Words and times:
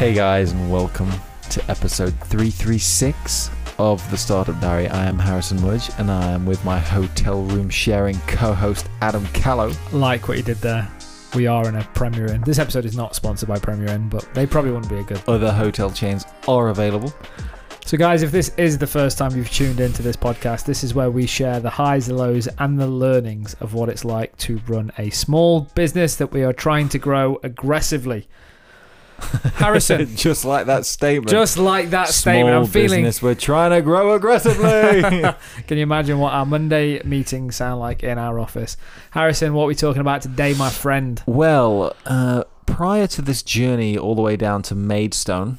Hey 0.00 0.14
guys, 0.14 0.52
and 0.52 0.72
welcome 0.72 1.10
to 1.50 1.62
episode 1.70 2.18
336 2.20 3.50
of 3.78 4.10
the 4.10 4.16
Startup 4.16 4.58
Diary. 4.58 4.88
I 4.88 5.04
am 5.04 5.18
Harrison 5.18 5.60
Mudge, 5.60 5.90
and 5.98 6.10
I 6.10 6.30
am 6.30 6.46
with 6.46 6.64
my 6.64 6.78
hotel 6.78 7.42
room 7.42 7.68
sharing 7.68 8.18
co 8.20 8.54
host 8.54 8.88
Adam 9.02 9.26
Callow. 9.34 9.70
like 9.92 10.26
what 10.26 10.38
you 10.38 10.42
did 10.42 10.56
there. 10.62 10.90
We 11.34 11.46
are 11.46 11.68
in 11.68 11.76
a 11.76 11.84
Premier 11.92 12.32
Inn. 12.32 12.40
This 12.46 12.58
episode 12.58 12.86
is 12.86 12.96
not 12.96 13.14
sponsored 13.14 13.50
by 13.50 13.58
Premier 13.58 13.88
Inn, 13.88 14.08
but 14.08 14.26
they 14.32 14.46
probably 14.46 14.70
wouldn't 14.70 14.88
be 14.88 15.00
a 15.00 15.02
good. 15.02 15.20
Other 15.28 15.52
hotel 15.52 15.90
chains 15.90 16.24
are 16.48 16.70
available. 16.70 17.12
So, 17.84 17.98
guys, 17.98 18.22
if 18.22 18.32
this 18.32 18.54
is 18.56 18.78
the 18.78 18.86
first 18.86 19.18
time 19.18 19.36
you've 19.36 19.50
tuned 19.50 19.80
into 19.80 20.00
this 20.00 20.16
podcast, 20.16 20.64
this 20.64 20.82
is 20.82 20.94
where 20.94 21.10
we 21.10 21.26
share 21.26 21.60
the 21.60 21.68
highs, 21.68 22.06
the 22.06 22.14
lows, 22.14 22.48
and 22.58 22.80
the 22.80 22.86
learnings 22.86 23.52
of 23.60 23.74
what 23.74 23.90
it's 23.90 24.06
like 24.06 24.34
to 24.38 24.62
run 24.66 24.92
a 24.96 25.10
small 25.10 25.68
business 25.74 26.16
that 26.16 26.32
we 26.32 26.42
are 26.42 26.54
trying 26.54 26.88
to 26.88 26.98
grow 26.98 27.38
aggressively. 27.42 28.26
Harrison, 29.54 30.06
Just 30.16 30.44
like 30.44 30.66
that 30.66 30.86
statement. 30.86 31.28
just 31.28 31.56
like 31.58 31.90
that 31.90 32.08
Small 32.08 32.32
statement, 32.34 32.56
I'm 32.56 32.66
feeling. 32.66 33.02
business, 33.04 33.22
we're 33.22 33.34
trying 33.34 33.70
to 33.72 33.82
grow 33.82 34.14
aggressively. 34.14 35.02
Can 35.66 35.76
you 35.78 35.82
imagine 35.82 36.18
what 36.18 36.32
our 36.32 36.46
Monday 36.46 37.02
meetings 37.04 37.56
sound 37.56 37.80
like 37.80 38.02
in 38.02 38.18
our 38.18 38.38
office? 38.38 38.76
Harrison, 39.10 39.54
what 39.54 39.64
are 39.64 39.68
we 39.68 39.74
talking 39.74 40.00
about 40.00 40.22
today, 40.22 40.54
my 40.54 40.70
friend? 40.70 41.22
well, 41.26 41.94
uh, 42.06 42.44
prior 42.66 43.06
to 43.08 43.22
this 43.22 43.42
journey 43.42 43.98
all 43.98 44.14
the 44.14 44.22
way 44.22 44.36
down 44.36 44.62
to 44.62 44.74
Maidstone, 44.74 45.58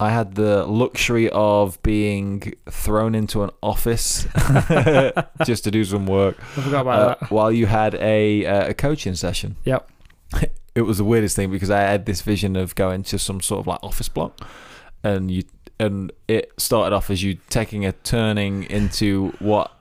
I 0.00 0.10
had 0.10 0.34
the 0.34 0.64
luxury 0.66 1.30
of 1.30 1.80
being 1.84 2.54
thrown 2.68 3.14
into 3.14 3.44
an 3.44 3.50
office 3.62 4.24
just 5.44 5.62
to 5.64 5.70
do 5.70 5.84
some 5.84 6.06
work. 6.06 6.36
I 6.56 6.60
forgot 6.62 6.80
about 6.80 6.98
uh, 7.00 7.16
that. 7.20 7.30
while 7.30 7.52
you 7.52 7.66
had 7.66 7.94
a 7.94 8.44
uh, 8.44 8.70
a 8.70 8.74
coaching 8.74 9.14
session. 9.14 9.54
Yep. 9.64 9.88
It 10.74 10.82
was 10.82 10.98
the 10.98 11.04
weirdest 11.04 11.36
thing 11.36 11.50
because 11.50 11.70
I 11.70 11.80
had 11.80 12.06
this 12.06 12.22
vision 12.22 12.56
of 12.56 12.74
going 12.74 13.02
to 13.04 13.18
some 13.18 13.40
sort 13.40 13.60
of 13.60 13.66
like 13.66 13.78
office 13.82 14.08
block, 14.08 14.40
and 15.04 15.30
you 15.30 15.42
and 15.78 16.12
it 16.28 16.52
started 16.58 16.94
off 16.94 17.10
as 17.10 17.22
you 17.22 17.38
taking 17.50 17.84
a 17.84 17.92
turning 17.92 18.64
into 18.64 19.32
what 19.38 19.72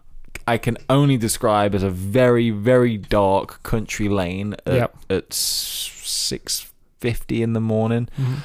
I 0.48 0.58
can 0.58 0.78
only 0.90 1.16
describe 1.18 1.76
as 1.76 1.84
a 1.84 1.90
very 1.90 2.50
very 2.50 2.98
dark 2.98 3.62
country 3.64 4.10
lane 4.10 4.56
at, 4.66 4.74
Yep. 4.74 4.96
at 5.12 5.34
six 5.34 6.72
fifty 7.00 7.42
in 7.42 7.54
the 7.54 7.62
morning. 7.62 8.10
Mhm. 8.20 8.38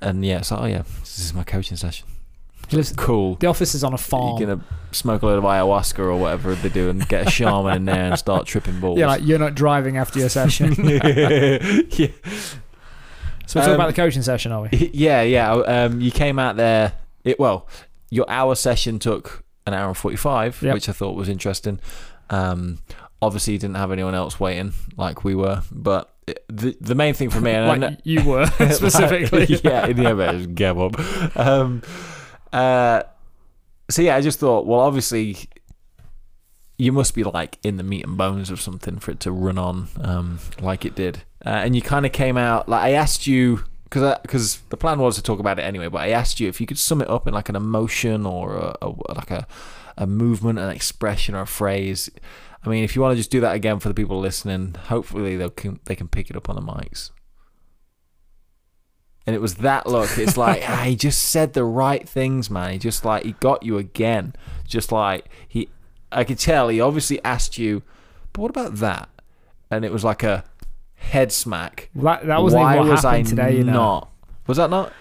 And 0.00 0.24
yeah, 0.24 0.40
so 0.42 0.56
oh 0.56 0.66
yeah, 0.66 0.82
this 1.00 1.18
is 1.18 1.34
my 1.34 1.44
coaching 1.44 1.76
session. 1.76 2.06
He 2.68 2.76
lives- 2.76 2.92
Cool. 2.96 3.36
The 3.36 3.46
office 3.46 3.74
is 3.74 3.84
on 3.84 3.94
a 3.94 3.98
farm. 3.98 4.38
You're 4.40 4.48
gonna 4.48 4.64
smoke 4.92 5.22
a 5.22 5.26
load 5.26 5.38
of 5.38 5.44
ayahuasca 5.44 5.98
or 5.98 6.16
whatever 6.16 6.54
they 6.54 6.68
do, 6.68 6.88
and 6.90 7.06
get 7.08 7.26
a 7.26 7.30
shaman 7.30 7.76
in 7.76 7.84
there 7.84 8.04
and 8.06 8.18
start 8.18 8.46
tripping 8.46 8.80
balls. 8.80 8.98
Yeah, 8.98 9.06
like 9.06 9.22
you're 9.24 9.38
not 9.38 9.54
driving 9.54 9.96
after 9.98 10.18
your 10.18 10.28
session. 10.28 10.74
yeah, 10.78 12.08
So 13.46 13.60
we're 13.60 13.62
talking 13.62 13.68
Um, 13.70 13.74
about 13.74 13.86
the 13.88 13.92
coaching 13.94 14.22
session, 14.22 14.52
are 14.52 14.62
we? 14.70 14.90
yeah, 14.94 15.22
yeah. 15.22 15.52
Um, 15.52 16.00
you 16.00 16.10
came 16.10 16.38
out 16.38 16.56
there. 16.56 16.92
It 17.24 17.38
well, 17.38 17.66
your 18.10 18.28
hour 18.28 18.54
session 18.54 18.98
took 18.98 19.44
an 19.66 19.74
hour 19.74 19.88
and 19.88 19.96
forty-five, 19.96 20.60
Yep. 20.62 20.74
which 20.74 20.88
I 20.88 20.92
thought 20.92 21.14
was 21.16 21.28
interesting. 21.28 21.80
Um, 22.30 22.78
obviously, 23.22 23.52
you 23.54 23.58
didn't 23.58 23.76
have 23.76 23.92
anyone 23.92 24.14
else 24.14 24.40
waiting 24.40 24.72
like 24.96 25.24
we 25.24 25.34
were, 25.34 25.62
but 25.70 26.12
the 26.48 26.76
the 26.80 26.94
main 26.94 27.14
thing 27.14 27.30
for 27.30 27.40
me, 27.40 27.52
and 27.52 27.70
I 27.70 27.76
know- 27.76 27.96
you 28.04 28.24
were 28.24 28.46
specifically. 28.70 29.46
yeah, 29.62 29.86
yeah, 29.86 30.12
but 30.14 30.54
gave 30.54 30.78
up. 30.78 31.36
Um, 31.36 31.82
uh, 32.52 33.02
so 33.90 34.02
yeah, 34.02 34.16
I 34.16 34.20
just 34.20 34.38
thought, 34.38 34.66
well, 34.66 34.80
obviously, 34.80 35.36
you 36.78 36.92
must 36.92 37.14
be 37.14 37.24
like 37.24 37.58
in 37.62 37.76
the 37.76 37.82
meat 37.82 38.04
and 38.04 38.16
bones 38.16 38.50
of 38.50 38.60
something 38.60 38.98
for 38.98 39.12
it 39.12 39.20
to 39.20 39.32
run 39.32 39.58
on 39.58 39.88
um, 40.00 40.38
like 40.60 40.84
it 40.84 40.94
did. 40.94 41.22
Uh, 41.44 41.50
and 41.50 41.76
you 41.76 41.82
kind 41.82 42.04
of 42.04 42.12
came 42.12 42.36
out 42.36 42.68
like 42.68 42.82
I 42.82 42.90
asked 42.90 43.26
you 43.26 43.64
because 43.84 44.18
because 44.22 44.58
the 44.68 44.76
plan 44.76 44.98
was 44.98 45.16
to 45.16 45.22
talk 45.22 45.38
about 45.38 45.58
it 45.58 45.62
anyway, 45.62 45.88
but 45.88 46.02
I 46.02 46.08
asked 46.08 46.40
you 46.40 46.48
if 46.48 46.60
you 46.60 46.66
could 46.66 46.78
sum 46.78 47.00
it 47.00 47.08
up 47.08 47.26
in 47.26 47.34
like 47.34 47.48
an 47.48 47.56
emotion 47.56 48.26
or 48.26 48.56
a, 48.56 48.76
a, 48.82 48.88
like 49.14 49.30
a 49.30 49.46
a 49.98 50.06
movement, 50.06 50.58
an 50.58 50.68
expression, 50.68 51.34
or 51.34 51.42
a 51.42 51.46
phrase. 51.46 52.10
I 52.64 52.68
mean, 52.68 52.84
if 52.84 52.94
you 52.94 53.02
want 53.02 53.12
to 53.12 53.16
just 53.16 53.30
do 53.30 53.40
that 53.40 53.54
again 53.54 53.78
for 53.78 53.88
the 53.88 53.94
people 53.94 54.18
listening, 54.18 54.74
hopefully 54.88 55.36
they 55.36 55.48
can 55.50 55.80
they 55.84 55.94
can 55.94 56.08
pick 56.08 56.30
it 56.30 56.36
up 56.36 56.48
on 56.48 56.56
the 56.56 56.62
mics. 56.62 57.10
And 59.26 59.34
it 59.34 59.40
was 59.40 59.56
that 59.56 59.86
look. 59.86 60.16
It's 60.18 60.36
like 60.36 60.68
ah, 60.68 60.82
he 60.84 60.96
just 60.96 61.22
said 61.24 61.52
the 61.52 61.64
right 61.64 62.08
things, 62.08 62.50
man. 62.50 62.72
He 62.72 62.78
just 62.78 63.04
like 63.04 63.24
he 63.24 63.32
got 63.32 63.62
you 63.62 63.78
again. 63.78 64.34
Just 64.66 64.92
like 64.92 65.26
he, 65.48 65.68
I 66.12 66.24
could 66.24 66.38
tell 66.38 66.68
he 66.68 66.80
obviously 66.80 67.22
asked 67.24 67.58
you, 67.58 67.82
but 68.32 68.42
what 68.42 68.50
about 68.50 68.76
that? 68.76 69.08
And 69.70 69.84
it 69.84 69.92
was 69.92 70.04
like 70.04 70.22
a 70.22 70.44
head 70.94 71.32
smack. 71.32 71.90
That, 71.94 72.26
that 72.26 72.42
wasn't 72.42 72.62
Why 72.62 72.76
what 72.76 72.86
was 72.86 73.04
I 73.04 73.22
today, 73.22 73.56
you 73.56 73.64
know. 73.64 73.72
not? 73.72 74.12
Was 74.46 74.58
that 74.58 74.70
not? 74.70 74.92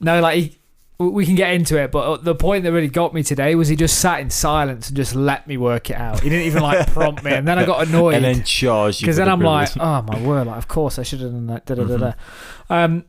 No, 0.00 0.20
like 0.20 0.38
he, 0.38 0.58
we 0.98 1.26
can 1.26 1.34
get 1.34 1.52
into 1.52 1.76
it, 1.76 1.90
but 1.90 2.24
the 2.24 2.34
point 2.34 2.64
that 2.64 2.72
really 2.72 2.88
got 2.88 3.12
me 3.12 3.22
today 3.22 3.54
was 3.54 3.68
he 3.68 3.76
just 3.76 3.98
sat 3.98 4.20
in 4.20 4.30
silence 4.30 4.88
and 4.88 4.96
just 4.96 5.14
let 5.14 5.46
me 5.46 5.56
work 5.56 5.90
it 5.90 5.96
out. 5.96 6.20
He 6.20 6.28
didn't 6.28 6.46
even 6.46 6.62
like 6.62 6.86
prompt 6.92 7.24
me, 7.24 7.32
and 7.32 7.46
then 7.46 7.58
I 7.58 7.64
got 7.64 7.88
annoyed 7.88 8.14
And 8.16 8.24
then 8.24 8.44
charged 8.44 9.00
because 9.00 9.16
then 9.16 9.26
the 9.26 9.32
I'm 9.32 9.40
like, 9.40 9.70
oh 9.76 10.02
my 10.02 10.22
word, 10.22 10.46
like 10.46 10.56
of 10.56 10.68
course 10.68 10.98
I 10.98 11.02
should 11.02 11.20
have 11.20 11.32
done 11.32 11.46
that. 11.48 11.66
Da, 11.66 11.74
da, 11.74 11.84
da, 11.84 11.96
da. 11.96 12.12
Mm-hmm. 12.12 12.72
Um, 12.72 13.04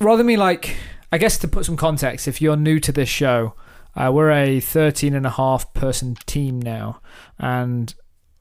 rather 0.00 0.24
me 0.24 0.36
like, 0.36 0.76
I 1.12 1.18
guess 1.18 1.38
to 1.38 1.48
put 1.48 1.64
some 1.64 1.76
context, 1.76 2.28
if 2.28 2.40
you're 2.40 2.56
new 2.56 2.80
to 2.80 2.92
this 2.92 3.08
show, 3.08 3.54
uh, 3.96 4.10
we're 4.12 4.30
a 4.30 4.60
13 4.60 5.14
and 5.14 5.26
a 5.26 5.30
half 5.30 5.72
person 5.74 6.16
team 6.26 6.60
now, 6.60 7.00
and 7.38 7.94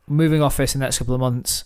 moving 0.08 0.42
office 0.42 0.76
in 0.76 0.80
the 0.80 0.86
next 0.86 1.00
couple 1.00 1.14
of 1.14 1.20
months. 1.20 1.64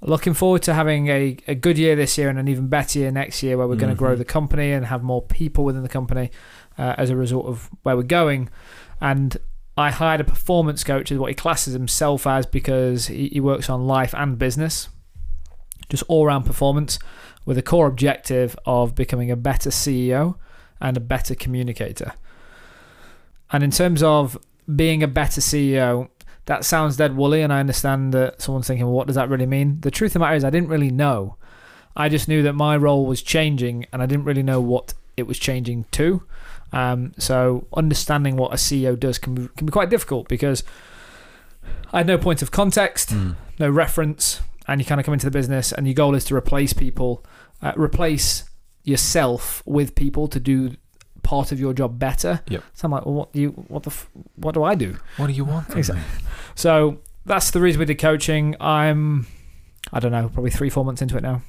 Looking 0.00 0.34
forward 0.34 0.62
to 0.62 0.74
having 0.74 1.08
a, 1.08 1.38
a 1.48 1.54
good 1.54 1.78
year 1.78 1.96
this 1.96 2.18
year 2.18 2.28
and 2.28 2.38
an 2.38 2.46
even 2.46 2.68
better 2.68 2.98
year 2.98 3.10
next 3.10 3.42
year 3.42 3.56
where 3.56 3.66
we're 3.66 3.76
going 3.76 3.92
to 3.92 3.98
grow 3.98 4.14
the 4.14 4.24
company 4.24 4.70
and 4.70 4.86
have 4.86 5.02
more 5.02 5.22
people 5.22 5.64
within 5.64 5.82
the 5.82 5.88
company 5.88 6.30
uh, 6.76 6.94
as 6.98 7.08
a 7.08 7.16
result 7.16 7.46
of 7.46 7.70
where 7.84 7.96
we're 7.96 8.02
going. 8.02 8.50
And 9.00 9.36
I 9.78 9.90
hired 9.90 10.20
a 10.20 10.24
performance 10.24 10.84
coach, 10.84 11.10
is 11.10 11.18
what 11.18 11.30
he 11.30 11.34
classes 11.34 11.72
himself 11.72 12.26
as, 12.26 12.44
because 12.44 13.06
he, 13.06 13.28
he 13.28 13.40
works 13.40 13.70
on 13.70 13.86
life 13.86 14.14
and 14.14 14.38
business, 14.38 14.88
just 15.88 16.04
all 16.06 16.26
round 16.26 16.44
performance, 16.44 16.98
with 17.44 17.58
a 17.58 17.62
core 17.62 17.86
objective 17.86 18.56
of 18.64 18.94
becoming 18.94 19.30
a 19.30 19.36
better 19.36 19.70
CEO 19.70 20.36
and 20.80 20.96
a 20.96 21.00
better 21.00 21.34
communicator. 21.34 22.12
And 23.52 23.62
in 23.62 23.70
terms 23.70 24.02
of 24.02 24.38
being 24.74 25.02
a 25.02 25.08
better 25.08 25.40
CEO, 25.40 26.08
that 26.46 26.64
sounds 26.64 26.96
dead 26.96 27.16
woolly, 27.16 27.42
and 27.42 27.52
I 27.52 27.60
understand 27.60 28.12
that 28.14 28.42
someone's 28.42 28.66
thinking, 28.66 28.86
well, 28.86 28.94
what 28.94 29.06
does 29.06 29.16
that 29.16 29.28
really 29.28 29.46
mean? 29.46 29.80
The 29.80 29.90
truth 29.90 30.10
of 30.10 30.14
the 30.14 30.18
matter 30.20 30.36
is, 30.36 30.44
I 30.44 30.50
didn't 30.50 30.68
really 30.68 30.90
know. 30.90 31.36
I 31.96 32.08
just 32.08 32.28
knew 32.28 32.42
that 32.42 32.54
my 32.54 32.76
role 32.76 33.06
was 33.06 33.22
changing, 33.22 33.86
and 33.92 34.02
I 34.02 34.06
didn't 34.06 34.24
really 34.24 34.42
know 34.42 34.60
what 34.60 34.94
it 35.16 35.26
was 35.26 35.38
changing 35.38 35.84
to. 35.92 36.22
Um, 36.72 37.12
so 37.18 37.66
understanding 37.76 38.36
what 38.36 38.52
a 38.52 38.56
CEO 38.56 38.98
does 38.98 39.18
can 39.18 39.34
be, 39.34 39.48
can 39.56 39.66
be 39.66 39.70
quite 39.70 39.90
difficult 39.90 40.28
because 40.28 40.64
I 41.92 41.98
had 41.98 42.06
no 42.06 42.18
point 42.18 42.42
of 42.42 42.50
context, 42.50 43.10
Mm. 43.10 43.36
no 43.60 43.70
reference, 43.70 44.40
and 44.66 44.80
you 44.80 44.84
kind 44.84 45.00
of 45.00 45.04
come 45.04 45.14
into 45.14 45.26
the 45.26 45.30
business, 45.30 45.70
and 45.72 45.86
your 45.86 45.94
goal 45.94 46.14
is 46.14 46.24
to 46.24 46.34
replace 46.34 46.72
people, 46.72 47.24
uh, 47.64 47.72
replace 47.76 48.44
yourself 48.84 49.62
with 49.66 49.94
people 49.94 50.28
to 50.28 50.38
do 50.38 50.76
part 51.22 51.50
of 51.50 51.58
your 51.58 51.72
job 51.72 51.98
better. 51.98 52.42
Yep. 52.48 52.62
So 52.74 52.86
I'm 52.86 52.92
like, 52.92 53.06
well, 53.06 53.14
what 53.14 53.32
do 53.32 53.40
you, 53.40 53.48
what 53.48 53.82
the, 53.82 53.90
f- 53.90 54.08
what 54.36 54.54
do 54.54 54.62
I 54.62 54.74
do? 54.74 54.96
What 55.16 55.26
do 55.26 55.32
you 55.32 55.44
want? 55.44 55.74
Exactly. 55.74 56.04
So 56.54 56.98
that's 57.24 57.50
the 57.50 57.60
reason 57.60 57.80
we 57.80 57.86
did 57.86 57.98
coaching. 57.98 58.54
I'm, 58.60 59.26
I 59.92 60.00
don't 60.00 60.12
know, 60.12 60.28
probably 60.28 60.50
three, 60.50 60.70
four 60.70 60.84
months 60.84 61.02
into 61.02 61.16
it 61.16 61.22
now. 61.22 61.42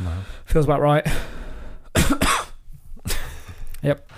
Wow. 0.00 0.22
Feels 0.44 0.66
about 0.66 0.80
right. 0.80 1.06
yep. 3.82 4.08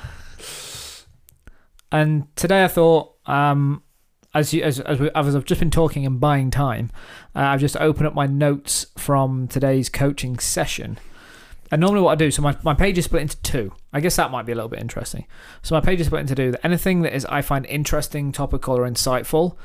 And 1.92 2.34
today 2.36 2.64
I 2.64 2.68
thought, 2.68 3.14
um, 3.26 3.82
as 4.34 4.54
you, 4.54 4.62
as 4.62 4.78
as, 4.80 5.00
we, 5.00 5.10
as 5.14 5.34
I've 5.34 5.44
just 5.44 5.58
been 5.58 5.70
talking 5.70 6.06
and 6.06 6.20
buying 6.20 6.50
time, 6.50 6.90
uh, 7.34 7.40
I've 7.40 7.60
just 7.60 7.76
opened 7.76 8.06
up 8.06 8.14
my 8.14 8.26
notes 8.26 8.86
from 8.96 9.48
today's 9.48 9.88
coaching 9.88 10.38
session. 10.38 10.98
And 11.70 11.80
normally 11.80 12.02
what 12.02 12.12
I 12.12 12.14
do, 12.16 12.30
so 12.30 12.42
my, 12.42 12.56
my 12.64 12.74
page 12.74 12.98
is 12.98 13.04
split 13.04 13.22
into 13.22 13.40
two. 13.42 13.72
I 13.92 14.00
guess 14.00 14.16
that 14.16 14.30
might 14.30 14.44
be 14.44 14.52
a 14.52 14.54
little 14.56 14.68
bit 14.68 14.80
interesting. 14.80 15.26
So 15.62 15.74
my 15.74 15.80
page 15.80 16.00
is 16.00 16.06
split 16.06 16.22
into 16.22 16.34
two. 16.34 16.54
Anything 16.64 17.02
that 17.02 17.14
is 17.14 17.24
I 17.26 17.42
find 17.42 17.64
interesting, 17.66 18.32
topical, 18.32 18.76
or 18.76 18.88
insightful, 18.88 19.56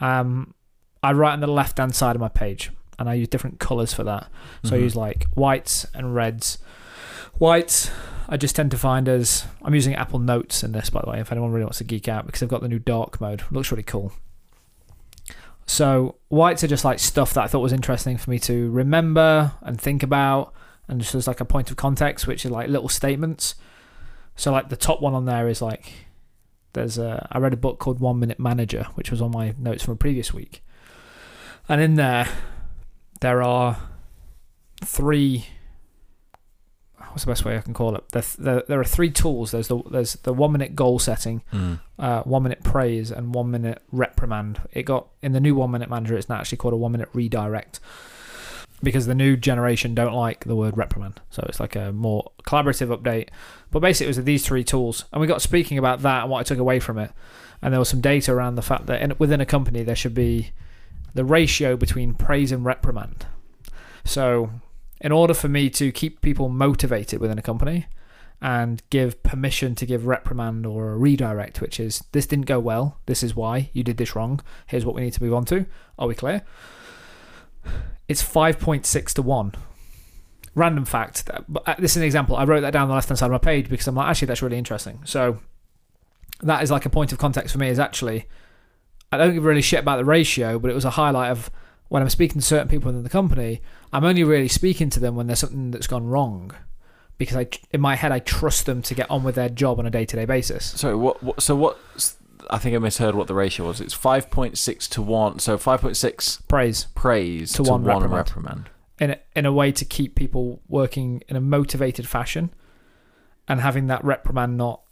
um, 0.00 0.54
I 1.02 1.12
write 1.12 1.32
on 1.34 1.40
the 1.40 1.46
left 1.46 1.78
hand 1.78 1.94
side 1.94 2.16
of 2.16 2.20
my 2.20 2.28
page, 2.28 2.70
and 2.98 3.08
I 3.10 3.14
use 3.14 3.28
different 3.28 3.58
colors 3.60 3.92
for 3.92 4.04
that. 4.04 4.28
So 4.64 4.74
I 4.74 4.78
Mhm. 4.78 4.82
use 4.82 4.96
like 4.96 5.26
whites 5.34 5.86
and 5.94 6.14
reds. 6.14 6.58
Whites, 7.38 7.90
I 8.28 8.36
just 8.36 8.54
tend 8.56 8.70
to 8.70 8.78
find 8.78 9.08
as 9.08 9.46
I'm 9.62 9.74
using 9.74 9.94
Apple 9.94 10.18
Notes 10.18 10.62
in 10.62 10.72
this, 10.72 10.88
by 10.90 11.00
the 11.02 11.10
way, 11.10 11.20
if 11.20 11.30
anyone 11.32 11.50
really 11.52 11.64
wants 11.64 11.78
to 11.78 11.84
geek 11.84 12.08
out, 12.08 12.26
because 12.26 12.40
they've 12.40 12.48
got 12.48 12.60
the 12.62 12.68
new 12.68 12.78
dark 12.78 13.20
mode. 13.20 13.42
looks 13.50 13.70
really 13.70 13.82
cool. 13.82 14.12
So 15.66 16.16
whites 16.28 16.64
are 16.64 16.68
just 16.68 16.84
like 16.84 16.98
stuff 16.98 17.34
that 17.34 17.44
I 17.44 17.46
thought 17.46 17.60
was 17.60 17.72
interesting 17.72 18.16
for 18.16 18.30
me 18.30 18.38
to 18.40 18.70
remember 18.70 19.52
and 19.62 19.80
think 19.80 20.02
about, 20.02 20.52
and 20.90 21.00
just 21.00 21.14
as 21.14 21.26
like 21.26 21.40
a 21.40 21.44
point 21.46 21.70
of 21.70 21.76
context, 21.76 22.26
which 22.26 22.44
is 22.44 22.50
like 22.50 22.68
little 22.68 22.88
statements. 22.88 23.54
So 24.36 24.52
like 24.52 24.68
the 24.68 24.76
top 24.76 25.00
one 25.00 25.14
on 25.14 25.24
there 25.24 25.48
is 25.48 25.62
like 25.62 25.92
there's 26.74 26.98
a 26.98 27.26
I 27.32 27.38
read 27.38 27.52
a 27.54 27.56
book 27.56 27.78
called 27.78 28.00
One 28.00 28.18
Minute 28.20 28.38
Manager, 28.38 28.86
which 28.94 29.10
was 29.10 29.22
on 29.22 29.30
my 29.30 29.54
notes 29.58 29.82
from 29.82 29.94
a 29.94 29.96
previous 29.96 30.34
week, 30.34 30.62
and 31.68 31.80
in 31.80 31.94
there 31.94 32.28
there 33.20 33.42
are 33.42 33.78
three 34.84 35.46
what's 37.10 37.24
the 37.24 37.30
best 37.30 37.44
way 37.44 37.56
I 37.56 37.60
can 37.60 37.74
call 37.74 37.96
it? 37.96 38.04
There, 38.12 38.22
there, 38.38 38.62
there 38.68 38.80
are 38.80 38.84
three 38.84 39.10
tools. 39.10 39.50
There's 39.50 39.68
the 39.68 39.82
there's 39.90 40.12
the 40.14 40.32
one 40.32 40.52
minute 40.52 40.76
goal 40.76 40.98
setting, 40.98 41.42
Mm. 41.52 41.80
uh, 41.98 42.22
one 42.22 42.42
minute 42.44 42.62
praise, 42.62 43.10
and 43.10 43.34
one 43.34 43.50
minute 43.50 43.82
reprimand. 43.90 44.60
It 44.72 44.84
got 44.84 45.08
in 45.22 45.32
the 45.32 45.40
new 45.40 45.54
one 45.56 45.70
minute 45.72 45.90
manager. 45.90 46.16
It's 46.16 46.28
now 46.28 46.36
actually 46.36 46.58
called 46.58 46.74
a 46.74 46.76
one 46.76 46.92
minute 46.92 47.08
redirect 47.12 47.80
because 48.82 49.06
the 49.06 49.14
new 49.14 49.36
generation 49.36 49.94
don't 49.94 50.14
like 50.14 50.44
the 50.44 50.56
word 50.56 50.76
reprimand. 50.76 51.20
So 51.30 51.44
it's 51.48 51.60
like 51.60 51.76
a 51.76 51.92
more 51.92 52.32
collaborative 52.44 52.96
update. 52.96 53.28
But 53.70 53.80
basically, 53.80 54.06
it 54.06 54.16
was 54.16 54.24
these 54.24 54.44
three 54.44 54.64
tools, 54.64 55.04
and 55.12 55.20
we 55.20 55.26
got 55.26 55.42
speaking 55.42 55.78
about 55.78 56.02
that 56.02 56.22
and 56.22 56.30
what 56.30 56.40
I 56.40 56.42
took 56.42 56.58
away 56.58 56.80
from 56.80 56.98
it. 56.98 57.12
And 57.62 57.72
there 57.72 57.78
was 57.78 57.88
some 57.88 58.00
data 58.00 58.32
around 58.32 58.54
the 58.54 58.62
fact 58.62 58.86
that 58.86 59.02
in, 59.02 59.14
within 59.18 59.40
a 59.40 59.46
company 59.46 59.82
there 59.82 59.96
should 59.96 60.14
be 60.14 60.52
the 61.14 61.24
ratio 61.24 61.76
between 61.76 62.14
praise 62.14 62.52
and 62.52 62.64
reprimand. 62.64 63.26
So, 64.04 64.50
in 65.00 65.12
order 65.12 65.34
for 65.34 65.48
me 65.48 65.70
to 65.70 65.92
keep 65.92 66.20
people 66.20 66.48
motivated 66.48 67.20
within 67.20 67.38
a 67.38 67.42
company 67.42 67.86
and 68.40 68.82
give 68.88 69.22
permission 69.22 69.74
to 69.74 69.84
give 69.84 70.06
reprimand 70.06 70.64
or 70.64 70.92
a 70.92 70.96
redirect, 70.96 71.60
which 71.60 71.78
is 71.78 72.02
this 72.12 72.26
didn't 72.26 72.46
go 72.46 72.58
well, 72.58 72.98
this 73.06 73.22
is 73.22 73.36
why 73.36 73.68
you 73.74 73.82
did 73.82 73.98
this 73.98 74.16
wrong, 74.16 74.40
here's 74.66 74.86
what 74.86 74.94
we 74.94 75.02
need 75.02 75.12
to 75.12 75.22
move 75.22 75.34
on 75.34 75.44
to. 75.46 75.66
Are 75.98 76.08
we 76.08 76.14
clear? 76.14 76.42
It's 78.08 78.22
5.6 78.22 79.12
to 79.14 79.22
1. 79.22 79.54
Random 80.54 80.84
fact. 80.84 81.30
Uh, 81.30 81.74
this 81.78 81.92
is 81.92 81.98
an 81.98 82.02
example. 82.02 82.36
I 82.36 82.44
wrote 82.44 82.60
that 82.60 82.72
down 82.72 82.82
on 82.82 82.88
the 82.88 82.94
left 82.94 83.08
hand 83.08 83.18
side 83.18 83.26
of 83.26 83.32
my 83.32 83.38
page 83.38 83.68
because 83.68 83.86
I'm 83.86 83.94
like, 83.94 84.08
actually, 84.08 84.26
that's 84.26 84.42
really 84.42 84.58
interesting. 84.58 85.00
So, 85.04 85.38
that 86.42 86.62
is 86.62 86.70
like 86.70 86.86
a 86.86 86.90
point 86.90 87.12
of 87.12 87.18
context 87.18 87.52
for 87.52 87.58
me 87.58 87.68
is 87.68 87.78
actually, 87.78 88.26
I 89.12 89.18
don't 89.18 89.34
give 89.34 89.44
really 89.44 89.62
shit 89.62 89.80
about 89.80 89.96
the 89.96 90.04
ratio, 90.04 90.58
but 90.58 90.70
it 90.70 90.74
was 90.74 90.84
a 90.84 90.90
highlight 90.90 91.30
of 91.30 91.50
when 91.88 92.02
I'm 92.02 92.08
speaking 92.08 92.40
to 92.40 92.46
certain 92.46 92.68
people 92.68 92.86
within 92.86 93.02
the 93.02 93.10
company, 93.10 93.60
I'm 93.92 94.04
only 94.04 94.24
really 94.24 94.48
speaking 94.48 94.90
to 94.90 95.00
them 95.00 95.16
when 95.16 95.26
there's 95.26 95.40
something 95.40 95.70
that's 95.70 95.88
gone 95.88 96.06
wrong, 96.06 96.52
because 97.18 97.36
I, 97.36 97.48
in 97.72 97.80
my 97.80 97.96
head, 97.96 98.12
I 98.12 98.20
trust 98.20 98.66
them 98.66 98.80
to 98.82 98.94
get 98.94 99.10
on 99.10 99.24
with 99.24 99.34
their 99.34 99.48
job 99.48 99.78
on 99.78 99.86
a 99.86 99.90
day 99.90 100.04
to 100.04 100.16
day 100.16 100.24
basis. 100.24 100.66
Sorry, 100.80 100.94
what, 100.94 101.22
what? 101.22 101.42
So 101.42 101.56
what? 101.56 101.78
I 102.48 102.58
think 102.58 102.74
I 102.74 102.78
misheard 102.78 103.14
what 103.14 103.26
the 103.26 103.34
ratio 103.34 103.66
was. 103.66 103.80
It's 103.80 103.94
five 103.94 104.30
point 104.30 104.56
six 104.56 104.88
to 104.88 105.02
one. 105.02 105.38
So 105.38 105.58
five 105.58 105.80
point 105.80 105.96
six 105.96 106.40
Praise 106.48 106.86
praise 106.94 107.52
To 107.52 107.62
to, 107.64 107.70
one 107.70 107.82
one, 107.84 108.02
reprimand. 108.02 108.16
reprimand. 108.28 108.70
in 108.98 109.10
a, 109.10 109.18
in 109.36 109.46
a 109.46 109.52
way 109.52 109.72
to 109.72 109.84
keep 109.84 110.14
people 110.14 110.60
working 110.68 111.22
in 111.28 111.36
a 111.36 111.40
motivated 111.40 112.08
fashion, 112.08 112.50
and 113.48 113.60
having 113.60 113.86
that 113.88 114.04
reprimand 114.04 114.56
not 114.56 114.82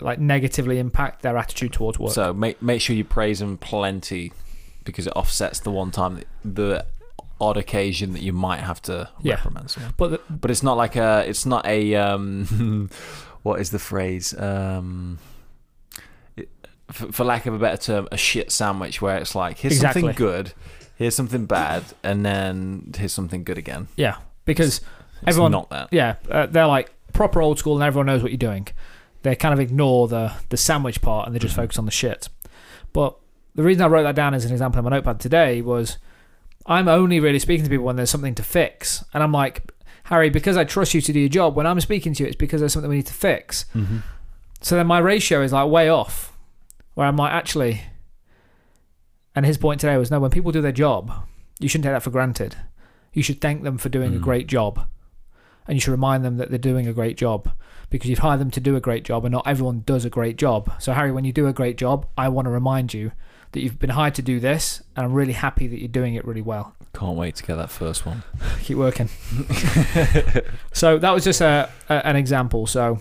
like 0.00 0.20
negatively 0.20 0.78
impact 0.78 1.22
their 1.22 1.36
attitude 1.36 1.72
towards 1.72 1.98
work. 1.98 2.12
So 2.12 2.32
make 2.32 2.62
make 2.62 2.80
sure 2.80 2.94
you 2.94 3.04
praise 3.04 3.40
them 3.40 3.58
plenty, 3.58 4.32
because 4.84 5.06
it 5.06 5.12
offsets 5.16 5.60
the 5.60 5.70
one 5.70 5.90
time 5.90 6.22
the 6.44 6.86
odd 7.40 7.56
occasion 7.56 8.12
that 8.14 8.22
you 8.22 8.32
might 8.32 8.60
have 8.60 8.82
to 8.82 9.08
Yeah. 9.22 9.34
reprimand 9.34 9.70
someone. 9.70 9.94
but 9.96 10.10
the, 10.10 10.20
But 10.28 10.50
it's 10.50 10.62
not 10.62 10.76
like 10.76 10.96
a. 10.96 11.24
It's 11.26 11.44
not 11.46 11.64
a. 11.66 11.94
Um, 11.94 12.90
what 13.42 13.60
is 13.60 13.70
the 13.70 13.78
phrase? 13.78 14.34
Um, 14.38 15.18
for, 16.90 17.12
for 17.12 17.24
lack 17.24 17.46
of 17.46 17.54
a 17.54 17.58
better 17.58 17.76
term, 17.76 18.08
a 18.12 18.16
shit 18.16 18.50
sandwich 18.52 19.00
where 19.02 19.16
it's 19.18 19.34
like 19.34 19.58
here's 19.58 19.74
Exactly. 19.74 20.02
something 20.02 20.16
good, 20.16 20.52
here's 20.96 21.14
something 21.14 21.46
bad, 21.46 21.84
and 22.02 22.24
then 22.24 22.92
here's 22.96 23.12
something 23.12 23.44
good 23.44 23.58
again. 23.58 23.88
yeah, 23.96 24.16
because 24.44 24.78
It's 25.22 25.28
Everyone- 25.28 25.52
not 25.52 25.70
that. 25.70 25.88
yeah, 25.92 26.14
uh, 26.30 26.46
they're 26.46 26.66
like 26.66 26.90
proper 27.12 27.42
old 27.42 27.58
school, 27.58 27.74
and 27.74 27.82
everyone 27.82 28.06
knows 28.06 28.22
what 28.22 28.30
you're 28.30 28.38
doing. 28.38 28.68
They 29.22 29.34
kind 29.34 29.52
of 29.52 29.58
ignore 29.60 30.06
the 30.08 30.32
the 30.48 30.56
sandwich 30.56 31.02
part 31.02 31.26
and 31.26 31.34
they 31.34 31.40
just 31.40 31.54
Mhm. 31.54 31.62
focus 31.62 31.78
on 31.78 31.84
the 31.86 31.90
shit. 31.90 32.28
But 32.92 33.16
the 33.54 33.62
reason 33.64 33.82
I 33.82 33.86
wrote 33.88 34.04
that 34.04 34.14
down 34.14 34.32
as 34.34 34.44
an 34.44 34.52
example 34.52 34.78
in 34.78 34.84
my 34.84 34.90
notepad 34.90 35.18
today 35.18 35.60
was 35.60 35.98
I'm 36.66 36.86
only 36.86 37.18
really 37.18 37.38
speaking 37.40 37.64
to 37.64 37.70
people 37.70 37.84
when 37.84 37.96
there's 37.96 38.10
something 38.10 38.34
to 38.36 38.42
fix, 38.44 39.02
and 39.12 39.22
I'm 39.22 39.32
like, 39.32 39.72
Harry, 40.04 40.30
because 40.30 40.56
I 40.56 40.64
trust 40.64 40.94
you 40.94 41.00
to 41.00 41.12
do 41.12 41.18
your 41.18 41.28
job. 41.28 41.56
When 41.56 41.66
I'm 41.66 41.80
speaking 41.80 42.14
to 42.14 42.22
you, 42.22 42.28
it's 42.28 42.36
because 42.36 42.60
there's 42.60 42.72
something 42.72 42.88
we 42.90 42.96
need 42.96 43.06
to 43.06 43.12
fix. 43.14 43.64
Mm-hmm. 43.74 43.98
So 44.60 44.76
then 44.76 44.86
my 44.86 44.98
ratio 45.00 45.42
is 45.42 45.52
like 45.52 45.68
way 45.68 45.88
off, 45.88 46.32
where 46.98 47.06
I'm 47.06 47.14
like, 47.16 47.30
actually, 47.32 47.82
and 49.36 49.46
his 49.46 49.56
point 49.56 49.80
today 49.80 49.96
was 49.96 50.10
no, 50.10 50.18
when 50.18 50.32
people 50.32 50.50
do 50.50 50.60
their 50.60 50.72
job, 50.72 51.12
you 51.60 51.68
shouldn't 51.68 51.84
take 51.84 51.92
that 51.92 52.02
for 52.02 52.10
granted. 52.10 52.56
You 53.12 53.22
should 53.22 53.40
thank 53.40 53.62
them 53.62 53.78
for 53.78 53.88
doing 53.88 54.16
a 54.16 54.18
Mm. 54.18 54.22
great 54.22 54.48
job. 54.48 54.84
And 55.68 55.76
you 55.76 55.80
should 55.80 55.92
remind 55.92 56.24
them 56.24 56.38
that 56.38 56.50
they're 56.50 56.58
doing 56.58 56.88
a 56.88 56.92
great 56.92 57.16
job 57.16 57.52
because 57.88 58.10
you've 58.10 58.18
hired 58.18 58.40
them 58.40 58.50
to 58.50 58.58
do 58.58 58.74
a 58.74 58.80
great 58.80 59.04
job 59.04 59.24
and 59.24 59.30
not 59.32 59.46
everyone 59.46 59.84
does 59.86 60.04
a 60.04 60.10
great 60.10 60.36
job. 60.38 60.72
So, 60.80 60.92
Harry, 60.92 61.12
when 61.12 61.24
you 61.24 61.32
do 61.32 61.46
a 61.46 61.52
great 61.52 61.76
job, 61.78 62.04
I 62.18 62.28
want 62.30 62.46
to 62.46 62.50
remind 62.50 62.92
you 62.92 63.12
that 63.52 63.60
you've 63.60 63.78
been 63.78 63.90
hired 63.90 64.16
to 64.16 64.22
do 64.22 64.40
this 64.40 64.82
and 64.96 65.06
I'm 65.06 65.12
really 65.12 65.34
happy 65.34 65.68
that 65.68 65.78
you're 65.78 65.86
doing 65.86 66.14
it 66.16 66.24
really 66.26 66.42
well. 66.42 66.74
Can't 66.94 67.16
wait 67.16 67.36
to 67.36 67.44
get 67.44 67.54
that 67.58 67.70
first 67.70 68.04
one. 68.06 68.24
Keep 68.64 68.76
working. 68.78 69.08
So 70.72 70.98
that 70.98 71.10
was 71.12 71.22
just 71.22 71.40
a, 71.40 71.70
a 71.88 72.06
an 72.06 72.16
example. 72.16 72.66
So 72.66 73.00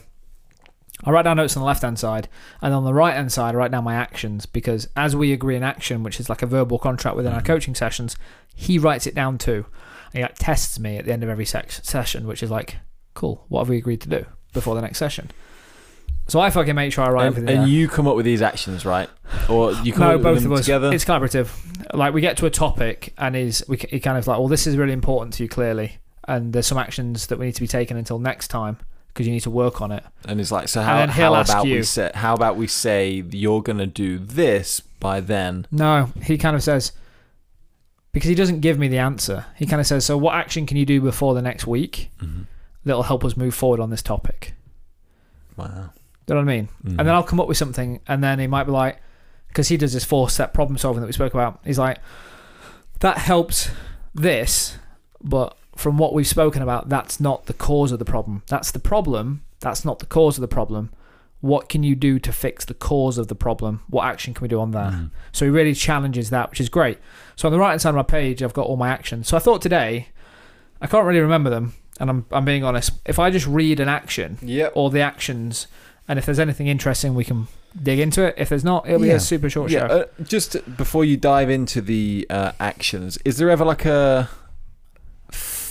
I 1.04 1.12
write 1.12 1.24
down 1.24 1.38
notes 1.38 1.56
on 1.56 1.62
the 1.62 1.68
left 1.68 1.84
hand 1.84 2.00
side, 2.00 2.28
and 2.62 2.74
on 2.74 2.84
the 2.84 2.94
right 2.94 3.14
hand 3.14 3.32
side, 3.32 3.54
I 3.54 3.58
write 3.58 3.72
down 3.72 3.84
my 3.84 3.94
actions 3.96 4.46
because 4.48 4.88
as 4.96 5.16
we 5.16 5.32
agree 5.32 5.56
in 5.56 5.64
action, 5.64 6.02
which 6.04 6.20
is 6.20 6.28
like 6.30 6.42
a 6.42 6.48
verbal 6.48 6.80
contract 6.80 7.16
within 7.16 7.34
our 7.34 7.42
Mhm. 7.42 7.46
coaching 7.46 7.76
sessions, 7.76 8.16
he 8.56 8.80
writes 8.80 9.06
it 9.06 9.14
down 9.14 9.38
too. 9.38 9.66
And 10.12 10.16
he 10.16 10.22
like 10.24 10.36
tests 10.40 10.80
me 10.80 10.98
at 10.98 11.06
the 11.06 11.14
end 11.14 11.24
of 11.24 11.30
every 11.30 11.46
sec- 11.46 11.72
session, 11.72 12.26
which 12.26 12.42
is 12.42 12.50
like, 12.50 12.78
cool. 13.14 13.46
What 13.48 13.60
have 13.62 13.70
we 13.70 13.78
agreed 13.78 14.02
to 14.02 14.10
do 14.10 14.26
before 14.54 14.74
the 14.74 14.82
next 14.82 14.98
session? 14.98 15.30
So 16.30 16.40
I 16.42 16.50
fucking 16.50 16.76
make 16.76 16.92
sure 16.92 17.06
I 17.06 17.10
write 17.10 17.28
and, 17.28 17.36
everything. 17.38 17.56
and 17.58 17.66
down. 17.66 17.70
you 17.72 17.88
come 17.88 18.08
up 18.08 18.16
with 18.16 18.26
these 18.26 18.42
actions, 18.42 18.84
right? 18.86 19.10
Or 19.48 19.72
you 19.74 19.94
come 19.94 20.02
no, 20.02 20.08
up 20.10 20.14
with 20.16 20.24
both 20.24 20.44
them 20.44 20.52
of 20.52 20.60
us. 20.60 20.66
together. 20.66 20.92
It's 20.92 21.06
collaborative. 21.06 21.50
Like 21.94 22.14
we 22.14 22.20
get 22.22 22.36
to 22.38 22.46
a 22.48 22.50
topic, 22.50 23.14
and 23.18 23.36
is 23.36 23.64
we 23.70 23.78
he 23.78 24.00
kind 24.02 24.18
of 24.18 24.28
like, 24.28 24.38
well, 24.40 24.48
this 24.50 24.68
is 24.68 24.76
really 24.76 24.92
important 24.94 25.34
to 25.36 25.44
you 25.44 25.48
clearly, 25.50 26.00
and 26.28 26.52
there's 26.52 26.68
some 26.68 26.78
actions 26.78 27.28
that 27.28 27.40
we 27.40 27.46
need 27.46 27.56
to 27.56 27.62
be 27.62 27.68
taken 27.68 27.96
until 27.96 28.20
next 28.20 28.50
time 28.50 28.78
because 29.18 29.26
you 29.28 29.34
need 29.34 29.42
to 29.42 29.50
work 29.50 29.82
on 29.82 29.92
it. 29.92 30.04
And 30.28 30.40
it's 30.40 30.52
like, 30.52 30.68
so 30.70 30.82
how, 30.82 31.00
how 31.08 31.32
about 31.50 31.66
you- 31.66 31.76
we 31.78 31.84
say 31.84 32.12
how 32.14 32.34
about 32.36 32.56
we 32.56 32.68
say 32.68 33.24
you're 33.32 33.64
gonna 33.64 33.88
do 33.88 34.20
this 34.20 34.80
by 35.00 35.20
then? 35.20 35.66
No, 35.72 36.12
he 36.22 36.38
kind 36.38 36.56
of 36.56 36.62
says 36.62 36.92
because 38.12 38.30
he 38.30 38.36
doesn't 38.36 38.62
give 38.62 38.78
me 38.80 38.88
the 38.88 39.00
answer. 39.00 39.46
He 39.58 39.66
kind 39.66 39.80
of 39.80 39.88
says, 39.88 40.06
"So 40.06 40.18
what 40.18 40.36
action 40.36 40.66
can 40.68 40.78
you 40.78 40.86
do 40.86 41.02
before 41.02 41.34
the 41.36 41.42
next 41.42 41.66
week 41.68 42.12
that'll 42.86 43.04
help 43.04 43.26
us 43.26 43.36
move 43.36 43.54
forward 43.56 43.80
on 43.80 43.90
this 43.90 44.02
topic?" 44.02 44.54
Wow. 45.56 45.90
You 46.28 46.36
know 46.36 46.42
what 46.42 46.42
I 46.42 46.56
mean? 46.56 46.68
Mhm. 46.86 46.90
And 47.00 47.00
then 47.00 47.10
I'll 47.16 47.24
come 47.24 47.40
up 47.40 47.48
with 47.48 47.58
something, 47.58 48.00
and 48.08 48.24
then 48.24 48.38
he 48.40 48.48
might 48.48 48.66
be 48.66 48.72
like, 48.72 49.02
because 49.48 49.68
he 49.70 49.78
does 49.78 49.94
this 49.94 50.04
four-step 50.06 50.54
problem 50.54 50.78
solving 50.78 51.02
that 51.02 51.08
we 51.08 51.14
spoke 51.14 51.34
about. 51.34 51.60
He's 51.66 51.80
like, 51.80 52.00
"That 53.00 53.18
helped 53.18 53.72
this, 54.14 54.78
but 55.24 55.58
from 55.78 55.98
what 55.98 56.14
we've 56.14 56.28
spoken 56.28 56.62
about, 56.62 56.90
that's 56.90 57.20
not 57.20 57.46
the 57.46 57.54
cause 57.54 57.92
of 57.92 58.00
the 58.00 58.06
problem. 58.06 58.44
That's 58.48 58.72
the 58.72 58.80
problem. 58.80 59.42
That's 59.60 59.84
not 59.86 60.00
the 60.00 60.06
cause 60.06 60.38
of 60.38 60.42
the 60.42 60.48
problem." 60.48 60.90
What 61.40 61.70
can 61.70 61.84
you 61.84 61.94
do 61.96 62.18
to 62.18 62.32
fix 62.32 62.66
the 62.66 62.74
cause 62.74 63.20
of 63.20 63.28
the 63.28 63.36
problem? 63.36 63.82
What 63.92 64.06
action 64.06 64.34
can 64.34 64.42
we 64.42 64.48
do 64.48 64.60
on 64.60 64.72
that? 64.72 64.92
Mhm. 64.92 65.12
So 65.32 65.46
he 65.46 65.52
really 65.52 65.76
challenges 65.76 66.32
that, 66.32 66.50
which 66.50 66.60
is 66.60 66.68
great. 66.68 66.98
So 67.36 67.48
on 67.48 67.52
the 67.52 67.60
right 67.60 67.70
hand 67.70 67.82
side 67.82 67.90
of 67.92 67.96
my 67.96 68.02
page, 68.02 68.42
I've 68.42 68.54
got 68.54 68.66
all 68.66 68.76
my 68.76 68.90
actions. 68.90 69.28
So 69.28 69.38
I 69.38 69.40
thought 69.40 69.62
today, 69.62 70.08
I 70.82 70.88
can't 70.88 71.06
really 71.06 71.20
remember 71.20 71.52
them, 71.52 71.74
and 72.00 72.10
I'm, 72.10 72.26
I'm 72.32 72.44
being 72.44 72.64
honest. 72.64 72.90
If 73.06 73.20
I 73.20 73.30
just 73.30 73.46
read 73.46 73.80
an 73.80 73.88
action 73.88 74.40
or 74.74 74.90
the 74.90 75.02
actions, 75.02 75.68
and 76.08 76.18
if 76.18 76.26
there's 76.26 76.40
anything 76.40 76.66
interesting, 76.68 77.14
we 77.14 77.24
can 77.24 77.48
dig 77.84 78.00
into 78.00 78.24
it. 78.24 78.34
If 78.36 78.50
there's 78.50 78.64
not, 78.64 78.88
it'll 78.88 79.02
be 79.02 79.10
Yeah. 79.10 79.14
a 79.16 79.20
super 79.20 79.48
short 79.48 79.70
Yeah, 79.70 79.88
show. 79.88 79.94
uh, 80.20 80.24
just 80.24 80.58
before 80.76 81.06
you 81.06 81.18
dive 81.18 81.52
into 81.52 81.82
the 81.82 82.26
uh, 82.32 82.54
actions, 82.60 83.20
is 83.24 83.38
there 83.38 83.52
ever 83.52 83.64
like 83.64 83.86
a 83.86 84.28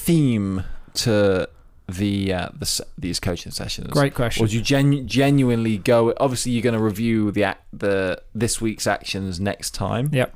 theme 0.06 0.64
to 0.94 1.48
the, 1.88 2.32
uh, 2.32 2.48
the 2.58 2.86
these 2.98 3.20
coaching 3.20 3.52
sessions? 3.52 3.88
Great 3.90 4.12
Or 4.12 4.16
question. 4.16 4.46
do 4.46 4.54
you 4.56 4.62
genu- 4.62 5.04
genuinely 5.04 5.78
go? 5.78 6.14
Obviously, 6.18 6.52
you're 6.52 6.62
going 6.62 6.74
to 6.74 6.82
review 6.82 7.30
the 7.32 7.42
ac- 7.44 7.58
the 7.72 8.22
this 8.34 8.60
week's 8.60 8.86
actions 8.86 9.38
next 9.40 9.70
time. 9.74 10.10
Yep. 10.12 10.34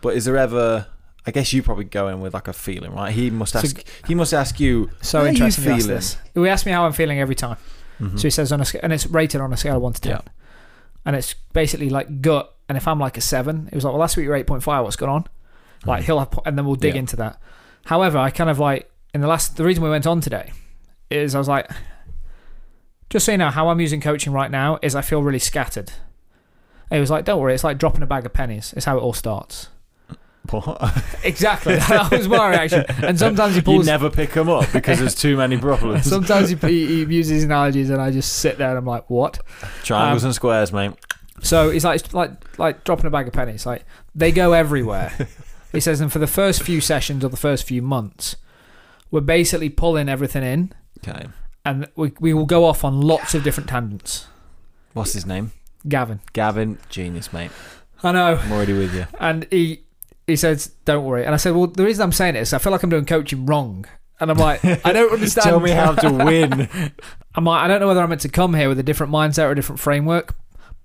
But 0.00 0.16
is 0.16 0.24
there 0.24 0.36
ever? 0.36 0.86
I 1.26 1.30
guess 1.30 1.52
you 1.52 1.62
probably 1.62 1.84
go 1.84 2.08
in 2.08 2.20
with 2.20 2.34
like 2.34 2.48
a 2.48 2.52
feeling, 2.52 2.92
right? 2.92 3.12
He 3.12 3.30
must 3.30 3.52
So- 3.52 3.60
ask. 3.60 3.84
he 4.06 4.14
must 4.14 4.34
ask 4.34 4.58
you. 4.60 4.90
So 5.02 5.18
how 5.18 5.24
are 5.24 5.26
you 5.28 5.30
interesting. 5.34 5.64
you 5.64 5.70
feeling? 5.76 5.86
this. 5.94 6.16
We 6.34 6.48
ask 6.48 6.66
me 6.66 6.72
how 6.72 6.84
I'm 6.84 6.92
feeling 6.92 7.18
every 7.20 7.34
time. 7.36 7.56
Mhm. 8.00 8.18
So 8.18 8.22
he 8.24 8.30
says 8.30 8.50
on 8.52 8.60
a 8.60 8.66
and 8.82 8.92
it's 8.92 9.06
rated 9.06 9.40
on 9.40 9.52
a 9.52 9.56
scale 9.56 9.76
of 9.76 9.82
one 9.82 9.92
to 9.92 10.00
ten, 10.00 10.10
Yeah. 10.12 10.20
and 11.06 11.14
it's 11.16 11.34
basically 11.52 11.90
like 11.90 12.20
gut. 12.22 12.52
And 12.68 12.76
if 12.78 12.88
I'm 12.88 12.98
like 12.98 13.16
a 13.18 13.20
seven, 13.20 13.68
it 13.70 13.74
was 13.74 13.84
like, 13.84 13.92
well, 13.92 14.00
last 14.00 14.16
week 14.16 14.24
you're 14.24 14.34
eight 14.34 14.46
point 14.46 14.62
five. 14.62 14.82
What's 14.84 14.96
going 14.96 15.12
on? 15.12 15.24
Like 15.84 16.04
he'll 16.04 16.18
have, 16.18 16.30
and 16.46 16.56
then 16.56 16.64
we'll 16.64 16.76
dig 16.76 16.94
Yeah. 16.94 17.00
into 17.00 17.16
that. 17.16 17.38
However, 17.86 18.18
I 18.18 18.30
kind 18.30 18.50
of 18.50 18.58
like 18.58 18.90
in 19.14 19.20
the 19.20 19.26
last. 19.26 19.56
The 19.56 19.64
reason 19.64 19.82
we 19.82 19.90
went 19.90 20.06
on 20.06 20.20
today 20.20 20.52
is 21.10 21.34
I 21.34 21.38
was 21.38 21.48
like, 21.48 21.70
just 23.10 23.26
so 23.26 23.32
you 23.32 23.38
know, 23.38 23.50
how 23.50 23.68
I'm 23.68 23.80
using 23.80 24.00
coaching 24.00 24.32
right 24.32 24.50
now 24.50 24.78
is 24.82 24.94
I 24.94 25.02
feel 25.02 25.22
really 25.22 25.38
scattered. 25.38 25.92
And 26.90 26.96
he 26.96 27.00
was 27.00 27.10
like, 27.10 27.24
don't 27.24 27.40
worry, 27.40 27.54
it's 27.54 27.64
like 27.64 27.78
dropping 27.78 28.02
a 28.02 28.06
bag 28.06 28.26
of 28.26 28.32
pennies. 28.32 28.72
It's 28.76 28.86
how 28.86 28.98
it 28.98 29.00
all 29.00 29.12
starts. 29.12 29.68
What? 30.50 31.04
Exactly, 31.24 31.76
that 31.88 32.10
was 32.10 32.26
my 32.26 32.50
reaction. 32.50 32.84
And 33.00 33.16
sometimes 33.16 33.54
he 33.54 33.60
you 33.60 33.62
pulls. 33.62 33.86
never 33.86 34.10
pick 34.10 34.32
them 34.32 34.48
up 34.48 34.72
because 34.72 34.98
there's 34.98 35.14
too 35.14 35.36
many 35.36 35.56
problems. 35.68 36.04
Sometimes 36.04 36.48
he, 36.48 36.56
he, 36.56 37.04
he 37.04 37.14
uses 37.14 37.44
analogies, 37.44 37.90
and 37.90 38.02
I 38.02 38.10
just 38.10 38.32
sit 38.40 38.58
there 38.58 38.70
and 38.70 38.78
I'm 38.78 38.84
like, 38.84 39.08
what? 39.08 39.38
Triangles 39.84 40.24
um, 40.24 40.28
and 40.28 40.34
squares, 40.34 40.72
mate. 40.72 40.92
So 41.42 41.70
he's 41.70 41.84
like, 41.84 42.00
it's 42.00 42.12
like 42.12 42.58
like 42.58 42.82
dropping 42.82 43.06
a 43.06 43.10
bag 43.10 43.28
of 43.28 43.34
pennies. 43.34 43.66
Like 43.66 43.84
they 44.14 44.32
go 44.32 44.52
everywhere. 44.52 45.12
He 45.72 45.80
says, 45.80 46.00
and 46.00 46.12
for 46.12 46.18
the 46.18 46.26
first 46.26 46.62
few 46.62 46.80
sessions 46.80 47.24
or 47.24 47.28
the 47.28 47.36
first 47.36 47.64
few 47.64 47.82
months, 47.82 48.36
we're 49.10 49.20
basically 49.20 49.68
pulling 49.68 50.08
everything 50.08 50.42
in 50.42 50.72
Okay. 51.06 51.26
and 51.64 51.88
we 51.96 52.12
we 52.20 52.32
will 52.34 52.46
go 52.46 52.64
off 52.64 52.84
on 52.84 53.00
lots 53.00 53.34
of 53.34 53.42
different 53.42 53.68
tangents. 53.68 54.26
What's 54.92 55.12
his 55.14 55.26
name? 55.26 55.52
Gavin, 55.88 56.20
Gavin. 56.32 56.78
Genius, 56.88 57.32
mate. 57.32 57.50
I 58.04 58.12
know, 58.12 58.36
I'm 58.36 58.52
already 58.52 58.72
with 58.72 58.94
you. 58.94 59.06
and 59.20 59.46
he 59.50 59.82
he 60.26 60.36
says, 60.36 60.70
"Don't 60.84 61.04
worry." 61.04 61.24
And 61.24 61.34
I 61.34 61.36
said, 61.38 61.54
"Well, 61.54 61.66
the 61.66 61.84
reason 61.84 62.02
I'm 62.02 62.12
saying 62.12 62.36
it 62.36 62.40
is 62.40 62.52
I 62.52 62.58
feel 62.58 62.70
like 62.72 62.82
I'm 62.82 62.90
doing 62.90 63.04
coaching 63.06 63.46
wrong." 63.46 63.86
And 64.20 64.30
I'm 64.30 64.38
like, 64.38 64.64
I 64.64 64.92
don't 64.92 65.12
understand. 65.18 65.44
Tell 65.46 65.58
me 65.58 65.72
how 65.72 65.94
to 65.94 66.12
win. 66.12 66.68
I'm 67.34 67.44
like, 67.44 67.64
I 67.64 67.66
don't 67.66 67.80
know 67.80 67.88
whether 67.88 68.00
I'm 68.02 68.08
meant 68.08 68.20
to 68.20 68.28
come 68.28 68.54
here 68.54 68.68
with 68.68 68.78
a 68.78 68.82
different 68.84 69.12
mindset 69.12 69.44
or 69.46 69.50
a 69.50 69.54
different 69.56 69.80
framework, 69.80 70.36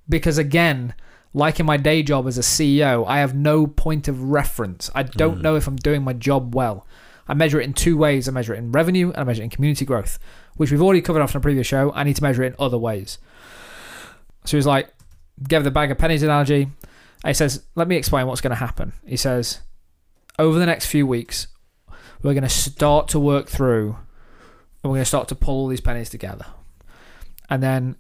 because 0.09 0.39
again, 0.39 0.95
like 1.37 1.59
in 1.59 1.65
my 1.65 1.77
day 1.77 2.01
job 2.03 2.27
as 2.27 2.37
a 2.37 2.41
CEO, 2.41 3.05
I 3.07 3.19
have 3.19 3.35
no 3.35 3.67
point 3.67 4.07
of 4.07 4.21
reference. 4.23 4.89
I 4.95 5.03
don't 5.03 5.39
Mm. 5.39 5.41
know 5.41 5.55
if 5.55 5.67
I'm 5.67 5.75
doing 5.75 6.03
my 6.03 6.13
job 6.13 6.55
well. 6.55 6.85
I 7.27 7.33
measure 7.33 7.59
it 7.61 7.65
in 7.65 7.73
two 7.73 7.95
ways. 7.97 8.27
I 8.27 8.31
measure 8.31 8.53
it 8.55 8.57
in 8.57 8.71
revenue 8.71 9.09
and 9.09 9.17
I 9.17 9.23
measure 9.23 9.41
it 9.41 9.45
in 9.45 9.49
community 9.51 9.85
growth, 9.85 10.17
which 10.55 10.71
we've 10.71 10.81
already 10.81 11.01
covered 11.01 11.21
off 11.21 11.33
in 11.35 11.37
a 11.37 11.41
previous 11.41 11.67
show. 11.67 11.91
I 11.93 12.03
need 12.03 12.15
to 12.15 12.23
measure 12.23 12.43
it 12.43 12.47
in 12.47 12.55
other 12.57 12.77
ways. 12.77 13.17
So 14.45 14.57
he's 14.57 14.65
like, 14.65 14.89
gave 15.47 15.63
the 15.63 15.71
bag 15.71 15.91
of 15.91 15.97
pennies 15.97 16.23
analogy. 16.23 16.69
He 17.25 17.33
says, 17.33 17.63
let 17.75 17.87
me 17.87 17.97
explain 17.97 18.27
what's 18.27 18.41
going 18.41 18.51
to 18.51 18.55
happen. 18.55 18.93
He 19.05 19.17
says, 19.17 19.59
over 20.39 20.57
the 20.57 20.65
next 20.65 20.85
few 20.87 21.05
weeks, 21.05 21.47
we're 22.23 22.33
going 22.33 22.43
to 22.43 22.49
start 22.49 23.07
to 23.09 23.19
work 23.19 23.47
through 23.47 23.97
and 24.81 24.91
we're 24.91 24.97
going 24.97 25.01
to 25.01 25.05
start 25.05 25.27
to 25.27 25.35
pull 25.35 25.55
all 25.55 25.67
these 25.67 25.81
pennies 25.81 26.09
together. 26.09 26.45
And 27.49 27.61
then 27.61 27.95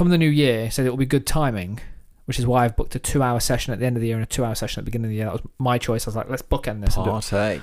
come 0.00 0.10
the 0.10 0.18
new 0.18 0.28
year, 0.30 0.70
said 0.70 0.86
it 0.86 0.90
will 0.90 0.96
be 0.96 1.06
good 1.06 1.26
timing, 1.26 1.80
which 2.24 2.38
is 2.38 2.46
why 2.46 2.64
I've 2.64 2.76
booked 2.76 2.94
a 2.94 2.98
two 2.98 3.22
hour 3.22 3.40
session 3.40 3.72
at 3.72 3.78
the 3.78 3.86
end 3.86 3.96
of 3.96 4.00
the 4.00 4.08
year 4.08 4.16
and 4.16 4.22
a 4.24 4.26
two 4.26 4.44
hour 4.44 4.54
session 4.54 4.80
at 4.80 4.84
the 4.84 4.90
beginning 4.90 5.06
of 5.06 5.10
the 5.10 5.16
year. 5.16 5.24
That 5.26 5.32
was 5.34 5.42
my 5.58 5.78
choice. 5.78 6.06
I 6.06 6.10
was 6.10 6.16
like, 6.16 6.28
let's 6.30 6.42
bookend 6.42 6.80
this. 6.84 6.96
and 6.96 7.04
do 7.04 7.10
it. 7.10 7.12
Partake. 7.12 7.62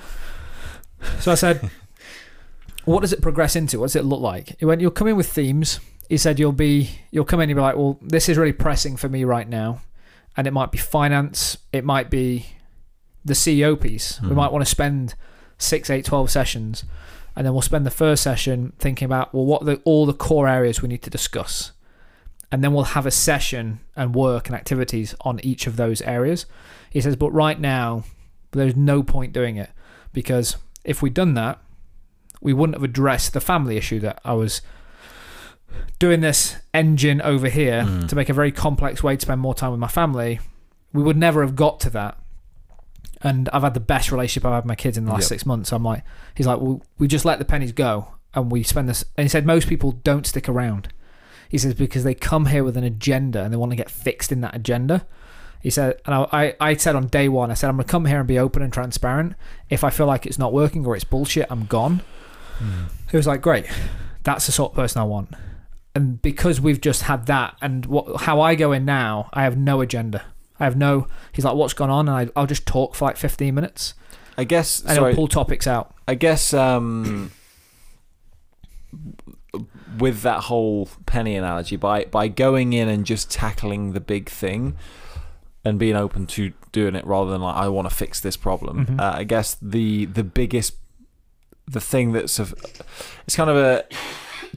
So 1.20 1.30
I 1.32 1.34
said, 1.36 1.70
what 2.84 3.00
does 3.00 3.12
it 3.12 3.20
progress 3.22 3.54
into? 3.56 3.78
What 3.78 3.86
does 3.86 3.96
it 3.96 4.04
look 4.04 4.20
like? 4.20 4.58
He 4.58 4.64
went, 4.64 4.80
you'll 4.80 4.90
come 4.90 5.08
in 5.08 5.16
with 5.16 5.28
themes. 5.30 5.80
He 6.08 6.16
said, 6.16 6.38
you'll 6.38 6.52
be, 6.52 6.90
you'll 7.10 7.24
come 7.26 7.40
in 7.40 7.50
and 7.50 7.56
be 7.56 7.60
like, 7.60 7.76
well, 7.76 7.98
this 8.00 8.28
is 8.28 8.38
really 8.38 8.52
pressing 8.52 8.96
for 8.96 9.08
me 9.08 9.24
right 9.24 9.48
now. 9.48 9.82
And 10.36 10.46
it 10.46 10.52
might 10.52 10.72
be 10.72 10.78
finance. 10.78 11.58
It 11.72 11.84
might 11.84 12.10
be 12.10 12.46
the 13.24 13.34
CEO 13.34 13.78
piece. 13.78 14.20
We 14.22 14.28
Mhm. 14.30 14.34
might 14.36 14.52
want 14.52 14.64
to 14.64 14.70
spend 14.70 15.14
six, 15.58 15.90
eight, 15.90 16.04
12 16.06 16.30
sessions. 16.30 16.84
And 17.36 17.44
then 17.46 17.52
we'll 17.52 17.62
spend 17.62 17.84
the 17.84 17.90
first 17.90 18.22
session 18.22 18.72
thinking 18.78 19.06
about, 19.06 19.34
well, 19.34 19.44
what 19.44 19.62
are 19.62 19.66
the, 19.66 19.82
all 19.84 20.06
the 20.06 20.14
core 20.14 20.48
areas 20.48 20.80
we 20.82 20.88
need 20.88 21.02
to 21.02 21.10
discuss. 21.10 21.72
And 22.50 22.64
then 22.64 22.72
we'll 22.72 22.84
have 22.84 23.04
a 23.06 23.10
session 23.10 23.80
and 23.94 24.14
work 24.14 24.46
and 24.48 24.56
activities 24.56 25.14
on 25.20 25.38
each 25.42 25.66
of 25.66 25.76
those 25.76 26.00
areas. 26.02 26.46
He 26.90 27.00
says, 27.00 27.14
but 27.16 27.30
right 27.32 27.60
now, 27.60 28.04
there's 28.52 28.74
no 28.74 29.02
point 29.02 29.34
doing 29.34 29.56
it 29.56 29.70
because 30.14 30.56
if 30.84 31.02
we'd 31.02 31.12
done 31.14 31.34
that, 31.34 31.58
we 32.40 32.54
wouldn't 32.54 32.76
have 32.76 32.82
addressed 32.84 33.32
the 33.34 33.40
family 33.40 33.76
issue 33.76 34.00
that 34.00 34.20
I 34.24 34.32
was 34.32 34.62
doing 35.98 36.20
this 36.20 36.56
engine 36.72 37.20
over 37.20 37.48
here 37.48 37.82
Mm. 37.82 38.08
to 38.08 38.16
make 38.16 38.28
a 38.28 38.32
very 38.34 38.52
complex 38.52 39.02
way 39.02 39.16
to 39.16 39.20
spend 39.20 39.40
more 39.40 39.54
time 39.54 39.70
with 39.72 39.80
my 39.80 39.88
family. 39.88 40.40
We 40.92 41.02
would 41.02 41.16
never 41.16 41.42
have 41.42 41.54
got 41.56 41.80
to 41.80 41.90
that. 41.90 42.16
And 43.20 43.48
I've 43.52 43.62
had 43.62 43.74
the 43.74 43.80
best 43.80 44.10
relationship 44.12 44.46
I've 44.46 44.52
had 44.52 44.58
with 44.60 44.68
my 44.68 44.74
kids 44.76 44.96
in 44.96 45.04
the 45.04 45.10
last 45.12 45.22
Yep. 45.24 45.28
six 45.28 45.44
months. 45.46 45.72
I'm 45.72 45.82
like, 45.82 46.04
he's 46.34 46.46
like, 46.46 46.60
well, 46.60 46.80
we 46.98 47.08
just 47.08 47.24
let 47.24 47.38
the 47.38 47.44
pennies 47.44 47.72
go 47.72 48.14
and 48.32 48.50
we 48.50 48.62
spend 48.62 48.88
this. 48.88 49.04
And 49.16 49.24
he 49.24 49.28
said, 49.28 49.44
most 49.44 49.68
people 49.68 49.92
don't 49.92 50.26
stick 50.26 50.48
around. 50.48 50.88
He 51.48 51.58
says, 51.58 51.74
because 51.74 52.04
they 52.04 52.14
come 52.14 52.46
here 52.46 52.62
with 52.64 52.76
an 52.76 52.84
agenda 52.84 53.42
and 53.42 53.52
they 53.52 53.56
want 53.56 53.72
to 53.72 53.76
get 53.76 53.90
fixed 53.90 54.30
in 54.32 54.40
that 54.42 54.54
agenda. 54.54 55.06
He 55.62 55.70
said, 55.70 56.00
and 56.04 56.14
I, 56.14 56.28
I, 56.32 56.56
I 56.60 56.76
said 56.76 56.94
on 56.94 57.08
day 57.08 57.28
one, 57.28 57.50
I 57.50 57.54
said, 57.54 57.68
I'm 57.68 57.76
going 57.76 57.86
to 57.86 57.90
come 57.90 58.04
here 58.04 58.18
and 58.18 58.28
be 58.28 58.38
open 58.38 58.62
and 58.62 58.72
transparent. 58.72 59.34
If 59.70 59.82
I 59.82 59.90
feel 59.90 60.06
like 60.06 60.26
it's 60.26 60.38
not 60.38 60.52
working 60.52 60.86
or 60.86 60.94
it's 60.94 61.04
bullshit, 61.04 61.46
I'm 61.50 61.66
gone. 61.66 62.02
He 63.10 63.16
was 63.16 63.26
like, 63.26 63.40
great. 63.40 63.66
That's 64.24 64.46
the 64.46 64.52
sort 64.52 64.72
of 64.72 64.76
person 64.76 65.00
I 65.00 65.04
want. 65.04 65.30
And 65.94 66.20
because 66.22 66.60
we've 66.60 66.80
just 66.80 67.02
had 67.02 67.26
that, 67.26 67.56
and 67.60 67.86
what, 67.86 68.22
how 68.22 68.40
I 68.40 68.54
go 68.54 68.72
in 68.72 68.84
now, 68.84 69.30
I 69.32 69.42
have 69.42 69.56
no 69.56 69.80
agenda. 69.80 70.24
I 70.60 70.64
have 70.64 70.76
no. 70.76 71.08
He's 71.32 71.44
like, 71.44 71.54
what's 71.54 71.72
gone 71.72 71.90
on? 71.90 72.08
And 72.08 72.30
I, 72.30 72.40
I'll 72.40 72.46
just 72.46 72.66
talk 72.66 72.94
for 72.94 73.06
like 73.06 73.16
15 73.16 73.54
minutes 73.54 73.94
I 74.36 74.44
guess. 74.44 74.80
and 74.80 74.94
Sorry. 74.94 75.10
I'll 75.10 75.16
pull 75.16 75.28
topics 75.28 75.66
out. 75.66 75.94
I 76.06 76.14
guess 76.14 76.54
um, 76.54 77.32
with 79.98 80.22
that 80.22 80.44
whole 80.44 80.88
penny 81.06 81.36
analogy, 81.36 81.76
by 81.76 82.04
by 82.04 82.28
going 82.28 82.72
in 82.72 82.88
and 82.88 83.04
just 83.06 83.30
tackling 83.30 83.92
the 83.92 84.00
big 84.00 84.28
thing 84.28 84.76
and 85.64 85.78
being 85.78 85.96
open 85.96 86.26
to 86.26 86.52
doing 86.72 86.94
it 86.94 87.04
rather 87.06 87.30
than 87.30 87.40
like 87.40 87.56
I 87.56 87.68
want 87.68 87.88
to 87.88 87.94
fix 87.94 88.20
this 88.20 88.36
problem. 88.36 88.86
Mhm. 88.86 89.00
Uh, 89.00 89.12
I 89.18 89.24
guess 89.24 89.56
the 89.60 90.06
the 90.06 90.24
biggest 90.24 90.74
the 91.66 91.80
thing 91.80 92.12
that's 92.12 92.38
of 92.38 92.54
it's 93.26 93.36
kind 93.36 93.50
of 93.50 93.56
a 93.56 93.84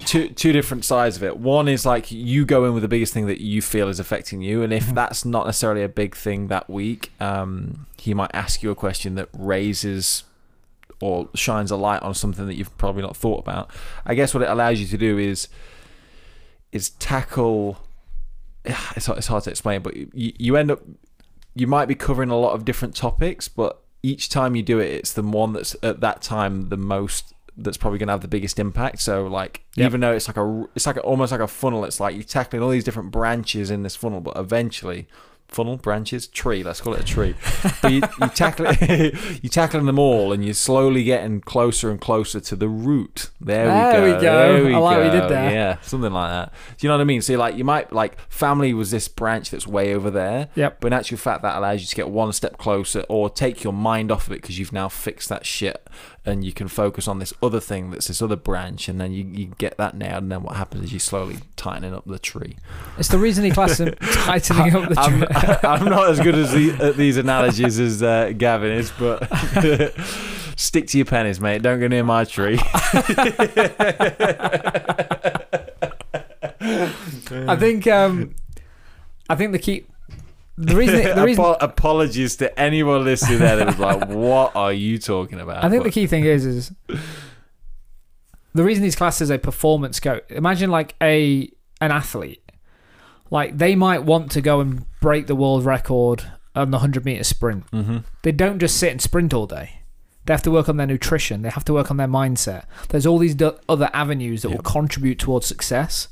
two 0.05 0.29
two 0.29 0.51
different 0.53 0.85
sides 0.85 1.17
of 1.17 1.23
it. 1.23 1.37
One 1.37 1.67
is 1.67 1.85
like 1.85 2.11
you 2.11 2.45
go 2.45 2.65
in 2.65 2.73
with 2.73 2.83
the 2.83 2.87
biggest 2.87 3.13
thing 3.13 3.27
that 3.27 3.41
you 3.41 3.61
feel 3.61 3.89
is 3.89 3.99
affecting 3.99 4.41
you, 4.41 4.63
and 4.63 4.71
if 4.71 4.87
Mhm. 4.87 4.95
that's 4.95 5.25
not 5.25 5.45
necessarily 5.45 5.83
a 5.83 5.89
big 5.89 6.15
thing 6.15 6.47
that 6.47 6.69
week, 6.69 7.11
um, 7.19 7.85
he 7.97 8.13
might 8.13 8.31
ask 8.33 8.63
you 8.63 8.71
a 8.71 8.75
question 8.75 9.15
that 9.15 9.27
raises 9.37 10.23
or 11.01 11.27
shines 11.35 11.71
a 11.71 11.75
light 11.75 12.01
on 12.03 12.13
something 12.13 12.45
that 12.47 12.55
you've 12.55 12.75
probably 12.77 13.01
not 13.01 13.17
thought 13.17 13.39
about. 13.39 13.69
I 14.05 14.13
guess 14.15 14.33
what 14.33 14.43
it 14.43 14.49
allows 14.49 14.79
you 14.79 14.87
to 14.87 14.97
do 14.97 15.17
is 15.17 15.47
is 16.71 16.91
tackle. 16.91 17.77
It's 18.95 19.05
hard- 19.07 19.17
it's 19.17 19.27
hard 19.27 19.43
to 19.45 19.49
explain, 19.49 19.81
but 19.81 19.95
you, 19.95 20.33
you 20.37 20.55
end 20.55 20.71
up 20.71 20.81
you 21.55 21.67
might 21.67 21.87
be 21.87 21.95
covering 21.95 22.29
a 22.29 22.37
lot 22.37 22.53
of 22.53 22.63
different 22.63 22.95
topics, 22.95 23.47
but 23.49 23.81
each 24.03 24.29
time 24.29 24.55
you 24.55 24.63
do 24.63 24.79
it, 24.79 24.89
it's 24.91 25.11
the 25.13 25.21
one 25.21 25.51
that's 25.53 25.75
at 25.83 25.99
that 26.01 26.21
time 26.21 26.69
the 26.69 26.77
most 26.77 27.33
that's 27.57 27.75
probably 27.77 27.99
going 27.99 28.07
to 28.07 28.13
have 28.13 28.21
the 28.21 28.27
biggest 28.29 28.57
impact. 28.59 29.01
So 29.01 29.27
like 29.27 29.61
Yep. 29.75 29.85
even 29.87 30.01
though 30.01 30.13
it's 30.13 30.27
like 30.27 30.37
a 30.37 30.65
it's 30.75 30.85
like 30.85 30.97
a, 30.97 31.01
almost 31.01 31.31
like 31.31 31.41
a 31.41 31.47
funnel, 31.47 31.83
it's 31.85 31.99
like 31.99 32.15
you're 32.15 32.23
tackling 32.23 32.61
all 32.63 32.69
these 32.69 32.83
different 32.83 33.11
branches 33.11 33.69
in 33.71 33.83
this 33.83 33.95
funnel, 33.95 34.21
but 34.21 34.37
eventually 34.37 35.07
funnel 35.51 35.75
branches 35.75 36.27
tree 36.27 36.63
let's 36.63 36.79
call 36.79 36.93
it 36.93 37.01
a 37.01 37.03
tree 37.03 37.35
but 37.81 37.91
you, 37.91 38.01
you 38.21 38.27
tackle 38.29 38.65
it 38.69 39.13
you 39.43 39.49
tackling 39.49 39.85
them 39.85 39.99
all 39.99 40.31
and 40.31 40.45
you're 40.45 40.53
slowly 40.53 41.03
getting 41.03 41.41
closer 41.41 41.91
and 41.91 41.99
closer 41.99 42.39
to 42.39 42.55
the 42.55 42.69
root 42.69 43.29
there, 43.41 43.65
There 43.67 44.01
we 44.01 44.07
we 44.07 44.13
go 44.13 44.21
go. 44.21 44.53
there 44.53 44.63
we 44.63 44.69
go. 44.71 44.75
I 44.75 44.79
like 44.79 44.97
what 44.97 45.05
you 45.13 45.19
did 45.21 45.29
there. 45.29 45.51
yeah 45.51 45.77
something 45.81 46.11
like 46.13 46.29
that 46.31 46.53
do 46.77 46.87
you 46.87 46.89
know 46.89 46.95
what 46.95 47.01
i 47.01 47.05
mean 47.05 47.21
so 47.21 47.35
like 47.37 47.55
you 47.57 47.65
might 47.65 47.91
like 47.91 48.17
family 48.29 48.73
was 48.73 48.91
this 48.91 49.09
branch 49.09 49.49
that's 49.51 49.67
way 49.67 49.93
over 49.93 50.09
there 50.09 50.47
Yep. 50.55 50.77
but 50.79 50.87
in 50.87 50.93
actual 50.93 51.17
fact, 51.17 51.41
that 51.43 51.57
allows 51.57 51.81
you 51.81 51.87
to 51.87 51.95
get 51.95 52.09
one 52.09 52.31
step 52.31 52.57
closer 52.57 53.03
or 53.09 53.29
take 53.29 53.63
your 53.63 53.73
mind 53.73 54.11
off 54.11 54.27
of 54.27 54.33
it 54.33 54.41
because 54.41 54.57
you've 54.57 54.71
now 54.73 54.87
fixed 54.89 55.27
that 55.29 55.45
shit 55.45 55.85
and 56.23 56.43
you 56.43 56.53
can 56.53 56.67
focus 56.67 57.07
on 57.07 57.17
this 57.17 57.33
other 57.41 57.59
thing 57.59 57.89
that's 57.89 58.07
this 58.07 58.21
other 58.21 58.35
branch 58.35 58.87
and 58.87 59.01
then 59.01 59.11
you, 59.11 59.23
you 59.23 59.47
get 59.57 59.77
that 59.77 59.95
nailed. 59.95 60.23
And 60.23 60.31
then 60.31 60.43
what 60.43 60.55
happens 60.55 60.85
is 60.85 60.93
you 60.93 60.99
slowly 60.99 61.39
tightening 61.55 61.95
up 61.95 62.05
the 62.05 62.19
tree. 62.19 62.57
It's 62.99 63.07
the 63.07 63.17
reason 63.17 63.43
he 63.43 63.49
classes 63.49 63.79
him 63.79 63.95
tightening 64.01 64.75
up 64.75 64.89
the 64.89 64.99
I'm, 64.99 65.19
tree. 65.19 65.55
I'm 65.69 65.85
not 65.85 66.09
as 66.09 66.19
good 66.19 66.35
as 66.35 66.51
the, 66.51 66.71
at 66.89 66.95
these 66.95 67.17
analogies 67.17 67.79
as 67.79 68.03
uh, 68.03 68.33
Gavin 68.37 68.71
is, 68.71 68.91
but 68.91 69.27
stick 70.55 70.87
to 70.87 70.97
your 70.97 71.05
pennies, 71.05 71.39
mate. 71.39 71.63
Don't 71.63 71.79
go 71.79 71.87
near 71.87 72.03
my 72.03 72.23
tree. 72.23 72.59
I 77.31 77.55
think. 77.55 77.87
Um, 77.87 78.35
I 79.29 79.35
think 79.35 79.53
the 79.53 79.59
key. 79.59 79.85
The 80.57 80.75
reason. 80.75 81.15
The 81.15 81.23
reason. 81.25 81.43
Apo- 81.43 81.57
apologies 81.65 82.35
to 82.37 82.59
anyone 82.59 83.03
listening 83.03 83.39
there 83.39 83.55
that 83.57 83.67
was 83.67 83.79
like, 83.79 84.07
"What 84.09 84.55
are 84.55 84.73
you 84.73 84.97
talking 84.99 85.39
about?" 85.39 85.63
I 85.63 85.69
think 85.69 85.83
the 85.83 85.91
key 85.91 86.07
thing 86.07 86.25
is 86.25 86.45
is 86.45 86.71
the 88.53 88.63
reason 88.63 88.83
these 88.83 88.95
classes 88.95 89.29
a 89.29 89.37
performance 89.37 89.99
coach. 89.99 90.23
Imagine 90.29 90.69
like 90.69 90.95
a 91.01 91.49
an 91.79 91.91
athlete, 91.91 92.43
like 93.29 93.57
they 93.57 93.75
might 93.75 94.03
want 94.03 94.31
to 94.31 94.41
go 94.41 94.59
and 94.59 94.85
break 94.99 95.27
the 95.27 95.35
world 95.35 95.65
record 95.65 96.31
on 96.53 96.71
the 96.71 96.79
hundred 96.79 97.05
meter 97.05 97.23
sprint. 97.23 97.69
Mhm. 97.71 98.03
They 98.23 98.31
don't 98.33 98.59
just 98.59 98.77
sit 98.77 98.91
and 98.91 99.01
sprint 99.01 99.33
all 99.33 99.47
day. 99.47 99.77
They 100.25 100.33
have 100.33 100.43
to 100.43 100.51
work 100.51 100.69
on 100.69 100.77
their 100.77 100.85
nutrition. 100.85 101.41
They 101.41 101.49
have 101.49 101.65
to 101.65 101.73
work 101.73 101.89
on 101.89 101.97
their 101.97 102.07
mindset. 102.07 102.65
There's 102.89 103.05
all 103.07 103.17
these 103.17 103.33
do- 103.33 103.57
other 103.67 103.89
avenues 103.93 104.41
that 104.43 104.49
Yeah. 104.49 104.55
will 104.57 104.63
contribute 104.63 105.17
towards 105.17 105.47
success. 105.47 106.09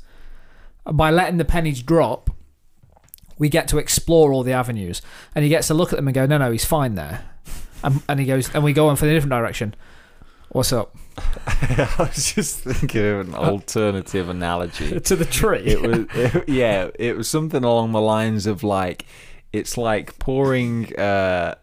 By 0.90 1.10
letting 1.10 1.36
the 1.36 1.44
pennies 1.44 1.82
drop, 1.82 2.30
we 3.40 3.48
get 3.48 3.66
to 3.68 3.78
explore 3.78 4.32
all 4.32 4.44
the 4.44 4.52
avenues, 4.52 5.02
and 5.34 5.42
he 5.42 5.48
gets 5.48 5.66
to 5.68 5.74
look 5.74 5.92
at 5.92 5.96
them 5.96 6.06
and 6.06 6.14
go, 6.14 6.26
"No, 6.26 6.38
no, 6.38 6.52
he's 6.52 6.64
fine 6.64 6.94
there," 6.94 7.24
and, 7.82 8.00
and 8.08 8.20
he 8.20 8.26
goes, 8.26 8.54
and 8.54 8.62
we 8.62 8.72
go 8.72 8.86
on 8.88 8.94
for 8.96 9.06
the 9.06 9.12
different 9.12 9.30
direction. 9.32 9.74
What's 10.50 10.72
up? 10.72 10.94
I 11.46 11.88
was 11.98 12.34
just 12.34 12.60
thinking 12.60 13.04
of 13.06 13.28
an 13.28 13.34
alternative 13.34 14.28
analogy. 14.28 14.98
to 15.08 15.16
the 15.16 15.24
tree. 15.24 15.60
It 15.64 15.80
was, 15.80 16.06
it- 16.14 16.48
yeah, 16.48 16.90
it 16.98 17.16
was 17.16 17.28
something 17.28 17.62
along 17.64 17.92
the 17.92 18.00
lines 18.00 18.46
of 18.46 18.62
like, 18.62 19.06
it's 19.52 19.78
like 19.78 20.18
pouring, 20.18 20.94
uh, 20.98 21.54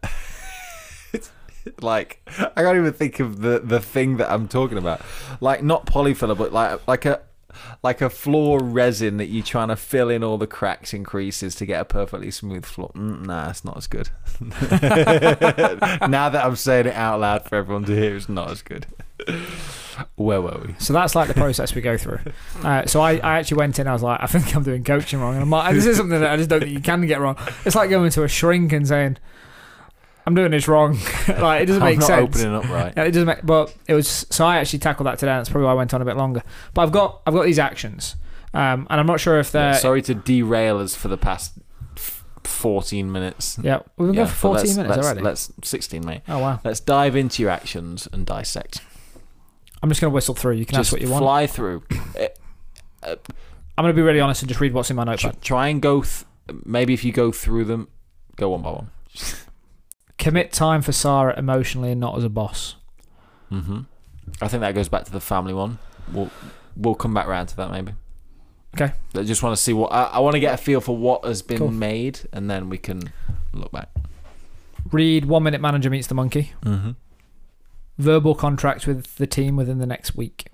like 1.81 2.22
I 2.55 2.62
can't 2.63 2.77
even 2.77 2.93
think 2.93 3.19
of 3.19 3.41
the 3.41 3.60
the 3.60 3.79
thing 3.79 4.17
that 4.17 4.31
I'm 4.31 4.48
talking 4.48 4.77
about. 4.77 5.01
Like 5.41 5.62
not 5.63 5.86
Polyfilla, 5.86 6.38
but 6.38 6.53
like 6.53 6.88
like 6.88 7.05
a 7.05 7.22
like 7.83 8.01
a 8.01 8.09
floor 8.09 8.59
resin 8.59 9.17
that 9.17 9.27
you're 9.27 9.43
trying 9.43 9.69
to 9.69 9.75
fill 9.75 10.09
in 10.09 10.23
all 10.23 10.37
the 10.37 10.47
cracks 10.47 10.93
and 10.93 11.05
creases 11.05 11.55
to 11.55 11.65
get 11.65 11.81
a 11.81 11.85
perfectly 11.85 12.31
smooth 12.31 12.65
floor. 12.65 12.91
Mm, 12.95 13.25
nah, 13.25 13.49
it's 13.49 13.63
not 13.65 13.77
as 13.77 13.87
good. 13.87 14.09
now 14.41 16.29
that 16.29 16.41
I'm 16.43 16.55
saying 16.55 16.87
it 16.87 16.95
out 16.95 17.19
loud 17.19 17.45
for 17.45 17.55
everyone 17.55 17.85
to 17.85 17.95
hear, 17.95 18.15
it's 18.15 18.29
not 18.29 18.51
as 18.51 18.61
good. 18.61 18.85
Where 20.15 20.41
were 20.41 20.61
we? 20.65 20.75
So 20.79 20.93
that's 20.93 21.15
like 21.15 21.27
the 21.27 21.33
process 21.33 21.73
we 21.73 21.81
go 21.81 21.97
through. 21.97 22.19
Uh, 22.63 22.85
so 22.85 23.01
I, 23.01 23.13
I 23.13 23.39
actually 23.39 23.57
went 23.57 23.79
in. 23.79 23.87
I 23.87 23.93
was 23.93 24.03
like, 24.03 24.21
I 24.21 24.27
think 24.27 24.55
I'm 24.55 24.63
doing 24.63 24.83
coaching 24.83 25.19
wrong, 25.19 25.33
and 25.33 25.43
I'm 25.43 25.49
like, 25.49 25.73
this 25.73 25.85
is 25.85 25.97
something 25.97 26.19
that 26.19 26.31
I 26.31 26.37
just 26.37 26.49
don't 26.49 26.59
think 26.59 26.71
you 26.71 26.81
can 26.81 27.05
get 27.07 27.19
wrong. 27.19 27.37
It's 27.65 27.75
like 27.75 27.89
going 27.89 28.11
to 28.11 28.23
a 28.23 28.27
shrink 28.27 28.73
and 28.73 28.87
saying, 28.87 29.17
I'm 30.27 30.36
doing 30.36 30.51
this 30.51 30.67
wrong. 30.67 30.98
like 31.39 31.63
it 31.63 31.65
doesn't 31.67 31.81
I'm 31.81 31.89
make 31.89 32.00
not 32.00 32.07
sense. 32.07 32.36
opening 32.38 32.53
up 32.53 32.69
right. 32.69 32.93
It 32.98 33.12
doesn't 33.12 33.25
make. 33.27 33.46
But 33.46 33.74
it 33.88 33.93
was 33.93 34.07
so 34.29 34.46
I 34.46 34.57
actually 34.57 34.79
tackled 34.79 35.07
that 35.07 35.17
today. 35.19 35.31
and 35.31 35.39
That's 35.39 35.50
probably 35.50 35.65
why 35.65 35.72
I 35.72 35.75
went 35.75 35.93
on 35.93 36.01
a 36.01 36.05
bit 36.05 36.17
longer. 36.17 36.43
But 36.74 36.81
I've 36.81 36.91
got 36.91 37.22
I've 37.25 37.34
got 37.34 37.46
these 37.46 37.57
actions, 37.60 38.15
um, 38.53 38.86
and 38.89 39.00
I'm 39.00 39.07
not 39.07 39.19
sure 39.22 39.39
if 39.39 39.51
they're. 39.53 39.75
Sorry 39.75 40.01
to 40.03 40.13
derail 40.13 40.79
us 40.79 40.93
for 40.96 41.07
the 41.07 41.17
past 41.17 41.53
f- 41.96 42.25
14 42.43 43.10
minutes. 43.10 43.57
Yeah, 43.63 43.79
we've 43.96 44.07
been 44.10 44.15
going 44.15 44.27
for 44.27 44.34
14 44.36 44.55
let's- 44.65 44.75
minutes 44.77 44.96
let's, 44.98 45.05
already. 45.07 45.22
Let's 45.22 45.51
16, 45.63 46.05
mate. 46.05 46.22
oh 46.27 46.39
wow! 46.39 46.60
Let's 46.63 46.81
dive 46.81 47.15
into 47.15 47.41
your 47.41 47.50
actions 47.50 48.07
and 48.12 48.25
dissect. 48.25 48.81
I'm 49.81 49.89
just 49.89 50.01
gonna 50.01 50.13
whistle 50.13 50.36
through. 50.36 50.55
You 50.55 50.65
can 50.65 50.75
Just 50.75 50.88
ask 50.89 50.91
what 50.93 51.01
you 51.01 51.10
want. 51.10 51.24
fly 51.24 51.48
through. 51.48 51.84
I'm 53.03 53.15
gonna 53.77 53.93
be 53.93 54.01
really 54.01 54.19
honest 54.19 54.41
and 54.41 54.50
just 54.50 54.60
read 54.60 54.74
what's 54.74 54.89
in 54.89 54.96
my 54.96 55.03
Tr- 55.03 55.10
notepad. 55.27 55.41
try 55.41 55.67
and 55.69 55.81
go. 55.81 56.01
Th- 56.01 56.25
maybe 56.65 56.93
if 56.93 57.05
you 57.05 57.12
go 57.12 57.31
through 57.31 57.65
them, 57.65 57.88
go 58.36 58.50
one 58.50 58.62
by 58.62 58.72
one. 58.72 58.89
Commit 60.17 60.51
time 60.51 60.81
for 60.81 60.91
Sarah 60.91 61.38
emotionally 61.38 61.91
and 61.91 62.00
not 62.01 62.17
as 62.17 62.24
a 62.24 62.29
boss. 62.29 62.75
hmm 63.50 63.81
I 64.41 64.47
think 64.50 64.62
that 64.62 64.75
goes 64.75 64.89
back 64.89 65.05
to 65.05 65.12
the 65.12 65.21
family 65.21 65.53
one. 65.53 65.79
We'll 66.12 66.29
we'll 66.75 66.95
come 66.95 67.13
back 67.13 67.27
round 67.27 67.50
to 67.50 67.55
that 67.57 67.71
maybe. 67.71 67.93
Okay. 68.75 68.93
I 69.15 69.24
just 69.24 69.41
want 69.41 69.55
to 69.55 69.62
see 69.62 69.74
what 69.74 69.91
I, 69.91 70.03
I 70.03 70.19
want 70.19 70.33
to 70.33 70.39
get 70.39 70.53
a 70.53 70.57
feel 70.57 70.81
for 70.81 70.95
what 70.97 71.24
has 71.25 71.41
been 71.41 71.57
Cool. 71.59 71.71
made, 71.71 72.19
and 72.33 72.50
then 72.50 72.69
we 72.69 72.77
can 72.77 73.12
look 73.53 73.71
back. 73.71 73.89
Read 74.91 75.25
one 75.25 75.43
minute 75.43 75.62
manager 75.62 75.89
meets 75.89 76.07
the 76.07 76.13
monkey. 76.15 76.51
Mm-hmm. 76.63 76.91
Verbal 77.97 78.36
contracts 78.36 78.86
with 78.86 79.15
the 79.15 79.25
team 79.27 79.55
within 79.55 79.79
the 79.79 79.86
next 79.88 80.15
week. 80.15 80.47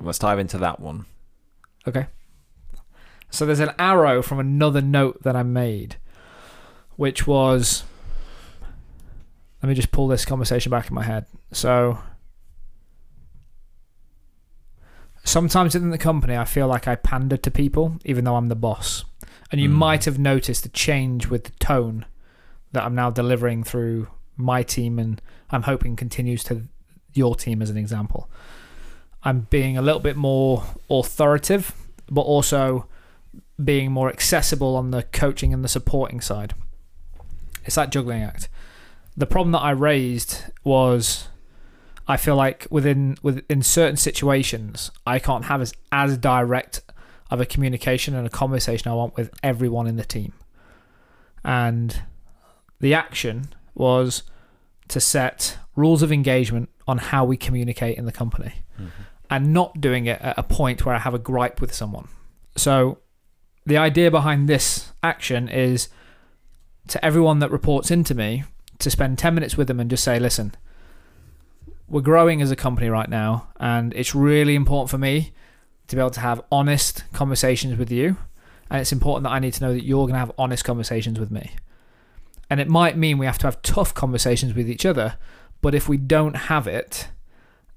Let's 0.00 0.18
dive 0.18 0.38
into 0.38 0.58
that 0.58 0.80
one. 0.80 1.04
Okay. 1.86 2.06
So 3.30 3.44
there's 3.46 3.60
an 3.60 3.72
arrow 3.78 4.22
from 4.22 4.38
another 4.40 4.80
note 4.80 5.22
that 5.22 5.36
I 5.36 5.42
made, 5.42 5.96
which 6.96 7.26
was. 7.26 7.84
Let 9.64 9.68
me 9.70 9.74
just 9.76 9.92
pull 9.92 10.08
this 10.08 10.26
conversation 10.26 10.68
back 10.68 10.88
in 10.88 10.94
my 10.94 11.04
head. 11.04 11.24
So. 11.52 11.98
Sometimes 15.24 15.72
within 15.72 15.88
the 15.88 15.96
company, 15.96 16.36
I 16.36 16.44
feel 16.44 16.66
like 16.68 16.86
I 16.86 16.96
pander 16.96 17.38
to 17.38 17.50
people, 17.50 17.96
even 18.04 18.26
though 18.26 18.36
I'm 18.36 18.48
the 18.48 18.56
boss. 18.56 19.06
And 19.50 19.62
you 19.62 19.70
Mm. 19.70 19.76
might 19.76 20.04
have 20.04 20.18
noticed 20.18 20.64
the 20.64 20.68
change 20.68 21.28
with 21.28 21.44
the 21.44 21.52
tone 21.52 22.04
that 22.72 22.84
I'm 22.84 22.94
now 22.94 23.08
delivering 23.10 23.64
through 23.64 24.08
my 24.36 24.62
team, 24.62 24.98
and 24.98 25.22
I'm 25.48 25.62
hoping 25.62 25.96
continues 25.96 26.44
to 26.44 26.64
your 27.14 27.34
team 27.34 27.62
as 27.62 27.70
an 27.70 27.78
example. 27.78 28.28
I'm 29.22 29.46
being 29.48 29.78
a 29.78 29.82
little 29.82 29.98
bit 29.98 30.18
more 30.18 30.62
authoritative, 30.90 31.74
but 32.10 32.20
also 32.20 32.86
being 33.64 33.92
more 33.92 34.10
accessible 34.10 34.76
on 34.76 34.90
the 34.90 35.04
coaching 35.04 35.54
and 35.54 35.64
the 35.64 35.68
supporting 35.68 36.20
side. 36.20 36.52
It's 37.64 37.76
that 37.76 37.90
juggling 37.90 38.22
act. 38.22 38.50
The 39.16 39.26
problem 39.26 39.52
that 39.52 39.60
I 39.60 39.70
raised 39.70 40.44
was 40.64 41.28
I 42.06 42.16
feel 42.16 42.36
like 42.36 42.66
within 42.70 43.16
within 43.22 43.62
certain 43.62 43.96
situations 43.96 44.90
I 45.06 45.18
can't 45.18 45.46
have 45.46 45.60
as 45.60 45.72
as 45.92 46.18
direct 46.18 46.82
of 47.30 47.40
a 47.40 47.46
communication 47.46 48.14
and 48.14 48.26
a 48.26 48.30
conversation 48.30 48.90
I 48.90 48.94
want 48.94 49.16
with 49.16 49.30
everyone 49.42 49.86
in 49.86 49.96
the 49.96 50.04
team. 50.04 50.32
And 51.44 52.02
the 52.80 52.94
action 52.94 53.48
was 53.74 54.22
to 54.88 55.00
set 55.00 55.58
rules 55.74 56.02
of 56.02 56.12
engagement 56.12 56.68
on 56.86 56.98
how 56.98 57.24
we 57.24 57.36
communicate 57.36 57.96
in 57.96 58.04
the 58.04 58.12
company 58.12 58.52
mm-hmm. 58.74 59.02
and 59.30 59.52
not 59.52 59.80
doing 59.80 60.06
it 60.06 60.20
at 60.20 60.38
a 60.38 60.42
point 60.42 60.84
where 60.84 60.94
I 60.94 60.98
have 60.98 61.14
a 61.14 61.18
gripe 61.18 61.60
with 61.60 61.72
someone. 61.72 62.08
So, 62.56 62.98
the 63.66 63.78
idea 63.78 64.10
behind 64.10 64.46
this 64.46 64.92
action 65.02 65.48
is 65.48 65.88
to 66.88 67.02
everyone 67.02 67.38
that 67.38 67.50
reports 67.50 67.90
into 67.90 68.14
me 68.14 68.44
to 68.78 68.90
spend 68.90 69.18
10 69.18 69.34
minutes 69.34 69.56
with 69.56 69.68
them 69.68 69.80
and 69.80 69.90
just 69.90 70.04
say, 70.04 70.18
listen, 70.18 70.54
we're 71.88 72.00
growing 72.00 72.42
as 72.42 72.50
a 72.50 72.56
company 72.56 72.88
right 72.88 73.08
now, 73.08 73.48
and 73.60 73.92
it's 73.94 74.14
really 74.14 74.54
important 74.54 74.90
for 74.90 74.98
me 74.98 75.32
to 75.88 75.96
be 75.96 76.00
able 76.00 76.10
to 76.10 76.20
have 76.20 76.42
honest 76.50 77.04
conversations 77.12 77.78
with 77.78 77.90
you. 77.90 78.16
And 78.70 78.80
it's 78.80 78.92
important 78.92 79.24
that 79.24 79.30
I 79.30 79.38
need 79.38 79.52
to 79.54 79.62
know 79.62 79.72
that 79.72 79.84
you're 79.84 80.06
going 80.06 80.14
to 80.14 80.18
have 80.18 80.32
honest 80.38 80.64
conversations 80.64 81.20
with 81.20 81.30
me. 81.30 81.52
And 82.48 82.60
it 82.60 82.68
might 82.68 82.96
mean 82.96 83.18
we 83.18 83.26
have 83.26 83.38
to 83.38 83.46
have 83.46 83.62
tough 83.62 83.94
conversations 83.94 84.54
with 84.54 84.68
each 84.68 84.86
other, 84.86 85.16
but 85.60 85.74
if 85.74 85.88
we 85.88 85.96
don't 85.96 86.34
have 86.34 86.66
it, 86.66 87.08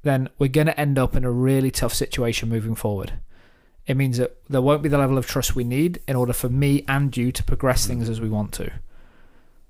then 0.04 0.30
we're 0.40 0.48
going 0.48 0.68
to 0.68 0.80
end 0.80 0.98
up 0.98 1.16
in 1.16 1.24
a 1.24 1.32
really 1.32 1.72
tough 1.72 1.94
situation 1.94 2.50
moving 2.50 2.76
forward. 2.76 3.14
It 3.86 3.96
means 3.96 4.18
that 4.18 4.38
there 4.50 4.62
won't 4.62 4.84
be 4.84 4.90
the 4.90 4.98
level 4.98 5.18
of 5.18 5.26
trust 5.26 5.56
we 5.56 5.64
need 5.64 6.02
in 6.08 6.16
order 6.16 6.34
for 6.34 6.50
me 6.50 6.84
and 6.88 7.16
you 7.16 7.32
to 7.32 7.44
progress 7.44 7.86
hmm. 7.86 7.92
things 7.92 8.10
as 8.10 8.22
we 8.22 8.30
want 8.30 8.54
to. 8.54 8.72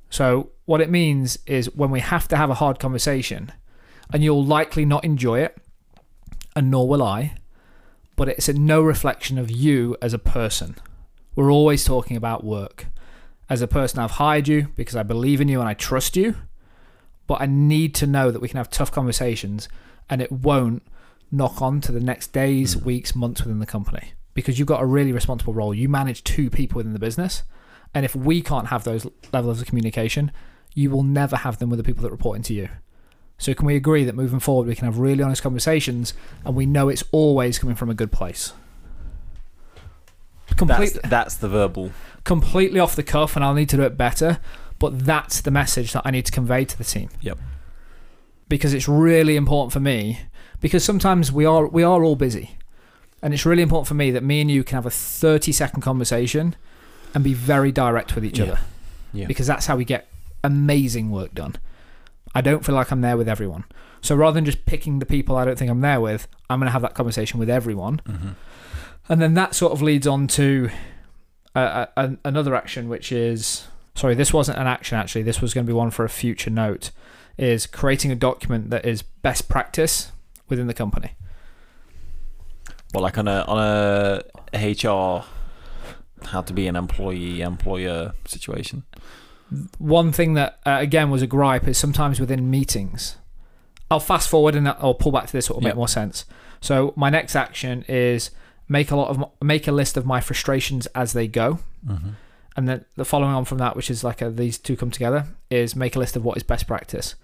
So, 0.10 0.52
what 0.66 0.82
it 0.82 0.90
means 0.90 1.38
is 1.46 1.74
when 1.76 1.92
we 1.92 2.00
have 2.00 2.28
to 2.30 2.38
have 2.38 2.50
a 2.50 2.56
hard 2.56 2.80
conversation, 2.80 3.52
and 4.12 4.24
you'll 4.24 4.46
likely 4.46 4.86
not 4.86 5.04
enjoy 5.04 5.40
it, 5.40 5.58
and 6.56 6.72
nor 6.72 6.88
will 6.88 7.04
I, 7.04 7.36
but 8.16 8.30
it's 8.30 8.50
a 8.50 8.54
no 8.54 8.82
reflection 8.82 9.38
of 9.38 9.52
you 9.52 9.96
as 10.02 10.14
a 10.14 10.20
person. 10.20 10.76
We're 11.36 11.52
always 11.52 11.84
talking 11.84 12.18
about 12.18 12.44
work. 12.44 12.88
As 13.50 13.62
a 13.62 13.68
person, 13.68 14.00
I've 14.00 14.12
hired 14.12 14.48
you 14.48 14.70
because 14.76 14.96
I 14.96 15.04
believe 15.04 15.40
in 15.40 15.48
you 15.48 15.60
and 15.60 15.70
I 15.70 15.74
trust 15.74 16.18
you, 16.18 16.36
but 17.28 17.42
I 17.42 17.46
need 17.46 17.94
to 17.96 18.08
know 18.08 18.32
that 18.32 18.42
we 18.42 18.48
can 18.48 18.58
have 18.58 18.70
tough 18.70 18.92
conversations 18.92 19.70
and 20.10 20.22
it 20.22 20.32
won't 20.32 20.84
knock 21.32 21.62
on 21.62 21.80
to 21.82 21.92
the 21.92 22.00
next 22.00 22.34
days, 22.34 22.76
Mm. 22.76 22.84
weeks, 22.84 23.16
months 23.16 23.42
within 23.42 23.60
the 23.60 23.66
company 23.66 24.14
because 24.34 24.58
you've 24.58 24.68
got 24.68 24.82
a 24.82 24.86
really 24.86 25.12
responsible 25.12 25.54
role. 25.54 25.74
You 25.74 25.90
manage 25.90 26.24
two 26.24 26.50
people 26.50 26.78
within 26.78 26.94
the 26.94 27.00
business, 27.00 27.44
and 27.94 28.06
if 28.06 28.16
we 28.16 28.42
can't 28.42 28.68
have 28.68 28.84
those 28.84 29.08
levels 29.32 29.62
of 29.62 29.68
communication, 29.68 30.32
you 30.74 30.90
will 30.90 31.04
never 31.04 31.38
have 31.38 31.60
them 31.60 31.70
with 31.70 31.78
the 31.78 31.84
people 31.84 32.04
that 32.04 32.12
report 32.12 32.38
into 32.38 32.54
you. 32.54 32.70
So, 33.38 33.54
can 33.54 33.66
we 33.66 33.76
agree 33.76 34.04
that 34.04 34.16
moving 34.16 34.40
forward, 34.40 34.68
we 34.68 34.76
can 34.76 34.86
have 34.86 34.98
really 34.98 35.24
honest 35.24 35.44
conversations 35.44 36.14
and 36.44 36.56
we 36.56 36.66
know 36.66 36.90
it's 36.90 37.04
always 37.12 37.60
coming 37.60 37.76
from 37.76 37.90
a 37.90 37.94
good 37.94 38.12
place? 38.12 38.54
That's, 40.66 41.10
that's 41.10 41.36
the 41.36 41.50
verbal. 41.50 41.92
completely 42.24 42.80
off 42.80 42.96
the 42.96 43.04
cuff, 43.04 43.36
and 43.36 43.46
I'll 43.46 43.54
need 43.54 43.70
to 43.70 43.78
do 43.78 43.84
it 43.84 43.98
better, 43.98 44.40
but 44.80 45.06
that's 45.06 45.42
the 45.42 45.52
message 45.52 45.94
that 45.94 46.02
I 46.06 46.12
need 46.12 46.26
to 46.26 46.32
convey 46.32 46.66
to 46.66 46.78
the 46.78 46.84
team. 46.84 47.10
Yep. 47.22 47.38
Because 48.50 48.74
it's 48.74 48.88
really 48.88 49.36
important 49.36 49.74
for 49.74 49.80
me, 49.80 50.22
because 50.62 50.84
sometimes 50.84 51.32
we 51.32 51.46
are 51.46 51.68
we 51.68 51.84
are 51.84 52.04
all 52.04 52.16
busy. 52.16 52.58
And 53.22 53.34
it's 53.34 53.46
really 53.46 53.64
important 53.64 53.88
for 53.88 53.96
me 53.96 54.12
that 54.12 54.24
me 54.24 54.42
and 54.42 54.50
you 54.50 54.64
can 54.64 54.76
have 54.76 54.86
a 54.86 54.92
30 54.92 55.52
second 55.52 55.82
conversation 55.82 56.56
and 57.18 57.24
be 57.24 57.34
very 57.34 57.72
direct 57.72 58.14
with 58.14 58.24
each 58.24 58.38
Yeah. 58.38 58.46
other. 58.46 58.60
Yeah. 59.12 59.26
Because 59.26 59.48
that's 59.48 59.66
how 59.66 59.76
we 59.76 59.86
get 59.86 60.08
amazing 60.44 61.10
work 61.10 61.34
done. 61.34 61.56
I 62.36 62.42
don't 62.42 62.64
feel 62.64 62.76
like 62.76 62.92
I'm 62.92 63.02
there 63.02 63.18
with 63.18 63.28
everyone. 63.28 63.64
So 64.02 64.16
rather 64.16 64.36
than 64.36 64.46
just 64.46 64.68
picking 64.68 65.00
the 65.00 65.06
people 65.08 65.36
I 65.36 65.44
don't 65.44 65.58
think 65.58 65.72
I'm 65.72 65.82
there 65.82 66.00
with, 66.00 66.28
I'm 66.48 66.60
going 66.60 66.68
to 66.68 66.72
have 66.72 66.84
that 66.84 66.94
conversation 66.94 67.40
with 67.40 67.50
everyone. 67.50 68.02
Mm-hmm. 68.08 68.30
And 69.10 69.20
then 69.20 69.34
that 69.34 69.56
sort 69.56 69.74
of 69.74 69.82
leads 69.82 70.06
on 70.06 70.28
to 70.28 70.70
uh, 71.56 71.88
a, 71.98 72.12
another 72.24 72.54
action, 72.54 72.88
which 72.88 73.12
is 73.12 73.66
sorry, 73.96 74.14
this 74.14 74.32
wasn't 74.32 74.60
an 74.60 74.68
action 74.68 75.00
actually. 75.00 75.24
This 75.24 75.42
was 75.42 75.56
going 75.56 75.66
to 75.66 75.70
be 75.70 75.74
one 75.74 75.90
for 75.90 76.06
a 76.06 76.10
future 76.10 76.52
note. 76.52 76.92
Is 77.40 77.66
creating 77.66 78.12
a 78.12 78.16
document 78.16 78.70
that 78.70 78.86
is 78.86 79.02
best 79.02 79.50
practice 79.50 80.12
within 80.50 80.68
the 80.68 80.74
company. 80.76 81.14
Well, 82.94 83.02
like 83.02 83.18
on 83.18 83.28
a 83.28 83.42
on 83.48 83.58
a 84.54 84.74
HR, 84.74 85.26
how 86.26 86.42
to 86.42 86.54
be 86.54 86.68
an 86.68 86.76
employee 86.76 87.42
employer 87.42 88.14
situation. 88.26 88.84
One 89.78 90.12
thing 90.12 90.34
that 90.34 90.60
uh, 90.66 90.78
again 90.80 91.10
was 91.10 91.22
a 91.22 91.28
gripe 91.28 91.68
is 91.68 91.78
sometimes 91.78 92.20
within 92.20 92.50
meetings. 92.50 93.18
I'll 93.90 94.00
fast 94.00 94.28
forward 94.28 94.56
and 94.56 94.68
I'll 94.68 94.94
pull 94.94 95.12
back 95.12 95.28
to 95.28 95.34
this. 95.34 95.50
It 95.50 95.54
will 95.54 95.62
make 95.62 95.76
more 95.76 95.88
sense. 95.88 96.26
So 96.60 96.94
my 96.98 97.10
next 97.10 97.36
action 97.36 97.86
is 97.88 98.32
make 98.68 98.92
a 98.92 98.96
lot 98.96 99.10
of 99.10 99.32
make 99.42 99.68
a 99.68 99.72
list 99.72 99.96
of 99.96 100.06
my 100.06 100.20
frustrations 100.20 100.86
as 100.88 101.14
they 101.14 101.28
go. 101.28 101.60
Mm-hmm. 101.86 102.10
And 102.58 102.68
then 102.68 102.86
the 102.96 103.06
following 103.06 103.34
on 103.34 103.46
from 103.46 103.60
that, 103.60 103.76
which 103.76 103.90
is 103.90 104.04
like 104.04 104.22
a, 104.22 104.30
these 104.30 104.58
two 104.58 104.76
come 104.76 104.92
together, 104.92 105.28
is 105.50 105.76
make 105.76 105.96
a 105.96 106.00
list 106.00 106.16
of 106.16 106.26
what 106.26 106.38
is 106.38 106.44
best 106.44 106.68
practice. 106.68 107.16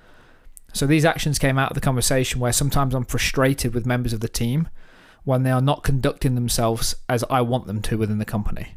So 0.74 0.86
these 0.86 1.06
actions 1.06 1.40
came 1.40 1.58
out 1.58 1.72
of 1.72 1.76
the 1.76 1.82
conversation 1.82 2.40
where 2.40 2.54
sometimes 2.54 2.94
I'm 2.94 3.06
frustrated 3.06 3.74
with 3.74 3.86
members 3.86 4.14
of 4.14 4.22
the 4.22 4.28
team 4.28 4.70
when 5.24 5.44
they 5.44 5.52
are 5.52 5.62
not 5.62 5.84
conducting 5.84 6.36
themselves 6.36 6.96
as 7.10 7.24
I 7.30 7.42
want 7.42 7.68
them 7.68 7.82
to 7.84 7.98
within 7.98 8.20
the 8.20 8.26
company. 8.26 8.76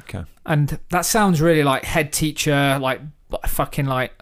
Okay. 0.00 0.24
And 0.46 0.78
that 0.90 1.04
sounds 1.04 1.40
really 1.40 1.62
like 1.64 1.84
head 1.84 2.12
teacher, 2.12 2.78
like 2.80 3.00
fucking 3.46 3.86
like 3.86 4.12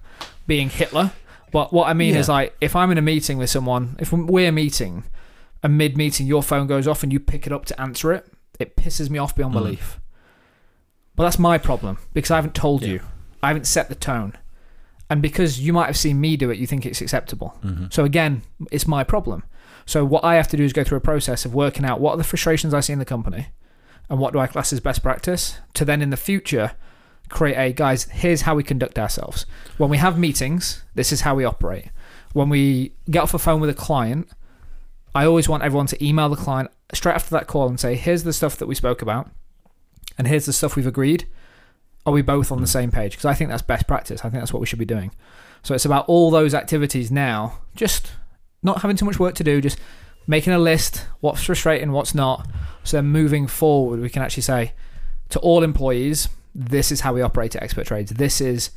being 0.47 0.69
Hitler. 0.71 1.13
But 1.53 1.73
what 1.73 1.89
I 1.89 1.95
mean 1.95 2.15
Yeah. 2.15 2.21
is 2.21 2.29
like 2.29 2.57
if 2.61 2.75
I'm 2.75 2.91
in 2.91 2.99
a 2.99 3.03
meeting 3.03 3.39
with 3.39 3.51
someone, 3.51 3.97
if 3.99 4.13
we're 4.13 4.53
meeting, 4.53 5.05
and 5.63 5.79
mid 5.79 5.97
meeting 5.97 6.27
your 6.27 6.43
phone 6.43 6.67
goes 6.67 6.87
off 6.87 7.03
and 7.03 7.13
you 7.13 7.19
pick 7.21 7.47
it 7.47 7.53
up 7.53 7.65
to 7.67 7.81
answer 7.81 8.13
it, 8.13 8.27
it 8.61 8.77
pisses 8.77 9.11
me 9.11 9.19
off 9.19 9.35
beyond 9.35 9.55
Mm. 9.55 9.59
belief. 9.59 10.01
But 11.15 11.25
that's 11.25 11.39
my 11.39 11.57
problem 11.59 11.99
because 12.13 12.31
I 12.31 12.37
haven't 12.37 12.55
told 12.55 12.83
Yeah. 12.83 12.89
you. 12.89 13.01
I 13.43 13.49
haven't 13.49 13.67
set 13.67 13.89
the 13.89 13.95
tone. 13.95 14.35
And 15.09 15.23
because 15.23 15.61
you 15.61 15.73
might 15.73 15.87
have 15.87 15.97
seen 15.97 16.21
me 16.21 16.37
do 16.37 16.51
it, 16.51 16.59
you 16.59 16.67
think 16.67 16.85
it's 16.85 17.01
acceptable. 17.01 17.57
Mhm. 17.65 17.93
So 17.93 18.05
again, 18.05 18.43
it's 18.73 18.87
my 18.89 19.05
problem. 19.05 19.45
So 19.87 20.05
what 20.05 20.25
I 20.25 20.35
have 20.35 20.49
to 20.49 20.57
do 20.57 20.65
is 20.65 20.73
go 20.73 20.83
through 20.83 20.99
a 20.99 21.01
process 21.01 21.45
of 21.45 21.55
working 21.55 21.85
out 21.85 22.01
what 22.01 22.13
are 22.15 22.17
the 22.17 22.25
frustrations 22.25 22.75
I 22.75 22.81
see 22.81 22.93
in 22.93 22.99
the 22.99 23.05
company 23.05 23.47
and 24.09 24.19
what 24.19 24.33
do 24.33 24.39
I 24.39 24.47
class 24.47 24.73
as 24.73 24.81
best 24.81 25.03
practice 25.03 25.59
to 25.75 25.85
then 25.85 26.03
in 26.03 26.11
the 26.11 26.17
future 26.17 26.73
create 27.29 27.57
a 27.57 27.73
guys, 27.73 28.05
here's 28.05 28.43
how 28.43 28.55
we 28.55 28.63
conduct 28.63 28.99
ourselves. 28.99 29.47
When 29.79 29.91
we 29.91 29.97
have 29.97 30.19
meetings, 30.19 30.85
this 30.95 31.13
is 31.13 31.23
how 31.23 31.35
we 31.35 31.45
operate. 31.45 31.87
When 32.33 32.49
we 32.49 32.93
get 33.11 33.23
off 33.23 33.35
a 33.35 33.39
phone 33.39 33.61
with 33.61 33.71
a 33.71 33.75
client, 33.75 34.29
I 35.15 35.27
always 35.27 35.49
want 35.49 35.63
everyone 35.63 35.87
to 35.87 36.05
email 36.05 36.29
the 36.29 36.37
client 36.37 36.71
straight 36.93 37.15
after 37.15 37.31
that 37.31 37.47
call 37.47 37.69
and 37.69 37.81
say, 37.81 37.97
here's 37.97 38.23
the 38.23 38.33
stuff 38.33 38.57
that 38.59 38.67
we 38.67 38.75
spoke 38.75 39.03
about 39.03 39.31
and 40.19 40.29
here's 40.29 40.47
the 40.47 40.53
stuff 40.53 40.77
we've 40.77 40.87
agreed. 40.87 41.27
Are 42.05 42.13
we 42.13 42.23
both 42.23 42.53
on 42.53 42.59
the 42.59 42.63
hmm. 42.63 42.67
same 42.67 42.91
page? 42.91 43.13
Because 43.13 43.25
I 43.25 43.35
think 43.35 43.51
that's 43.51 43.63
best 43.63 43.89
practice. 43.89 44.21
I 44.21 44.31
think 44.31 44.41
that's 44.41 44.53
what 44.53 44.61
we 44.61 44.67
should 44.67 44.79
be 44.79 44.85
doing. 44.85 45.13
So 45.63 45.75
it's 45.75 45.85
about 45.85 46.09
all 46.09 46.31
those 46.31 46.55
activities 46.55 47.11
now, 47.11 47.59
just 47.75 48.13
not 48.63 48.83
having 48.83 48.97
too 48.97 49.05
much 49.05 49.19
work 49.19 49.35
to 49.37 49.45
do, 49.45 49.61
just 49.61 49.79
making 50.27 50.53
a 50.53 50.59
list, 50.59 51.07
what's 51.21 51.43
frustrating, 51.43 51.93
what's 51.93 52.15
not. 52.15 52.49
So 52.85 53.03
moving 53.03 53.47
forward, 53.47 54.01
we 54.01 54.09
can 54.09 54.23
actually 54.23 54.43
say 54.43 54.73
to 55.31 55.39
all 55.41 55.63
employees, 55.63 56.29
this 56.55 56.91
is 56.91 57.01
how 57.01 57.13
we 57.13 57.23
operate 57.23 57.55
at 57.55 57.63
Expert 57.63 57.87
Trades. 57.87 58.13
This 58.13 58.41
is 58.41 58.71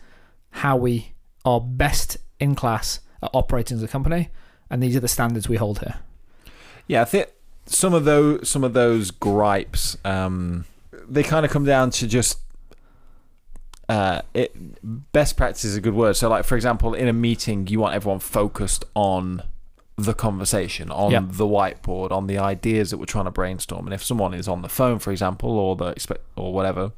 how 0.52 0.78
we 0.78 1.14
are 1.46 1.62
best 1.62 2.18
in 2.40 2.56
class 2.56 3.00
at 3.22 3.30
operating 3.34 3.78
as 3.78 3.84
a 3.84 3.88
company, 3.88 4.30
and 4.70 4.82
these 4.82 4.96
are 4.96 5.00
the 5.00 5.08
standards 5.08 5.48
we 5.48 5.58
hold 5.58 5.80
here. 5.80 5.96
Yeah, 6.88 7.02
I 7.02 7.06
think 7.06 7.30
some 7.66 7.94
of 7.94 8.06
those 8.06 8.50
some 8.50 8.64
of 8.64 8.74
those 8.74 9.12
gripes, 9.12 9.98
um, 10.04 10.66
they 11.08 11.24
kind 11.24 11.46
of 11.46 11.52
come 11.52 11.66
down 11.66 11.92
to 11.92 12.08
just 12.08 12.40
uh, 13.88 14.22
it. 14.34 14.54
Best 15.12 15.38
practice 15.38 15.64
is 15.64 15.76
a 15.76 15.82
good 15.82 15.94
word. 15.94 16.16
So, 16.16 16.30
like 16.30 16.46
for 16.46 16.56
example, 16.56 16.94
in 16.94 17.08
a 17.08 17.14
meeting, 17.14 17.68
you 17.68 17.80
want 17.80 17.96
everyone 17.96 18.20
focused 18.20 18.84
on 18.96 19.44
the 20.06 20.14
conversation, 20.14 20.90
on 20.92 21.12
Yep. 21.12 21.24
the 21.32 21.46
whiteboard, 21.46 22.12
on 22.12 22.28
the 22.28 22.38
ideas 22.38 22.92
that 22.92 22.98
we're 22.98 23.06
trying 23.06 23.26
to 23.26 23.32
brainstorm. 23.32 23.86
And 23.88 23.94
if 23.94 24.04
someone 24.04 24.34
is 24.34 24.48
on 24.48 24.62
the 24.62 24.70
phone, 24.70 25.00
for 25.00 25.12
example, 25.12 25.52
or 25.58 25.76
the 25.76 25.86
expect 25.88 26.22
or 26.36 26.54
whatever, 26.54 26.92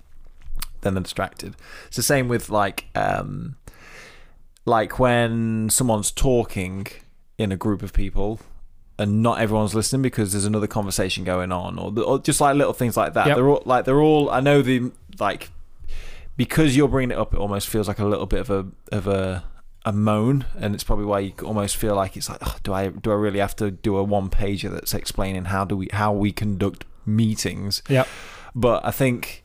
then 0.81 0.93
they're 0.95 1.03
distracted. 1.03 1.55
It's 1.87 1.97
the 1.97 2.03
same 2.03 2.27
with 2.27 2.49
like 2.49 2.85
um, 2.95 3.55
like 4.65 4.99
when 4.99 5.69
someone's 5.69 6.11
talking 6.11 6.87
in 7.37 7.51
a 7.51 7.57
group 7.57 7.81
of 7.81 7.93
people 7.93 8.39
and 8.99 9.23
not 9.23 9.39
everyone's 9.41 9.73
listening 9.73 10.01
because 10.03 10.31
there's 10.31 10.45
another 10.45 10.67
conversation 10.67 11.23
going 11.23 11.51
on 11.51 11.79
or, 11.79 11.91
or 12.03 12.19
just 12.19 12.39
like 12.39 12.55
little 12.55 12.73
things 12.73 12.95
like 12.95 13.13
that 13.13 13.25
Yep. 13.27 13.35
they're 13.35 13.49
all 13.49 13.63
like 13.65 13.85
they're 13.85 14.01
all 14.01 14.29
i 14.29 14.39
know 14.39 14.61
the 14.61 14.91
like 15.19 15.49
because 16.37 16.77
you're 16.77 16.87
bringing 16.87 17.09
it 17.11 17.17
up 17.17 17.33
it 17.33 17.39
almost 17.39 17.67
feels 17.67 17.87
like 17.87 17.97
a 17.97 18.05
little 18.05 18.27
bit 18.27 18.41
of 18.41 18.49
a 18.51 18.67
of 18.91 19.07
a 19.07 19.43
a 19.85 19.91
moan 19.91 20.45
and 20.59 20.75
it's 20.75 20.83
probably 20.83 21.05
why 21.05 21.19
you 21.19 21.33
almost 21.43 21.75
feel 21.75 21.95
like 21.95 22.15
it's 22.15 22.29
like 22.29 22.37
"Ugh, 22.45 22.59
do 22.63 22.71
i 22.73 22.89
do 22.89 23.11
i 23.11 23.15
really 23.15 23.39
have 23.39 23.55
to 23.55 23.71
do 23.71 23.97
a 23.97 24.03
one 24.03 24.29
pager 24.29 24.69
that's 24.71 24.93
explaining 24.93 25.45
how 25.45 25.65
do 25.65 25.75
we 25.75 25.89
how 25.91 26.13
we 26.13 26.31
conduct 26.31 26.85
meetings 27.05 27.81
Yeah. 27.89 28.05
but 28.53 28.85
i 28.85 28.91
think 28.91 29.43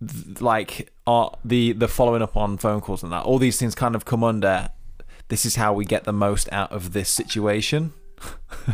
th- 0.00 0.40
like 0.40 0.90
uh, 1.06 1.28
the 1.44 1.72
the 1.72 1.88
following 1.88 2.22
up 2.22 2.36
on 2.36 2.56
phone 2.58 2.80
calls 2.80 3.02
and 3.02 3.12
that 3.12 3.24
all 3.24 3.38
these 3.38 3.58
things 3.58 3.74
kind 3.74 3.94
of 3.94 4.04
come 4.04 4.24
under 4.24 4.70
this 5.28 5.44
is 5.44 5.56
how 5.56 5.72
we 5.72 5.84
get 5.84 6.04
the 6.04 6.12
most 6.12 6.50
out 6.52 6.70
of 6.72 6.92
this 6.92 7.08
situation 7.08 7.92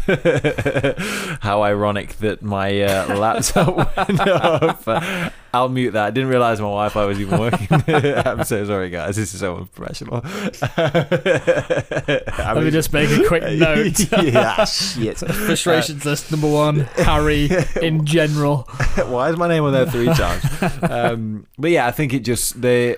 how 1.41 1.63
ironic 1.63 2.15
that 2.19 2.43
my 2.43 2.81
uh, 2.83 3.17
laptop 3.17 3.77
went 4.09 4.21
off 4.21 4.87
i'll 5.55 5.69
mute 5.69 5.93
that 5.93 6.05
i 6.07 6.11
didn't 6.11 6.29
realize 6.29 6.59
my 6.61 6.65
wi-fi 6.65 7.05
was 7.05 7.21
even 7.21 7.39
working 7.39 7.67
i'm 8.27 8.45
so 8.45 8.65
sorry 8.67 8.91
guys 8.91 9.17
this 9.17 9.33
is 9.35 9.41
so 9.41 9.57
unprofessional 9.57 10.21
Let 11.39 12.65
me 12.65 12.71
just 12.71 12.93
make 12.93 13.11
a 13.11 13.27
quick 13.27 13.43
note. 13.59 14.13
yeah 14.23 14.65
shit 14.65 15.19
Frustrations 15.19 16.05
list 16.05 16.31
number 16.31 16.51
one, 16.51 16.81
Harry 16.97 17.49
in 17.83 18.05
general. 18.05 18.63
Why 19.07 19.31
is 19.31 19.37
my 19.37 19.49
name 19.49 19.65
on 19.65 19.73
there 19.73 19.87
three 19.87 20.07
times? 20.07 20.45
um, 20.83 21.47
but 21.59 21.71
yeah, 21.71 21.87
I 21.87 21.91
think 21.91 22.13
it 22.15 22.21
just 22.21 22.61
they. 22.61 22.97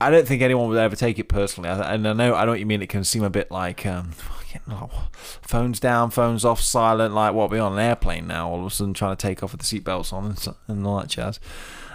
I 0.00 0.10
don't 0.10 0.26
think 0.26 0.42
anyone 0.42 0.68
would 0.68 0.78
ever 0.78 0.96
take 0.96 1.18
it 1.18 1.28
personally, 1.28 1.68
I- 1.70 1.94
and 1.94 2.06
I 2.08 2.12
know 2.12 2.34
I 2.34 2.44
know 2.44 2.50
what 2.52 2.60
you 2.60 2.66
mean. 2.66 2.82
It 2.82 2.88
can 2.88 3.04
seem 3.04 3.22
a 3.22 3.30
bit 3.30 3.50
like 3.50 3.86
um, 3.86 4.10
oh, 4.70 5.08
phones 5.42 5.80
down, 5.80 6.10
phones 6.10 6.44
off, 6.44 6.60
silent. 6.60 7.14
Like 7.14 7.34
what 7.34 7.50
We're 7.50 7.62
on 7.62 7.72
an 7.74 7.78
airplane 7.78 8.26
now? 8.26 8.48
All 8.50 8.60
of 8.60 8.66
a 8.66 8.70
sudden, 8.70 8.94
trying 8.94 9.16
to 9.16 9.20
take 9.20 9.42
off 9.42 9.52
with 9.52 9.60
the 9.62 9.80
seatbelts 9.80 10.12
on 10.12 10.26
and, 10.26 10.54
and 10.68 10.86
all 10.86 10.98
that 11.00 11.08
jazz. 11.08 11.38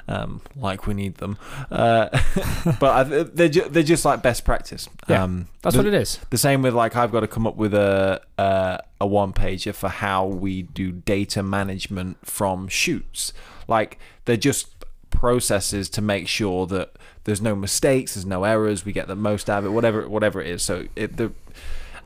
Um, 0.10 0.40
like 0.56 0.88
we 0.88 0.94
need 0.94 1.16
them, 1.16 1.38
uh, 1.70 2.08
but 2.80 2.84
I, 2.84 3.04
they're 3.04 3.50
ju- 3.50 3.68
they're 3.70 3.84
just 3.84 4.06
like 4.06 4.22
best 4.22 4.46
practice. 4.46 4.88
Yeah, 5.10 5.24
um, 5.24 5.50
That's 5.62 5.76
the- 5.76 5.80
what 5.80 5.86
it 5.86 5.94
is. 5.94 6.20
the 6.30 6.38
same 6.38 6.62
with 6.62 6.74
like 6.74 6.96
I've 6.96 7.12
got 7.12 7.20
to 7.20 7.28
come 7.28 7.46
up 7.46 7.58
with 7.58 7.74
a 7.74 8.22
a, 8.38 8.80
a 9.02 9.06
one 9.06 9.34
pager 9.34 9.74
for 9.76 9.90
how 9.90 10.26
we 10.26 10.62
do 10.62 10.94
data 10.94 11.44
management 11.44 12.26
from 12.26 12.70
shoots. 12.70 13.34
Like 13.68 14.00
they're 14.24 14.38
just 14.38 14.68
processes 15.10 15.90
to 15.90 16.02
make 16.02 16.30
sure 16.30 16.66
that 16.68 16.94
there's 17.26 17.42
no 17.42 17.54
mistakes, 17.54 18.14
there's 18.16 18.26
no 18.26 18.46
errors, 18.46 18.86
we 18.86 18.94
get 18.94 19.08
the 19.10 19.16
most 19.16 19.50
out 19.50 19.60
of 19.60 19.66
it, 19.66 19.70
whatever 19.72 20.08
whatever 20.08 20.40
it 20.40 20.48
is. 20.48 20.64
So 20.64 20.86
it 20.96 21.18
the 21.18 21.34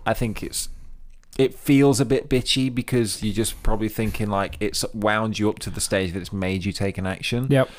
I 0.05 0.13
think 0.13 0.41
it's 0.43 0.69
it 1.37 1.53
feels 1.55 1.99
a 1.99 2.05
bit 2.05 2.29
bitchy 2.29 2.73
because 2.73 3.23
you're 3.23 3.33
just 3.33 3.61
probably 3.63 3.87
thinking 3.89 4.29
like 4.29 4.57
it's 4.59 4.83
wound 4.93 5.39
you 5.39 5.49
up 5.49 5.59
to 5.59 5.69
the 5.69 5.79
stage 5.81 6.11
that 6.13 6.19
it's 6.19 6.33
made 6.33 6.65
you 6.65 6.71
take 6.73 6.97
an 6.97 7.07
action. 7.07 7.47
Yep. 7.49 7.69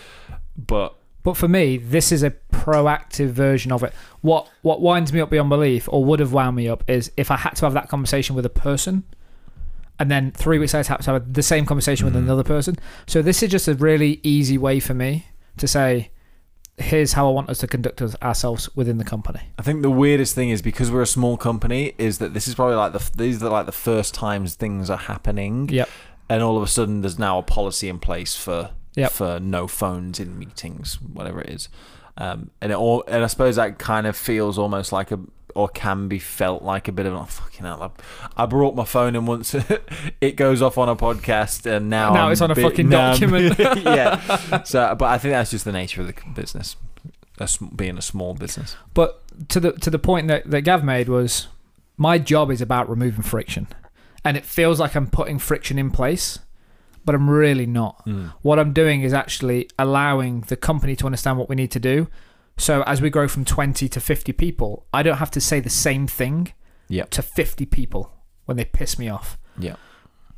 But 0.57 0.95
But 1.23 1.37
for 1.37 1.49
me, 1.49 1.77
this 1.77 2.11
is 2.11 2.23
a 2.23 2.31
proactive 2.53 3.29
version 3.31 3.71
of 3.71 3.83
it. 3.83 3.93
What 4.23 4.49
what 4.63 4.81
winds 4.81 5.13
me 5.13 5.21
up 5.21 5.31
beyond 5.31 5.51
belief, 5.51 5.89
or 5.93 6.05
would 6.05 6.21
have 6.21 6.33
wound 6.33 6.57
me 6.57 6.69
up, 6.69 6.83
is 6.89 7.13
if 7.17 7.31
I 7.31 7.37
had 7.37 7.57
to 7.57 7.67
have 7.67 7.75
that 7.75 7.89
conversation 7.89 8.35
with 8.35 8.47
a 8.47 8.51
person, 8.51 9.05
and 9.99 10.11
then 10.11 10.31
three 10.33 10.59
weeks 10.59 10.73
later 10.75 10.93
I 10.93 10.95
had 10.97 11.03
to 11.05 11.13
have 11.13 11.33
the 11.35 11.43
same 11.43 11.67
conversation 11.67 12.07
with 12.07 12.15
Mhm. 12.15 12.25
another 12.25 12.43
person. 12.45 12.77
So 13.07 13.21
this 13.23 13.43
is 13.43 13.51
just 13.51 13.69
a 13.69 13.75
really 13.75 14.19
easy 14.23 14.57
way 14.59 14.81
for 14.81 14.95
me 14.95 15.27
to 15.59 15.69
say, 15.69 16.11
here's 16.79 17.13
how 17.13 17.29
I 17.29 17.33
want 17.33 17.51
us 17.51 17.59
to 17.59 17.67
conduct 17.67 18.01
ourselves 18.23 18.75
within 18.75 18.99
the 18.99 19.05
company. 19.05 19.41
I 19.59 19.63
think 19.63 19.83
the 19.83 19.91
weirdest 19.91 20.35
thing 20.35 20.51
is 20.51 20.63
because 20.63 20.91
we're 20.91 21.03
a 21.03 21.07
small 21.07 21.37
company, 21.37 21.93
is 21.99 22.19
that 22.19 22.35
this 22.35 22.49
is 22.49 22.55
probably 22.55 22.77
like 22.77 22.93
the 22.93 23.11
these 23.17 23.43
are 23.43 23.51
like 23.51 23.67
the 23.67 23.73
first 23.73 24.15
times 24.15 24.55
things 24.55 24.89
are 24.91 24.97
happening, 24.99 25.69
Yep. 25.69 25.89
and 26.29 26.43
all 26.43 26.57
of 26.57 26.63
a 26.63 26.67
sudden 26.67 27.03
there's 27.03 27.19
now 27.19 27.39
a 27.39 27.43
policy 27.43 27.89
in 27.89 27.99
place 27.99 28.35
for 28.37 28.71
Yep. 28.95 29.11
for 29.13 29.41
no 29.41 29.67
phones 29.69 30.19
in 30.21 30.39
meetings, 30.39 30.99
whatever 31.01 31.41
it 31.41 31.51
is, 31.51 31.69
um, 32.19 32.51
and 32.61 32.73
it 32.73 32.75
all 32.77 33.05
and 33.09 33.23
I 33.25 33.27
suppose 33.27 33.57
that 33.57 33.79
kind 33.79 34.07
of 34.07 34.17
feels 34.17 34.59
almost 34.59 34.93
like 34.93 35.11
a 35.11 35.19
or 35.55 35.69
can 35.69 36.09
be 36.09 36.19
felt 36.19 36.63
like 36.63 36.89
a 36.89 36.93
bit 36.93 37.07
of 37.07 37.15
oh, 37.15 37.25
fucking 37.25 37.65
hell. 37.65 37.93
I, 38.37 38.43
I 38.43 38.47
brought 38.47 38.75
my 38.75 38.85
phone 38.85 39.15
in 39.17 39.27
once, 39.27 39.55
it 40.21 40.37
goes 40.37 40.63
off 40.63 40.79
on 40.79 40.89
a 40.89 40.97
podcast, 40.97 41.67
and 41.67 41.89
now 41.91 42.13
Now 42.13 42.27
I'm 42.27 42.33
it's 42.33 42.41
on 42.41 42.51
a 42.51 42.55
bit- 42.55 42.63
fucking 42.63 42.89
document. 42.91 43.59
yeah. 43.59 44.63
So, 44.65 44.95
but 44.99 45.07
I 45.07 45.19
think 45.19 45.33
that's 45.33 45.51
just 45.51 45.65
the 45.65 45.73
nature 45.73 46.01
of 46.03 46.07
the 46.07 46.15
business, 46.35 46.77
a 47.39 47.49
sm- 47.49 47.75
being 47.77 47.99
a 47.99 48.03
small 48.03 48.35
business. 48.35 48.77
But 48.95 49.23
to 49.49 49.61
the 49.61 49.73
to 49.73 49.91
the 49.91 49.99
point 49.99 50.29
that, 50.29 50.51
that 50.51 50.63
Gav 50.63 50.85
made 50.85 51.09
was 51.09 51.49
my 51.97 52.19
job 52.19 52.51
is 52.51 52.61
about 52.61 52.89
removing 52.89 53.23
friction. 53.23 53.67
And 54.25 54.37
it 54.37 54.45
feels 54.45 54.79
like 54.79 54.95
I'm 54.95 55.09
putting 55.09 55.39
friction 55.41 55.79
in 55.79 55.91
place, 55.91 56.39
but 57.05 57.15
I'm 57.15 57.29
really 57.29 57.67
not. 57.67 58.07
Mm. 58.07 58.33
What 58.43 58.59
I'm 58.61 58.73
doing 58.73 59.03
is 59.03 59.13
actually 59.13 59.69
allowing 59.79 60.43
the 60.43 60.55
company 60.57 60.95
to 60.97 61.07
understand 61.07 61.39
what 61.39 61.49
we 61.49 61.57
need 61.57 61.73
to 61.73 61.81
do. 61.81 62.07
So 62.59 62.83
as 62.83 63.01
we 63.03 63.11
grow 63.11 63.29
from 63.29 63.45
20 63.45 63.89
to 63.89 64.01
50 64.01 64.33
people, 64.33 64.87
I 64.93 65.03
don't 65.03 65.17
have 65.19 65.31
to 65.33 65.41
say 65.41 65.61
the 65.61 65.71
same 65.71 66.07
thing 66.07 66.53
Yep. 66.89 67.11
to 67.11 67.23
50 67.23 67.67
people 67.67 68.13
when 68.45 68.57
they 68.57 68.65
piss 68.65 68.99
me 68.99 69.09
off. 69.09 69.39
Yeah. 69.59 69.77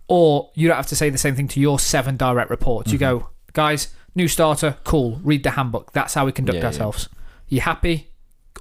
Or 0.09 0.51
you 0.55 0.69
don't 0.69 0.77
have 0.77 0.87
to 0.89 0.97
say 0.97 1.11
the 1.11 1.19
same 1.19 1.35
thing 1.35 1.49
to 1.49 1.61
your 1.61 1.79
seven 1.79 2.17
direct 2.17 2.51
reports. 2.51 2.93
You 2.93 2.99
Mm-hmm. 2.99 3.19
go, 3.19 3.29
guys, 3.53 3.89
new 4.15 4.29
starter, 4.29 4.77
cool, 4.85 5.21
read 5.23 5.43
the 5.43 5.51
handbook. 5.53 5.93
That's 5.93 6.15
how 6.15 6.25
we 6.27 6.33
conduct 6.33 6.57
Yeah, 6.57 6.61
yeah. 6.63 6.67
ourselves. 6.67 7.09
You 7.49 7.61
happy? 7.63 8.09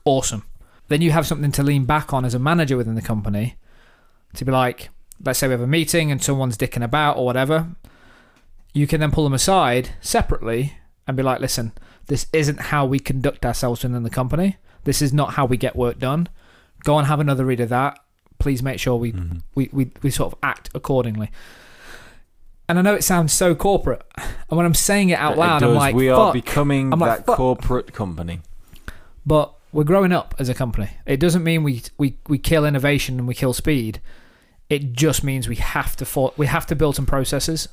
Awesome. 0.06 0.44
Then 0.88 1.02
you 1.02 1.12
have 1.12 1.28
something 1.28 1.52
to 1.54 1.64
lean 1.64 1.86
back 1.86 2.14
on 2.14 2.26
as 2.26 2.34
a 2.34 2.40
manager 2.40 2.76
within 2.78 2.96
the 2.96 3.02
company 3.02 3.58
to 4.36 4.44
be 4.46 4.52
like, 4.52 4.90
let's 5.24 5.40
say 5.40 5.48
we 5.48 5.52
have 5.54 5.62
a 5.62 5.68
meeting 5.68 6.12
and 6.12 6.22
someone's 6.22 6.58
dicking 6.58 6.84
about 6.84 7.18
or 7.18 7.26
whatever. 7.26 7.68
You 8.74 8.88
can 8.88 9.00
then 9.00 9.12
pull 9.12 9.24
them 9.24 9.34
aside 9.34 9.92
separately 10.02 10.74
and 11.08 11.16
be 11.16 11.24
like, 11.24 11.40
listen, 11.40 11.72
this 12.08 12.28
isn't 12.34 12.60
how 12.60 12.86
we 12.86 13.00
conduct 13.00 13.46
ourselves 13.46 13.84
within 13.84 14.04
the 14.04 14.10
company. 14.10 14.58
This 14.84 15.02
is 15.02 15.14
not 15.14 15.34
how 15.34 15.46
we 15.46 15.58
get 15.58 15.76
work 15.76 16.00
done. 16.00 16.28
Go 16.84 16.98
and 16.98 17.08
have 17.08 17.20
another 17.20 17.46
read 17.46 17.60
of 17.62 17.70
that. 17.70 18.00
Please 18.40 18.62
make 18.62 18.80
sure 18.80 18.98
we 18.98 19.12
Mm-hmm. 19.14 19.38
we, 19.56 19.70
we, 19.72 19.92
we 20.02 20.10
sort 20.12 20.34
of 20.34 20.40
act 20.44 20.70
accordingly. 20.74 21.32
And 22.68 22.80
I 22.80 22.82
know 22.82 22.96
it 22.96 23.04
sounds 23.04 23.34
so 23.34 23.56
corporate. 23.56 24.04
And 24.18 24.58
when 24.58 24.66
I'm 24.66 24.74
saying 24.74 25.10
it 25.10 25.20
out 25.20 25.34
It 25.34 25.40
loud, 25.40 25.64
I'm 25.64 25.74
like, 25.76 25.96
we 25.96 26.08
fuck. 26.10 26.18
are 26.20 26.34
becoming 26.34 26.94
I'm 26.94 27.00
that 27.00 27.26
fuck. 27.26 27.36
corporate 27.38 27.94
company. 27.94 28.42
But 29.26 29.54
we're 29.72 29.84
growing 29.84 30.12
up 30.12 30.34
as 30.40 30.50
a 30.50 30.54
company. 30.54 30.90
It 31.06 31.20
doesn't 31.20 31.44
mean 31.44 31.64
we, 31.64 31.84
we, 31.98 32.18
we 32.28 32.38
kill 32.38 32.66
innovation 32.66 33.18
and 33.20 33.28
we 33.28 33.34
kill 33.34 33.54
speed. 33.54 34.00
It 34.70 34.94
just 34.94 35.24
means 35.24 35.48
we 35.48 35.56
have 35.58 35.96
to 35.98 36.06
for, 36.06 36.34
we 36.38 36.48
have 36.48 36.66
to 36.68 36.76
build 36.76 36.96
some 36.96 37.06
processes. 37.06 37.68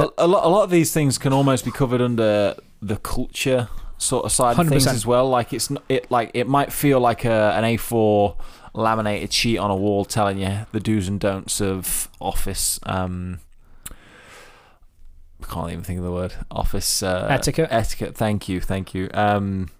But 0.00 0.14
a 0.18 0.26
lot, 0.26 0.44
a 0.44 0.48
lot 0.48 0.64
of 0.64 0.70
these 0.70 0.92
things 0.92 1.18
can 1.18 1.32
almost 1.32 1.64
be 1.64 1.70
covered 1.70 2.00
under 2.00 2.56
the 2.80 2.96
culture 2.96 3.68
sort 3.98 4.24
of 4.24 4.32
side 4.32 4.58
of 4.58 4.68
things 4.68 4.86
100%. 4.86 4.94
as 4.94 5.06
well. 5.06 5.28
Like 5.28 5.52
it's 5.52 5.70
not, 5.70 5.82
it 5.88 6.10
like 6.10 6.30
it 6.34 6.48
might 6.48 6.72
feel 6.72 7.00
like 7.00 7.24
a, 7.24 7.52
an 7.56 7.64
A4 7.64 8.36
laminated 8.74 9.32
sheet 9.32 9.58
on 9.58 9.70
a 9.70 9.76
wall 9.76 10.04
telling 10.04 10.38
you 10.38 10.66
the 10.72 10.80
do's 10.80 11.08
and 11.08 11.20
don'ts 11.20 11.60
of 11.60 12.08
office. 12.20 12.80
Um, 12.84 13.40
I 13.90 15.46
can't 15.46 15.70
even 15.70 15.84
think 15.84 15.98
of 15.98 16.04
the 16.04 16.12
word 16.12 16.34
office 16.50 17.02
uh, 17.02 17.26
Etiquette. 17.30 17.68
Etiquette. 17.70 18.16
Thank 18.16 18.48
you, 18.48 18.60
thank 18.60 18.94
you. 18.94 19.08
Um, 19.12 19.70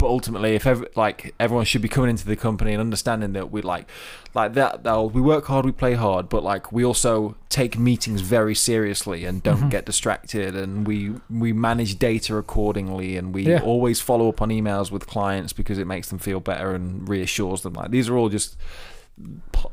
but 0.00 0.06
ultimately, 0.08 0.54
if 0.56 0.66
like 0.96 1.34
everyone 1.38 1.64
should 1.66 1.82
be 1.82 1.88
coming 1.88 2.10
into 2.10 2.24
the 2.26 2.34
company 2.36 2.72
and 2.72 2.80
understanding 2.80 3.34
that 3.34 3.50
we 3.52 3.60
like 3.62 3.86
like 4.34 4.54
that, 4.54 4.82
we 5.12 5.20
work 5.20 5.44
hard, 5.46 5.64
we 5.66 5.72
play 5.72 5.94
hard, 5.94 6.28
but 6.28 6.42
like 6.42 6.72
we 6.72 6.84
also 6.84 7.36
take 7.50 7.78
meetings 7.78 8.20
very 8.22 8.54
seriously 8.54 9.24
and 9.26 9.42
don't 9.42 9.64
Mhm. 9.64 9.70
get 9.70 9.84
distracted, 9.86 10.56
and 10.56 10.86
we 10.86 11.14
we 11.28 11.52
manage 11.52 11.98
data 11.98 12.36
accordingly, 12.36 13.16
and 13.18 13.34
we 13.34 13.42
Yeah. 13.46 13.60
always 13.62 14.00
follow 14.00 14.28
up 14.28 14.40
on 14.40 14.48
emails 14.48 14.90
with 14.90 15.06
clients 15.06 15.52
because 15.52 15.78
it 15.78 15.86
makes 15.86 16.08
them 16.08 16.18
feel 16.18 16.40
better 16.40 16.74
and 16.74 17.08
reassures 17.08 17.60
them. 17.62 17.74
Like 17.74 17.90
these 17.90 18.08
are 18.08 18.16
all 18.16 18.28
just 18.30 18.56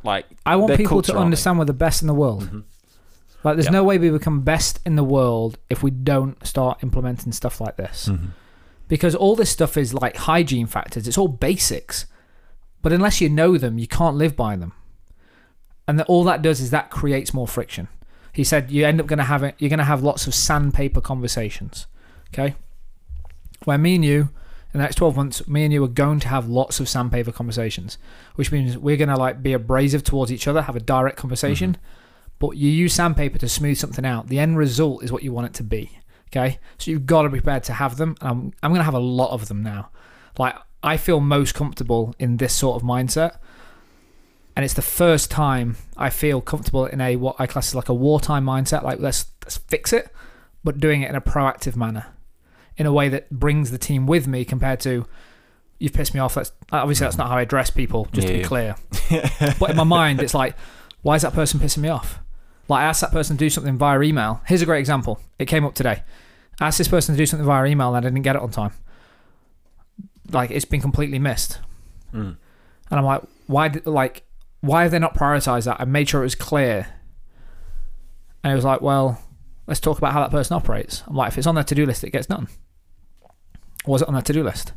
like 0.03 0.25
I 0.45 0.55
want 0.57 0.75
people 0.75 0.97
culture, 0.97 1.13
to 1.13 1.17
understand 1.19 1.57
we're 1.57 1.65
the 1.65 1.73
best 1.73 2.01
in 2.01 2.07
the 2.07 2.13
world. 2.13 2.43
Mhm. 2.51 2.63
Like, 3.43 3.55
there's 3.55 3.65
Yeah. 3.67 3.71
no 3.79 3.83
way 3.85 3.97
we 3.97 4.09
become 4.09 4.41
best 4.41 4.79
in 4.85 4.95
the 4.97 5.03
world 5.03 5.57
if 5.69 5.81
we 5.83 5.91
don't 5.91 6.45
start 6.45 6.79
implementing 6.83 7.31
stuff 7.31 7.61
like 7.61 7.77
this. 7.77 8.09
Mhm. 8.11 8.29
Because 8.87 9.15
all 9.15 9.35
this 9.35 9.49
stuff 9.49 9.77
is 9.77 9.93
like 9.93 10.15
hygiene 10.15 10.67
factors. 10.67 11.07
It's 11.07 11.17
all 11.17 11.27
basics. 11.27 12.05
But 12.81 12.93
unless 12.93 13.19
you 13.19 13.29
know 13.29 13.57
them, 13.57 13.77
you 13.77 13.87
can't 13.87 14.15
live 14.15 14.35
by 14.35 14.55
them. 14.55 14.73
And 15.87 15.99
that 15.99 16.07
all 16.07 16.23
that 16.25 16.41
does 16.41 16.59
is 16.59 16.69
that 16.71 16.89
creates 16.89 17.33
more 17.33 17.47
friction. 17.47 17.87
He 18.33 18.43
said 18.43 18.71
you 18.71 18.85
end 18.85 18.99
up 18.99 19.07
going 19.07 19.17
to 19.17 19.25
have 19.25 19.43
it, 19.43 19.55
you're 19.57 19.69
going 19.69 19.79
to 19.79 19.85
have 19.85 20.03
lots 20.03 20.27
of 20.27 20.35
sandpaper 20.35 21.01
conversations. 21.01 21.87
Okay? 22.33 22.55
Where 23.63 23.77
me 23.77 23.95
and 23.95 24.05
you, 24.05 24.29
in 24.73 24.79
the 24.79 24.79
next 24.79 24.95
12 24.95 25.15
months, 25.15 25.47
me 25.47 25.63
and 25.63 25.73
you 25.73 25.83
are 25.83 25.89
going 25.89 26.19
to 26.19 26.27
have 26.27 26.47
lots 26.47 26.79
of 26.79 26.87
sandpaper 26.87 27.31
conversations, 27.31 27.97
which 28.35 28.51
means 28.51 28.77
we're 28.77 28.97
going 28.97 29.09
to 29.09 29.17
like 29.17 29.41
be 29.41 29.53
abrasive 29.53 30.03
towards 30.03 30.31
each 30.31 30.47
other, 30.47 30.61
have 30.61 30.75
a 30.75 30.81
direct 30.81 31.17
conversation. 31.17 31.71
Mm-hmm. 31.71 31.81
But 32.39 32.57
you 32.57 32.69
use 32.69 32.93
sandpaper 32.93 33.39
to 33.39 33.49
smooth 33.49 33.77
something 33.77 34.05
out. 34.05 34.27
The 34.27 34.39
end 34.39 34.57
result 34.57 35.03
is 35.03 35.11
what 35.11 35.23
you 35.23 35.33
want 35.33 35.47
it 35.47 35.53
to 35.55 35.63
be. 35.63 35.99
Okay? 36.27 36.59
So 36.77 36.91
you've 36.91 37.05
got 37.05 37.23
to 37.23 37.29
be 37.29 37.39
prepared 37.39 37.63
to 37.65 37.73
have 37.73 37.97
them. 37.97 38.15
And 38.21 38.29
I'm, 38.29 38.53
I'm 38.63 38.71
going 38.71 38.79
to 38.79 38.85
have 38.85 38.93
a 38.93 38.99
lot 38.99 39.31
of 39.31 39.47
them 39.47 39.63
now. 39.63 39.89
Like, 40.37 40.55
I 40.83 40.97
feel 40.97 41.19
most 41.19 41.53
comfortable 41.53 42.13
in 42.19 42.37
this 42.37 42.53
sort 42.53 42.81
of 42.81 42.87
mindset. 42.87 43.37
And 44.55 44.63
it's 44.65 44.73
the 44.73 44.81
first 44.81 45.29
time 45.29 45.77
I 45.95 46.09
feel 46.09 46.41
comfortable 46.41 46.85
in 46.85 46.99
a 46.99 47.15
what 47.15 47.35
I 47.37 47.45
class 47.45 47.69
as 47.69 47.75
like 47.75 47.89
a 47.89 47.93
wartime 47.93 48.45
mindset. 48.45 48.83
Like, 48.83 48.99
let's, 48.99 49.25
let's 49.43 49.57
fix 49.57 49.93
it, 49.93 50.09
but 50.63 50.79
doing 50.79 51.01
it 51.03 51.09
in 51.09 51.15
a 51.15 51.21
proactive 51.21 51.75
manner, 51.75 52.07
in 52.75 52.85
a 52.85 52.93
way 52.93 53.07
that 53.09 53.29
brings 53.29 53.69
the 53.71 53.77
team 53.77 54.07
with 54.07 54.27
me 54.27 54.43
compared 54.45 54.79
to, 54.81 55.05
you've 55.79 55.93
pissed 55.93 56.13
me 56.13 56.19
off. 56.19 56.35
That's 56.35 56.51
obviously 56.71 57.05
that's 57.05 57.15
mm. 57.15 57.19
not 57.19 57.29
how 57.29 57.37
I 57.37 57.41
address 57.43 57.69
people, 57.69 58.07
just 58.11 58.27
to 58.27 58.33
be 58.33 58.39
yeah. 58.39 58.45
clear. 58.45 58.75
but 59.59 59.69
in 59.69 59.75
my 59.75 59.83
mind, 59.83 60.21
it's 60.21 60.33
like, 60.33 60.55
why 61.03 61.15
is 61.15 61.21
that 61.21 61.33
person 61.33 61.59
pissing 61.59 61.79
me 61.79 61.89
off? 61.89 62.19
Like, 62.67 62.81
I 62.81 62.85
asked 62.85 63.01
that 63.01 63.11
person 63.11 63.37
to 63.37 63.39
do 63.39 63.49
something 63.49 63.77
via 63.77 64.01
email. 64.01 64.41
Here's 64.45 64.61
a 64.61 64.65
great 64.65 64.79
example. 64.79 65.19
It 65.39 65.45
came 65.45 65.63
up 65.65 65.73
today. 65.73 66.03
I 66.59 66.67
asked 66.67 66.77
this 66.77 66.87
person 66.87 67.15
to 67.15 67.17
do 67.17 67.25
something 67.25 67.45
via 67.45 67.65
email 67.65 67.95
and 67.95 68.05
I 68.05 68.09
didn't 68.09 68.23
get 68.23 68.35
it 68.35 68.41
on 68.41 68.51
time. 68.51 68.71
Like, 70.31 70.51
it's 70.51 70.65
been 70.65 70.81
completely 70.81 71.19
missed. 71.19 71.59
Mm. 72.13 72.37
And 72.89 72.99
I'm 72.99 73.05
like, 73.05 73.21
why? 73.45 73.69
Did, 73.69 73.85
like, 73.85 74.23
why 74.61 74.83
have 74.83 74.91
they 74.91 74.99
not 74.99 75.15
prioritized 75.15 75.65
that? 75.65 75.79
I 75.79 75.85
made 75.85 76.09
sure 76.09 76.21
it 76.21 76.25
was 76.25 76.35
clear. 76.35 76.87
And 78.43 78.51
it 78.51 78.55
was 78.55 78.65
like, 78.65 78.81
well, 78.81 79.21
let's 79.67 79.79
talk 79.79 79.97
about 79.97 80.13
how 80.13 80.21
that 80.21 80.31
person 80.31 80.55
operates. 80.55 81.03
I'm 81.07 81.15
like, 81.15 81.31
if 81.31 81.37
it's 81.37 81.47
on 81.47 81.55
their 81.55 81.63
to 81.63 81.75
do 81.75 81.85
list, 81.85 82.03
it 82.03 82.11
gets 82.11 82.27
done. 82.27 82.47
Or 83.85 83.93
was 83.93 84.01
it 84.01 84.07
on 84.07 84.13
their 84.13 84.23
to 84.23 84.33
do 84.33 84.43
list? 84.43 84.73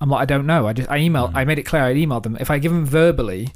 I'm 0.00 0.10
like, 0.10 0.22
I 0.22 0.24
don't 0.26 0.46
know. 0.46 0.66
I 0.66 0.72
just 0.72 0.90
I 0.90 0.98
emailed. 0.98 1.32
Mm. 1.32 1.36
I 1.36 1.44
made 1.44 1.58
it 1.58 1.64
clear. 1.64 1.82
I 1.82 1.94
emailed 1.94 2.24
them. 2.24 2.36
If 2.38 2.50
I 2.50 2.58
give 2.58 2.72
them 2.72 2.84
verbally, 2.84 3.48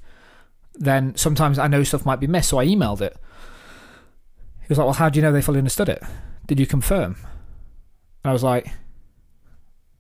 then 0.78 1.16
sometimes 1.16 1.58
I 1.58 1.66
know 1.66 1.82
stuff 1.82 2.06
might 2.06 2.20
be 2.20 2.26
missed. 2.26 2.48
So 2.50 2.58
I 2.58 2.66
emailed 2.66 3.00
it. 3.00 3.16
He 4.60 4.66
was 4.68 4.78
like, 4.78 4.84
well, 4.86 4.94
how 4.94 5.08
do 5.08 5.18
you 5.18 5.22
know 5.22 5.32
they 5.32 5.42
fully 5.42 5.58
understood 5.58 5.88
it? 5.88 6.02
Did 6.46 6.60
you 6.60 6.66
confirm? 6.66 7.16
And 8.24 8.30
I 8.30 8.32
was 8.32 8.42
like, 8.42 8.68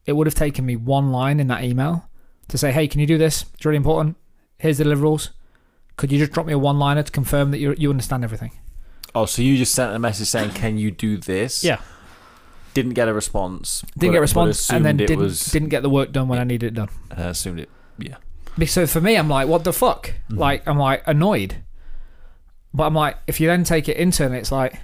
it 0.06 0.12
would 0.12 0.26
have 0.26 0.34
taken 0.34 0.64
me 0.64 0.76
one 0.76 1.10
line 1.10 1.40
in 1.40 1.48
that 1.48 1.62
email 1.64 2.08
to 2.48 2.58
say, 2.58 2.72
hey, 2.72 2.88
can 2.88 3.00
you 3.00 3.06
do 3.06 3.18
this? 3.18 3.44
It's 3.54 3.64
really 3.64 3.76
important. 3.76 4.16
Here's 4.58 4.78
the 4.78 4.84
deliverables. 4.84 5.30
Could 5.96 6.12
you 6.12 6.18
just 6.18 6.32
drop 6.32 6.46
me 6.46 6.52
a 6.52 6.58
one 6.58 6.78
liner 6.78 7.02
to 7.02 7.10
confirm 7.12 7.50
that 7.50 7.58
you 7.58 7.74
you 7.76 7.90
understand 7.90 8.22
everything? 8.24 8.52
Oh, 9.14 9.26
so 9.26 9.42
you 9.42 9.56
just 9.56 9.74
sent 9.74 9.94
a 9.94 9.98
message 9.98 10.28
saying, 10.28 10.50
"Can 10.50 10.78
you 10.78 10.90
do 10.92 11.16
this?" 11.16 11.64
Yeah. 11.64 11.80
Didn't 12.72 12.94
get 12.94 13.08
a 13.08 13.14
response. 13.14 13.80
Didn't 13.80 14.10
but- 14.10 14.12
get 14.12 14.18
a 14.18 14.20
response 14.20 14.70
and 14.70 14.84
then 14.84 14.96
didn't 14.96 15.18
was, 15.18 15.44
didn't 15.46 15.70
get 15.70 15.82
the 15.82 15.90
work 15.90 16.12
done 16.12 16.28
when 16.28 16.38
I 16.38 16.44
needed 16.44 16.66
it 16.68 16.74
done. 16.74 16.88
uh, 17.10 17.22
assumed 17.30 17.58
it. 17.58 17.68
Yeah. 17.98 18.16
So 18.66 18.86
for 18.86 19.00
me, 19.00 19.16
I'm 19.16 19.28
like, 19.28 19.46
what 19.48 19.64
the 19.64 19.72
fuck? 19.72 20.14
Mhm. 20.30 20.38
Like, 20.38 20.66
I'm 20.66 20.78
like 20.78 21.02
annoyed. 21.06 21.56
But 22.74 22.84
I'm 22.84 22.94
like, 22.94 23.16
if 23.26 23.40
you 23.40 23.46
then 23.46 23.64
take 23.64 23.88
it 23.88 23.96
internally, 23.96 24.38
it's 24.38 24.52
like, 24.52 24.74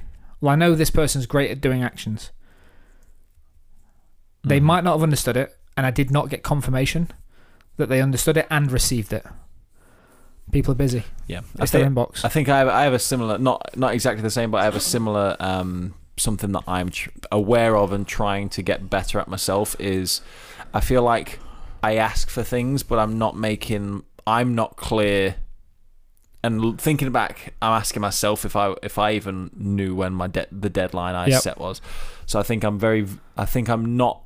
well, 0.40 0.52
I 0.52 0.56
know 0.56 0.74
this 0.74 0.90
person's 0.90 1.26
great 1.26 1.50
at 1.50 1.60
doing 1.60 1.82
actions. 1.82 2.30
They 4.44 4.60
Mhm. 4.60 4.64
might 4.64 4.84
not 4.84 4.92
have 4.92 5.02
understood 5.02 5.36
it, 5.36 5.56
and 5.76 5.86
I 5.86 5.90
did 5.90 6.10
not 6.10 6.28
get 6.28 6.42
confirmation 6.42 7.08
that 7.76 7.88
they 7.88 8.00
understood 8.00 8.36
it 8.36 8.46
and 8.50 8.70
received 8.70 9.12
it. 9.12 9.24
People 10.52 10.72
are 10.72 10.76
busy. 10.76 11.04
Yeah. 11.26 11.40
I 11.58 11.62
It's 11.62 11.72
their 11.72 11.82
think, 11.84 11.94
inbox. 11.96 12.24
I 12.24 12.28
think 12.28 12.48
I 12.48 12.58
have, 12.58 12.68
I 12.68 12.82
have 12.84 12.92
a 12.92 12.98
similar, 12.98 13.38
not 13.38 13.70
not 13.76 13.94
exactly 13.94 14.22
the 14.22 14.30
same, 14.30 14.50
but 14.50 14.58
I 14.60 14.64
have 14.64 14.76
a 14.76 14.80
similar 14.80 15.36
um, 15.40 15.94
something 16.16 16.52
that 16.52 16.62
I'm 16.68 16.90
tr- 16.90 17.08
aware 17.32 17.76
of 17.76 17.92
and 17.92 18.06
trying 18.06 18.48
to 18.50 18.62
get 18.62 18.88
better 18.90 19.18
at 19.18 19.26
myself. 19.26 19.74
Is 19.80 20.20
I 20.74 20.80
feel 20.80 21.02
like 21.02 21.40
I 21.92 21.96
ask 21.96 22.28
for 22.30 22.42
things, 22.42 22.82
but 22.82 22.98
I'm 22.98 23.18
not 23.18 23.36
making, 23.36 24.04
I'm 24.26 24.54
not 24.54 24.76
clear. 24.76 25.36
And 26.42 26.78
thinking 26.80 27.10
back, 27.10 27.54
I'm 27.62 27.72
asking 27.72 28.02
myself 28.02 28.44
if 28.44 28.54
I 28.54 28.74
if 28.82 28.98
I 28.98 29.12
even 29.12 29.50
knew 29.56 29.94
when 29.94 30.12
my 30.12 30.26
de- 30.26 30.46
the 30.52 30.68
deadline 30.68 31.14
I 31.14 31.26
Yep. 31.28 31.42
set 31.42 31.58
was. 31.58 31.80
So 32.26 32.38
I 32.38 32.42
think 32.42 32.64
I'm 32.64 32.78
very, 32.78 33.06
I 33.36 33.46
think 33.46 33.68
I'm 33.70 33.96
not 33.96 34.20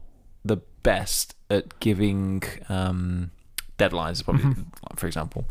the 0.45 0.57
best 0.83 1.37
at 1.49 1.79
giving 1.81 2.43
um, 2.69 3.31
deadlines. 3.79 4.25
Probably, 4.25 4.45
Mhm. 4.45 4.65
like, 4.89 4.99
for 4.99 5.07
example. 5.07 5.45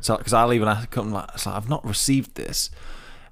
So, 0.00 0.16
because 0.16 0.32
I'll 0.32 0.52
even 0.54 0.68
ask 0.68 0.90
them 0.90 1.12
like, 1.12 1.30
like, 1.46 1.54
I've 1.56 1.68
not 1.68 1.84
received 1.86 2.34
this. 2.36 2.70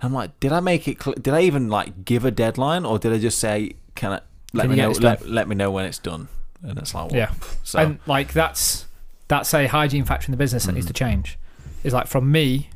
And 0.00 0.08
I'm 0.08 0.14
like, 0.14 0.38
did 0.40 0.52
I 0.52 0.60
make 0.60 0.86
it? 0.88 1.02
Cl- 1.02 1.16
did 1.20 1.32
I 1.32 1.42
even 1.42 1.68
like 1.68 2.04
give 2.04 2.24
a 2.26 2.30
deadline, 2.30 2.84
or 2.84 2.98
did 2.98 3.12
I 3.14 3.18
just 3.18 3.38
say, 3.38 3.76
can 3.94 4.12
I 4.12 4.20
let 4.52 4.62
Can 4.64 4.70
me 4.72 4.76
know? 4.76 4.90
Let, 4.90 5.26
let 5.26 5.48
me 5.48 5.54
know 5.54 5.70
when 5.70 5.86
it's 5.86 5.98
done. 5.98 6.28
And 6.62 6.78
it's 6.78 6.94
like, 6.94 7.12
Yeah. 7.12 7.32
So 7.62 7.78
And 7.78 7.98
like 8.06 8.32
that's 8.32 8.86
that's 9.28 9.52
a 9.54 9.66
hygiene 9.66 10.04
factor 10.04 10.26
in 10.26 10.30
the 10.32 10.36
business 10.36 10.64
that 10.66 10.72
needs 10.72 10.86
to 10.86 10.92
change. 10.92 11.38
It's 11.84 11.94
like 11.94 12.06
from 12.06 12.30
me 12.30 12.70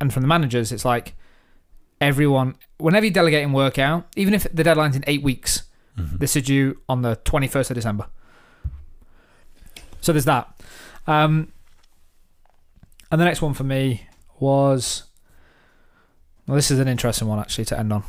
and 0.00 0.12
from 0.12 0.22
the 0.22 0.28
managers, 0.28 0.72
it's 0.72 0.84
like 0.84 1.14
everyone 2.00 2.56
whenever 2.78 3.06
you're 3.06 3.12
delegating 3.12 3.52
work 3.52 3.78
out, 3.78 4.06
even 4.16 4.34
if 4.34 4.46
the 4.52 4.64
deadline's 4.64 4.96
in 4.96 5.04
eight 5.06 5.22
weeks, 5.22 5.62
Mhm. 5.98 6.18
this 6.18 6.36
is 6.36 6.42
due 6.44 6.78
on 6.88 7.02
the 7.02 7.16
twenty 7.24 7.46
first 7.48 7.70
of 7.70 7.74
December. 7.74 8.06
So 10.00 10.12
there's 10.12 10.24
that. 10.24 10.48
Um, 11.06 11.52
and 13.10 13.20
the 13.20 13.24
next 13.24 13.42
one 13.42 13.54
for 13.54 13.64
me 13.64 14.06
was 14.38 15.04
well, 16.46 16.56
this 16.56 16.70
is 16.70 16.78
an 16.78 16.88
interesting 16.88 17.28
one 17.28 17.38
actually 17.38 17.64
to 17.66 17.78
end 17.78 17.92
on. 17.92 18.02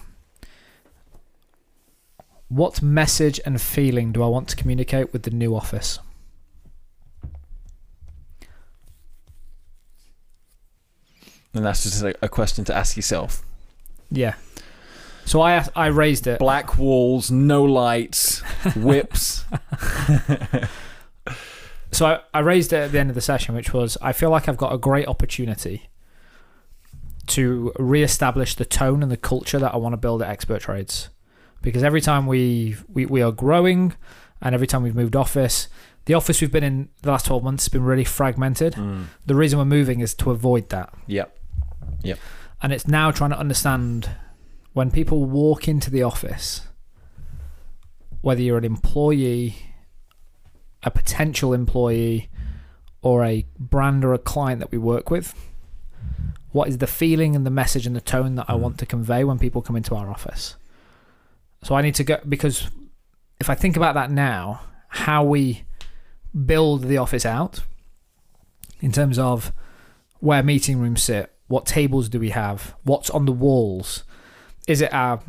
What 2.51 2.81
message 2.81 3.39
and 3.45 3.61
feeling 3.61 4.11
do 4.11 4.21
I 4.21 4.27
want 4.27 4.49
to 4.49 4.57
communicate 4.57 5.13
with 5.13 5.23
the 5.23 5.31
new 5.31 5.55
office? 5.55 5.99
and 11.53 11.65
that's 11.65 11.83
just 11.83 12.01
a, 12.03 12.15
a 12.21 12.29
question 12.29 12.63
to 12.65 12.75
ask 12.75 12.95
yourself. 12.95 13.43
Yeah. 14.09 14.35
So 15.25 15.41
I 15.41 15.65
I 15.75 15.87
raised 15.87 16.27
it. 16.27 16.39
Black 16.39 16.77
walls, 16.77 17.31
no 17.31 17.63
lights, 17.63 18.39
whips. 18.75 19.45
So 21.91 22.05
I, 22.05 22.19
I 22.33 22.39
raised 22.39 22.71
it 22.71 22.77
at 22.77 22.91
the 22.93 22.99
end 22.99 23.09
of 23.09 23.15
the 23.15 23.21
session, 23.21 23.53
which 23.53 23.73
was 23.73 23.97
I 24.01 24.13
feel 24.13 24.29
like 24.29 24.47
I've 24.47 24.57
got 24.57 24.73
a 24.73 24.77
great 24.77 25.07
opportunity 25.07 25.89
to 27.27 27.71
re-establish 27.77 28.55
the 28.55 28.65
tone 28.65 29.03
and 29.03 29.11
the 29.11 29.17
culture 29.17 29.59
that 29.59 29.73
I 29.73 29.77
want 29.77 29.93
to 29.93 29.97
build 29.97 30.21
at 30.21 30.29
Expert 30.29 30.61
Trades. 30.61 31.09
Because 31.61 31.83
every 31.83 32.01
time 32.01 32.25
we 32.27 32.75
we, 32.87 33.05
we 33.05 33.21
are 33.21 33.31
growing, 33.31 33.93
and 34.41 34.55
every 34.55 34.67
time 34.67 34.81
we've 34.83 34.95
moved 34.95 35.15
office, 35.15 35.67
the 36.05 36.13
office 36.15 36.41
we've 36.41 36.51
been 36.51 36.63
in 36.63 36.89
the 37.03 37.11
last 37.11 37.25
twelve 37.27 37.43
months 37.43 37.65
has 37.65 37.69
been 37.69 37.83
really 37.83 38.03
fragmented. 38.05 38.73
Mm. 38.73 39.05
The 39.25 39.35
reason 39.35 39.59
we're 39.59 39.65
moving 39.65 39.99
is 39.99 40.13
to 40.15 40.31
avoid 40.31 40.69
that. 40.69 40.93
Yep. 41.07 41.37
Yep. 42.03 42.17
and 42.63 42.73
it's 42.73 42.87
now 42.87 43.11
trying 43.11 43.29
to 43.31 43.37
understand 43.37 44.09
when 44.73 44.89
people 44.91 45.25
walk 45.25 45.67
into 45.67 45.91
the 45.91 46.01
office 46.03 46.61
whether 48.21 48.41
you're 48.41 48.57
an 48.57 48.63
employee 48.65 49.55
a 50.83 50.89
potential 50.91 51.53
employee 51.53 52.29
or 53.03 53.23
a 53.23 53.45
brand 53.59 54.03
or 54.03 54.13
a 54.13 54.17
client 54.17 54.59
that 54.59 54.71
we 54.71 54.77
work 54.77 55.11
with 55.11 55.33
what 56.51 56.67
is 56.67 56.79
the 56.79 56.87
feeling 56.87 57.35
and 57.35 57.45
the 57.45 57.51
message 57.51 57.85
and 57.85 57.95
the 57.95 58.01
tone 58.01 58.35
that 58.35 58.45
I 58.49 58.53
Mm. 58.53 58.59
want 58.59 58.77
to 58.79 58.85
convey 58.85 59.23
when 59.23 59.37
people 59.39 59.61
come 59.61 59.75
into 59.75 59.95
our 59.95 60.09
office 60.09 60.55
so 61.63 61.75
I 61.75 61.81
need 61.81 61.95
to 61.95 62.03
go 62.03 62.17
because 62.27 62.69
if 63.39 63.49
I 63.49 63.55
think 63.55 63.77
about 63.77 63.95
that 63.95 64.11
now, 64.11 64.61
how 64.87 65.23
we 65.23 65.63
build 66.45 66.83
the 66.83 66.97
office 66.97 67.25
out 67.25 67.61
in 68.79 68.91
terms 68.91 69.19
of 69.19 69.53
where 70.19 70.43
meeting 70.43 70.79
rooms 70.79 71.03
sit, 71.03 71.31
what 71.47 71.65
tables 71.65 72.09
do 72.09 72.19
we 72.19 72.29
have, 72.29 72.75
what's 72.83 73.09
on 73.09 73.25
the 73.25 73.31
walls, 73.31 74.03
is 74.67 74.81
it 74.81 74.93
our 74.93 75.21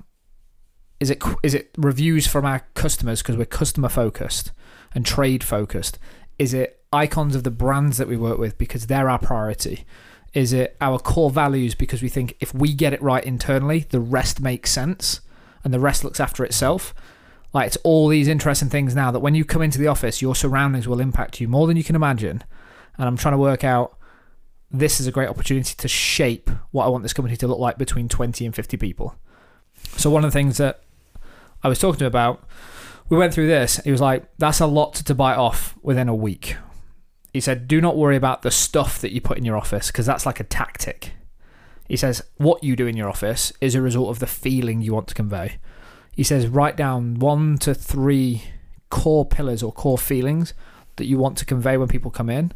is 1.00 1.10
it 1.10 1.22
is 1.42 1.54
it 1.54 1.70
reviews 1.76 2.26
from 2.26 2.44
our 2.44 2.60
customers 2.74 3.22
because 3.22 3.36
we're 3.36 3.44
customer 3.44 3.88
focused 3.88 4.52
and 4.94 5.04
trade 5.04 5.42
focused? 5.42 5.98
Is 6.38 6.54
it 6.54 6.80
icons 6.92 7.34
of 7.34 7.44
the 7.44 7.50
brands 7.50 7.98
that 7.98 8.08
we 8.08 8.16
work 8.16 8.38
with 8.38 8.56
because 8.56 8.86
they're 8.86 9.10
our 9.10 9.18
priority? 9.18 9.84
Is 10.32 10.52
it 10.52 10.76
our 10.80 10.98
core 10.98 11.30
values 11.30 11.74
because 11.74 12.02
we 12.02 12.08
think 12.08 12.36
if 12.40 12.54
we 12.54 12.72
get 12.72 12.92
it 12.94 13.02
right 13.02 13.24
internally, 13.24 13.80
the 13.90 14.00
rest 14.00 14.40
makes 14.40 14.70
sense 14.70 15.20
and 15.64 15.72
the 15.72 15.80
rest 15.80 16.04
looks 16.04 16.20
after 16.20 16.44
itself? 16.44 16.94
Like 17.52 17.66
it's 17.66 17.76
all 17.78 18.08
these 18.08 18.28
interesting 18.28 18.70
things 18.70 18.94
now 18.94 19.10
that 19.10 19.20
when 19.20 19.34
you 19.34 19.44
come 19.44 19.62
into 19.62 19.78
the 19.78 19.86
office, 19.86 20.22
your 20.22 20.34
surroundings 20.34 20.88
will 20.88 21.00
impact 21.00 21.40
you 21.40 21.48
more 21.48 21.66
than 21.66 21.76
you 21.76 21.84
can 21.84 21.96
imagine. 21.96 22.44
And 22.98 23.06
I'm 23.06 23.16
trying 23.16 23.34
to 23.34 23.38
work 23.38 23.64
out 23.64 23.96
this 24.70 25.00
is 25.00 25.06
a 25.06 25.12
great 25.12 25.28
opportunity 25.28 25.74
to 25.76 25.88
shape 25.88 26.50
what 26.70 26.86
I 26.86 26.88
want 26.88 27.02
this 27.02 27.12
company 27.12 27.36
to 27.36 27.46
look 27.46 27.58
like 27.58 27.76
between 27.76 28.08
20 28.08 28.46
and 28.46 28.54
50 28.54 28.76
people. 28.78 29.14
So 29.96 30.08
one 30.08 30.24
of 30.24 30.32
the 30.32 30.38
things 30.38 30.56
that 30.56 30.80
I 31.62 31.68
was 31.68 31.78
talking 31.78 31.98
to 31.98 32.04
him 32.04 32.08
about, 32.08 32.48
we 33.08 33.18
went 33.18 33.34
through 33.34 33.48
this. 33.48 33.76
He 33.84 33.90
was 33.90 34.00
like, 34.00 34.24
"That's 34.38 34.60
a 34.60 34.66
lot 34.66 34.94
to 34.94 35.14
bite 35.14 35.36
off 35.36 35.76
within 35.82 36.08
a 36.08 36.14
week." 36.14 36.56
He 37.34 37.40
said, 37.40 37.68
"Do 37.68 37.80
not 37.80 37.96
worry 37.96 38.16
about 38.16 38.42
the 38.42 38.50
stuff 38.50 38.98
that 39.00 39.12
you 39.12 39.20
put 39.20 39.38
in 39.38 39.44
your 39.44 39.56
office 39.56 39.88
because 39.88 40.06
that's 40.06 40.24
like 40.24 40.40
a 40.40 40.44
tactic." 40.44 41.12
He 41.88 41.96
says, 41.96 42.22
"What 42.36 42.64
you 42.64 42.76
do 42.76 42.86
in 42.86 42.96
your 42.96 43.08
office 43.08 43.52
is 43.60 43.74
a 43.74 43.82
result 43.82 44.10
of 44.10 44.18
the 44.18 44.26
feeling 44.26 44.80
you 44.80 44.94
want 44.94 45.08
to 45.08 45.14
convey." 45.14 45.58
He 46.14 46.22
says, 46.22 46.46
"Write 46.46 46.76
down 46.76 47.18
one 47.18 47.58
to 47.58 47.74
three 47.74 48.42
core 48.90 49.24
pillars 49.24 49.62
or 49.62 49.72
core 49.72 49.98
feelings 49.98 50.54
that 50.96 51.06
you 51.06 51.18
want 51.18 51.38
to 51.38 51.44
convey 51.44 51.76
when 51.76 51.88
people 51.88 52.10
come 52.10 52.30
in, 52.30 52.52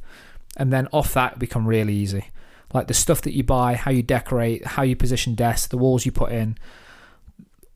and 0.56 0.72
then 0.72 0.88
off 0.92 1.14
that 1.14 1.38
become 1.38 1.66
really 1.66 1.94
easy." 1.94 2.30
Like 2.74 2.88
the 2.88 2.94
stuff 2.94 3.22
that 3.22 3.32
you 3.32 3.44
buy, 3.44 3.74
how 3.74 3.90
you 3.90 4.02
decorate, 4.02 4.66
how 4.66 4.82
you 4.82 4.96
position 4.96 5.34
desks, 5.34 5.68
the 5.68 5.78
walls 5.78 6.04
you 6.04 6.12
put 6.12 6.32
in, 6.32 6.58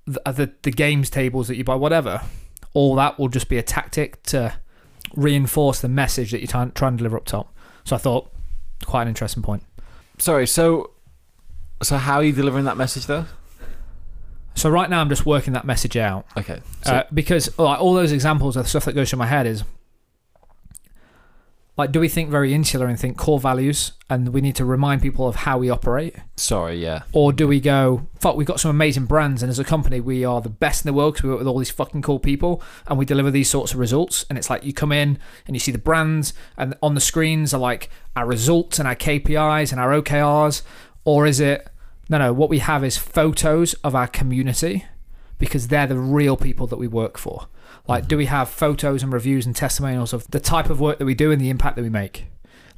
the, 0.05 0.21
uh, 0.27 0.33
the, 0.33 0.53
the 0.63 0.73
games 0.73 1.11
tables 1.11 1.49
that 1.49 1.57
you 1.57 1.65
buy, 1.65 1.77
whatever, 1.77 2.23
all 2.75 2.95
that 2.97 3.19
will 3.19 3.29
just 3.29 3.49
be 3.49 3.57
a 3.57 3.63
tactic 3.63 4.23
to 4.25 4.55
reinforce 5.15 5.81
the 5.81 5.89
message 5.89 6.33
that 6.33 6.41
you're 6.41 6.49
trying, 6.49 6.73
trying 6.73 6.93
to 6.93 6.99
deliver 6.99 7.17
up 7.17 7.25
top. 7.25 7.55
So 7.85 7.97
I 7.97 7.99
thought, 7.99 8.31
quite 8.85 9.03
an 9.03 9.09
interesting 9.09 9.43
point. 9.43 9.63
Sorry, 10.19 10.47
so 10.47 10.91
so 11.83 11.97
how 11.97 12.17
are 12.17 12.25
you 12.25 12.33
delivering 12.33 12.65
that 12.65 12.77
message 12.77 13.07
though? 13.07 13.27
So 14.55 14.69
right 14.69 14.91
now 14.91 15.01
I'm 15.01 15.09
just 15.09 15.25
working 15.25 15.53
that 15.55 15.65
message 15.65 15.97
out 15.97 16.27
Okay. 16.37 16.61
So, 16.83 16.93
uh, 16.93 17.05
because 17.15 17.57
like, 17.59 17.81
all 17.81 17.95
those 17.95 18.13
examples 18.13 18.57
of 18.57 18.69
stuff 18.69 18.85
that 18.85 18.93
goes 18.93 19.11
through 19.11 19.21
my 19.21 19.27
head 19.27 19.47
is 19.47 19.65
like, 21.81 21.93
do 21.93 22.01
we 22.01 22.09
think 22.11 22.29
very 22.29 22.53
insular 22.53 22.89
and 22.89 23.01
think 23.01 23.17
core 23.17 23.41
values, 23.41 23.93
and 24.11 24.35
we 24.35 24.43
need 24.43 24.55
to 24.57 24.67
remind 24.67 25.01
people 25.01 25.27
of 25.27 25.35
how 25.35 25.57
we 25.57 25.71
operate, 25.71 26.15
sorry, 26.37 26.77
yeah. 26.77 27.05
or 27.13 27.33
do 27.33 27.49
we 27.49 27.59
go, 27.59 28.07
fuck, 28.19 28.37
we've 28.37 28.47
got 28.47 28.61
some 28.61 28.71
amazing 28.71 29.07
brands, 29.07 29.43
and 29.43 29.49
as 29.49 29.59
a 29.59 29.65
company, 29.65 29.99
we 29.99 30.23
are 30.23 30.43
the 30.43 30.51
best 30.51 30.85
in 30.85 30.89
the 30.91 30.93
world 30.93 31.15
because 31.15 31.23
we 31.23 31.31
work 31.31 31.39
with 31.39 31.49
all 31.49 31.57
these 31.57 31.71
fucking 31.71 32.03
cool 32.03 32.19
people, 32.19 32.63
and 32.87 32.99
we 32.99 33.07
deliver 33.07 33.31
these 33.31 33.49
sorts 33.49 33.73
of 33.73 33.79
results. 33.79 34.27
And 34.29 34.37
it's 34.37 34.51
like 34.51 34.63
you 34.63 34.75
come 34.75 34.93
in 34.93 35.19
and 35.47 35.57
you 35.57 35.61
see 35.61 35.73
the 35.73 35.79
brands, 35.79 36.35
and 36.59 36.77
on 36.83 36.95
the 36.95 37.01
screens 37.01 37.55
are 37.55 37.61
like 37.61 37.89
our 38.15 38.27
results 38.27 38.79
and 38.79 38.87
our 38.87 38.95
KPIs 38.95 39.73
and 39.73 39.81
our 39.81 40.03
OKRs, 40.03 40.61
or 41.07 41.27
is 41.27 41.41
it 41.41 41.67
no, 42.11 42.19
no? 42.19 42.33
What 42.35 42.51
we 42.51 42.59
have 42.59 42.85
is 42.85 42.99
photos 42.99 43.73
of 43.83 43.95
our 43.95 44.07
community 44.09 44.85
because 45.39 45.69
they're 45.69 45.87
the 45.87 45.99
real 45.99 46.37
people 46.37 46.67
that 46.67 46.77
we 46.77 46.87
work 46.87 47.17
for. 47.17 47.47
Like, 47.89 48.07
do 48.09 48.17
we 48.19 48.27
have 48.27 48.49
photos 48.51 49.03
and 49.03 49.11
reviews 49.13 49.47
and 49.47 49.57
testimonials 49.57 50.13
of 50.13 50.31
the 50.31 50.41
type 50.41 50.69
of 50.69 50.81
work 50.81 50.99
that 50.99 51.07
we 51.07 51.15
do 51.15 51.31
and 51.33 51.41
the 51.41 51.49
impact 51.49 51.77
that 51.77 51.83
we 51.83 51.89
make? 51.89 52.27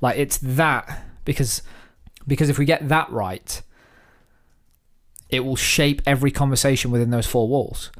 Like, 0.00 0.16
it's 0.18 0.38
that 0.38 1.04
because 1.24 1.62
because 2.28 2.48
if 2.48 2.58
we 2.58 2.64
get 2.64 2.88
that 2.88 3.10
right, 3.10 3.60
it 5.28 5.40
will 5.44 5.56
shape 5.56 6.02
every 6.06 6.30
conversation 6.30 6.90
within 6.90 7.10
those 7.10 7.26
four 7.26 7.48
walls. 7.48 7.90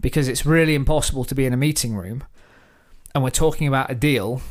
Because 0.00 0.28
it's 0.28 0.44
really 0.46 0.74
impossible 0.74 1.24
to 1.24 1.34
be 1.34 1.46
in 1.46 1.52
a 1.52 1.56
meeting 1.56 1.96
room 1.96 2.24
and 3.14 3.24
we're 3.24 3.30
talking 3.30 3.66
about 3.66 3.90
a 3.90 3.94
deal 3.94 4.42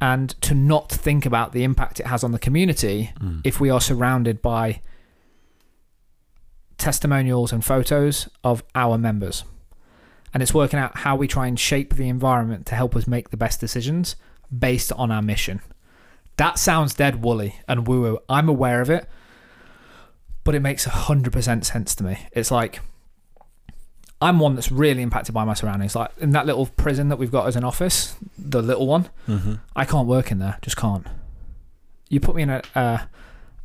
and 0.00 0.30
to 0.42 0.54
not 0.54 0.90
think 0.90 1.24
about 1.24 1.52
the 1.52 1.62
impact 1.62 2.00
it 2.00 2.06
has 2.06 2.24
on 2.24 2.32
the 2.32 2.38
community 2.38 3.12
Mm. 3.20 3.40
if 3.44 3.60
we 3.60 3.70
are 3.70 3.80
surrounded 3.80 4.42
by 4.42 4.80
testimonials 6.78 7.52
and 7.52 7.64
photos 7.64 8.28
of 8.44 8.62
our 8.74 8.98
members. 8.98 9.44
And 10.34 10.42
it's 10.42 10.52
working 10.52 10.78
out 10.78 10.98
how 10.98 11.16
we 11.16 11.26
try 11.26 11.46
and 11.46 11.58
shape 11.58 11.94
the 11.94 12.08
environment 12.08 12.66
to 12.66 12.74
help 12.74 12.94
us 12.94 13.06
make 13.06 13.30
the 13.30 13.36
best 13.36 13.60
decisions 13.60 14.16
based 14.56 14.92
on 14.92 15.10
our 15.10 15.22
mission. 15.22 15.60
That 16.36 16.58
sounds 16.58 16.94
dead 16.94 17.22
woolly 17.22 17.56
and 17.66 17.86
woo 17.88 18.02
woo. 18.02 18.18
I'm 18.28 18.48
aware 18.48 18.82
of 18.82 18.90
it, 18.90 19.08
but 20.44 20.54
it 20.54 20.60
makes 20.60 20.86
100% 20.86 21.64
sense 21.64 21.94
to 21.94 22.04
me. 22.04 22.18
It's 22.32 22.50
like, 22.50 22.80
I'm 24.20 24.38
one 24.38 24.54
that's 24.54 24.70
really 24.70 25.02
impacted 25.02 25.34
by 25.34 25.44
my 25.44 25.54
surroundings. 25.54 25.94
Like 25.96 26.10
in 26.18 26.30
that 26.30 26.46
little 26.46 26.66
prison 26.66 27.08
that 27.08 27.16
we've 27.16 27.32
got 27.32 27.46
as 27.46 27.56
an 27.56 27.64
office, 27.64 28.16
the 28.38 28.62
little 28.62 28.86
one, 28.86 29.08
Mm-hmm. 29.26 29.54
I 29.74 29.84
can't 29.84 30.06
work 30.06 30.30
in 30.30 30.38
there. 30.38 30.58
Just 30.62 30.76
can't. 30.76 31.06
You 32.08 32.20
put 32.20 32.36
me 32.36 32.42
in 32.42 32.50
a, 32.50 32.62
uh, 32.74 32.98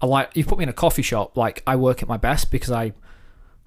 a 0.01 0.07
like 0.07 0.35
you 0.35 0.43
put 0.43 0.57
me 0.57 0.63
in 0.63 0.69
a 0.69 0.73
coffee 0.73 1.03
shop. 1.03 1.37
Like 1.37 1.61
I 1.67 1.75
work 1.75 2.01
at 2.01 2.09
my 2.09 2.17
best 2.17 2.49
because 2.51 2.71
I, 2.71 2.93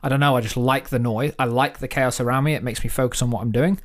I 0.05 0.11
don't 0.11 0.21
know. 0.21 0.37
I 0.37 0.43
just 0.43 0.59
like 0.59 0.91
the 0.91 0.99
noise. 0.99 1.33
I 1.39 1.47
like 1.47 1.79
the 1.79 1.89
chaos 1.89 2.21
around 2.21 2.45
me. 2.45 2.55
It 2.55 2.63
makes 2.63 2.85
me 2.85 2.91
focus 2.91 3.23
on 3.23 3.31
what 3.31 3.41
I'm 3.41 3.51
doing. 3.51 3.81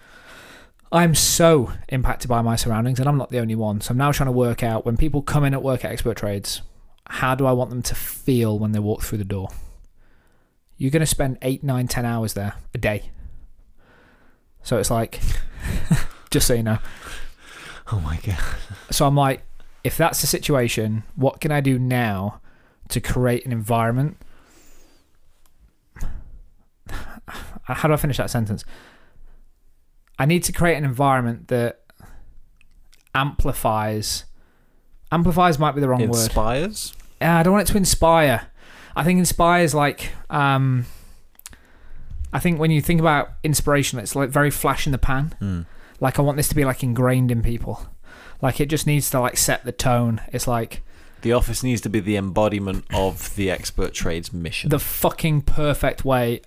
I'm 0.92 1.16
so 1.16 1.72
impacted 1.88 2.28
by 2.28 2.42
my 2.42 2.58
surroundings, 2.58 3.00
and 3.00 3.08
I'm 3.08 3.18
not 3.18 3.30
the 3.30 3.40
only 3.40 3.56
one. 3.56 3.80
So 3.80 3.92
I'm 3.92 3.98
now 3.98 4.12
trying 4.12 4.28
to 4.28 4.34
work 4.34 4.62
out 4.62 4.86
when 4.86 4.98
people 4.98 5.22
come 5.22 5.46
in 5.46 5.54
at 5.54 5.64
work 5.64 5.86
at 5.86 5.92
Expert 5.92 6.18
Trades, 6.18 6.62
how 7.08 7.36
do 7.36 7.46
I 7.46 7.54
want 7.54 7.70
them 7.70 7.82
to 7.84 7.96
feel 7.96 8.60
when 8.60 8.74
they 8.74 8.80
walk 8.80 9.02
through 9.02 9.20
the 9.20 9.24
door? 9.24 9.48
You're 10.76 10.92
going 10.92 11.00
to 11.00 11.06
spend 11.06 11.38
eight, 11.42 11.64
nine, 11.64 11.88
ten 11.88 12.06
hours 12.06 12.34
there 12.34 12.56
a 12.74 12.78
day. 12.78 13.12
So 14.62 14.78
it's 14.78 14.92
like, 14.92 15.22
just 16.32 16.48
so 16.48 16.54
you 16.54 16.64
know. 16.64 16.80
Oh 17.92 18.00
my 18.02 18.18
god. 18.18 18.38
So 18.92 19.08
I'm 19.08 19.16
like, 19.16 19.42
if 19.84 19.98
that's 19.98 20.22
the 20.22 20.28
situation, 20.28 21.02
what 21.16 21.42
can 21.42 21.52
I 21.52 21.60
do 21.60 21.80
now 21.80 22.40
to 22.90 23.02
create 23.02 23.48
an 23.48 23.52
environment? 23.52 24.18
How 27.76 27.88
do 27.88 27.94
I 27.94 27.98
finish 27.98 28.18
that 28.18 28.30
sentence? 28.30 28.64
I 30.18 30.26
need 30.26 30.44
to 30.44 30.52
create 30.52 30.76
an 30.76 30.84
environment 30.84 31.48
that 31.50 31.82
amplifies. 33.16 34.26
Amplifies 35.12 35.58
might 35.60 35.74
be 35.74 35.82
the 35.82 35.90
wrong 35.90 36.02
word. 36.02 36.10
Inspires. 36.10 36.94
Yeah, 37.22 37.40
I 37.40 37.44
don't 37.44 37.54
want 37.54 37.68
it 37.70 37.72
to 37.72 37.78
inspire. 37.78 38.48
I 38.96 39.04
think 39.04 39.18
inspires 39.20 39.74
like 39.74 40.12
um 40.30 40.86
I 42.32 42.40
think 42.40 42.60
when 42.60 42.70
you 42.70 42.82
think 42.82 43.00
about 43.00 43.30
inspiration, 43.44 43.98
it's 44.00 44.16
like 44.16 44.30
very 44.30 44.52
flash 44.52 44.86
in 44.86 44.92
the 44.92 44.98
pan. 44.98 45.34
Mm. 45.42 45.66
Like 46.00 46.20
I 46.20 46.22
want 46.22 46.38
this 46.38 46.48
to 46.50 46.56
be 46.56 46.64
like 46.66 46.84
ingrained 46.84 47.32
in 47.32 47.42
people. 47.42 47.88
Like 48.42 48.60
it 48.62 48.68
just 48.68 48.86
needs 48.88 49.10
to 49.12 49.20
like 49.20 49.38
set 49.38 49.66
the 49.66 49.72
tone. 49.72 50.22
It's 50.32 50.48
like 50.48 50.82
The 51.22 51.34
office 51.34 51.64
needs 51.64 51.82
to 51.82 51.90
be 51.90 52.00
the 52.00 52.16
embodiment 52.18 52.86
of 52.94 53.36
the 53.36 53.50
expert 53.50 53.94
trades 53.94 54.32
mission. 54.32 54.70
the 54.70 54.80
fucking 54.80 55.42
perfect 55.42 56.06
way. 56.06 56.42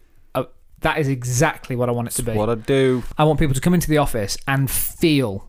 That 0.83 0.99
is 0.99 1.09
exactly 1.09 1.77
what 1.77 1.89
I 1.89 1.93
want 1.93 2.09
it 2.09 2.13
to 2.13 2.23
be. 2.23 2.33
what 2.33 2.51
I 2.51 2.57
do. 2.57 3.03
I 3.17 3.25
want 3.25 3.39
people 3.39 3.55
to 3.55 3.61
come 3.61 3.75
into 3.75 3.89
the 3.89 3.99
office 3.99 4.37
and 4.47 4.71
feel 4.71 5.49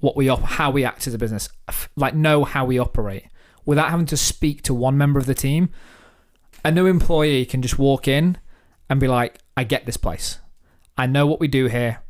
what 0.00 0.16
we 0.16 0.28
op- 0.28 0.42
how 0.42 0.70
we 0.70 0.84
act 0.84 1.06
as 1.06 1.14
a 1.14 1.18
business, 1.18 1.48
like 1.94 2.14
know 2.14 2.44
how 2.44 2.64
we 2.64 2.78
operate 2.78 3.26
without 3.64 3.90
having 3.90 4.06
to 4.06 4.16
speak 4.16 4.62
to 4.62 4.74
one 4.74 4.96
member 4.96 5.18
of 5.18 5.26
the 5.26 5.34
team. 5.34 5.68
A 6.64 6.70
new 6.70 6.86
employee 6.86 7.44
can 7.44 7.62
just 7.62 7.78
walk 7.78 8.08
in 8.08 8.38
and 8.88 8.98
be 8.98 9.08
like, 9.08 9.38
"I 9.56 9.64
get 9.64 9.86
this 9.86 9.96
place. 9.96 10.38
I 10.96 11.06
know 11.06 11.26
what 11.26 11.40
we 11.40 11.48
do 11.48 11.66
here. 11.66 12.02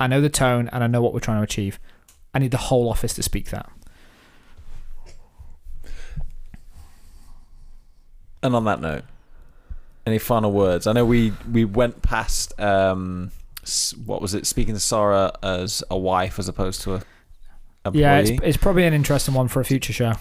I 0.00 0.06
know 0.06 0.20
the 0.20 0.28
tone, 0.30 0.68
and 0.72 0.82
I 0.82 0.86
know 0.86 1.02
what 1.02 1.12
we're 1.12 1.20
trying 1.20 1.38
to 1.38 1.44
achieve. 1.44 1.78
I 2.34 2.38
need 2.38 2.50
the 2.50 2.56
whole 2.56 2.88
office 2.88 3.14
to 3.14 3.22
speak 3.22 3.50
that." 3.50 3.70
And 8.42 8.54
on 8.54 8.64
that 8.64 8.80
note, 8.80 9.04
any 10.06 10.18
final 10.18 10.52
words? 10.52 10.86
I 10.86 10.92
know 10.92 11.04
we 11.04 11.32
we 11.50 11.64
went 11.64 12.02
past 12.02 12.58
um 12.60 13.30
what 14.04 14.22
was 14.22 14.32
it? 14.34 14.46
Speaking 14.46 14.74
to 14.74 14.80
Sarah 14.80 15.32
as 15.42 15.82
a 15.90 15.98
wife 15.98 16.38
as 16.38 16.48
opposed 16.48 16.82
to 16.82 16.94
a 16.94 17.02
employee. 17.84 18.00
Yeah, 18.02 18.18
it's, 18.18 18.30
it's 18.42 18.56
probably 18.56 18.84
an 18.84 18.92
interesting 18.94 19.34
one 19.34 19.48
for 19.48 19.60
a 19.60 19.64
future 19.64 19.92
show. 19.92 20.12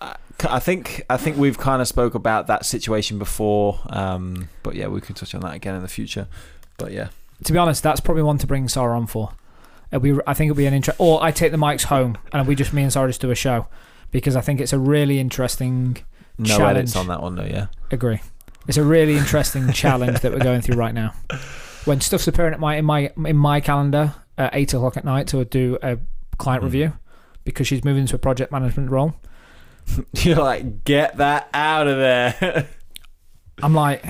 I- 0.00 0.16
I 0.50 0.58
think 0.58 1.02
I 1.08 1.16
think 1.16 1.38
we've 1.38 1.56
kind 1.56 1.80
of 1.80 1.88
spoke 1.88 2.14
about 2.14 2.46
that 2.48 2.66
situation 2.66 3.18
before, 3.18 3.80
um, 3.88 4.50
but 4.62 4.74
yeah, 4.74 4.86
we 4.88 5.00
could 5.00 5.16
touch 5.16 5.34
on 5.34 5.40
that 5.40 5.54
again 5.54 5.74
in 5.74 5.80
the 5.80 5.88
future. 5.88 6.28
But 6.76 6.92
yeah, 6.92 7.08
To 7.44 7.52
be 7.54 7.58
honest, 7.58 7.82
that's 7.82 8.00
probably 8.00 8.22
one 8.22 8.36
to 8.38 8.46
bring 8.46 8.68
Sarah 8.68 8.94
on 8.98 9.06
for. 9.06 9.30
It'll 9.90 10.00
be, 10.00 10.12
I 10.26 10.34
think 10.34 10.50
it'll 10.50 10.58
be 10.58 10.66
an 10.66 10.74
interest. 10.74 11.00
Or 11.00 11.22
I 11.24 11.30
take 11.30 11.52
the 11.52 11.56
mics 11.58 11.84
home 11.84 12.18
and 12.34 12.46
we 12.46 12.54
just 12.54 12.74
me 12.74 12.82
and 12.82 12.92
Sarah 12.92 13.08
just 13.08 13.22
do 13.22 13.30
a 13.30 13.34
show 13.34 13.68
because 14.10 14.36
I 14.36 14.42
think 14.42 14.60
it's 14.60 14.74
a 14.74 14.78
really 14.78 15.18
interesting. 15.18 15.96
no 16.36 16.54
Challenge. 16.58 16.76
edits 16.80 16.96
on 16.96 17.06
that 17.06 17.22
one 17.22 17.36
though. 17.36 17.44
Yeah, 17.46 17.68
Agree. 17.90 18.20
It's 18.68 18.76
a 18.76 18.82
really 18.84 19.16
interesting 19.16 19.72
challenge 19.72 20.20
that 20.20 20.32
we're 20.32 20.38
going 20.40 20.60
through 20.60 20.76
right 20.76 20.94
now. 20.94 21.12
when 21.84 22.00
stuff's 22.00 22.26
appearing 22.26 22.52
at 22.52 22.58
my 22.60 22.76
in 22.76 22.84
my 22.84 23.12
in 23.24 23.36
my 23.36 23.60
calendar 23.60 24.14
at 24.36 24.54
eight 24.54 24.74
o'clock 24.74 24.96
at 24.96 25.04
night 25.04 25.28
to 25.28 25.44
do 25.44 25.78
a 25.82 25.98
client 26.36 26.62
Mm. 26.62 26.66
review 26.66 26.92
because 27.44 27.66
she's 27.68 27.84
moving 27.84 28.02
into 28.02 28.16
a 28.16 28.18
project 28.18 28.50
management 28.50 28.90
role. 28.90 29.14
You're 30.14 30.36
like, 30.36 30.82
get 30.84 31.16
that 31.18 31.48
out 31.54 31.86
of 31.86 31.96
there. 31.96 32.68
I'm 33.62 33.72
like, 33.74 34.04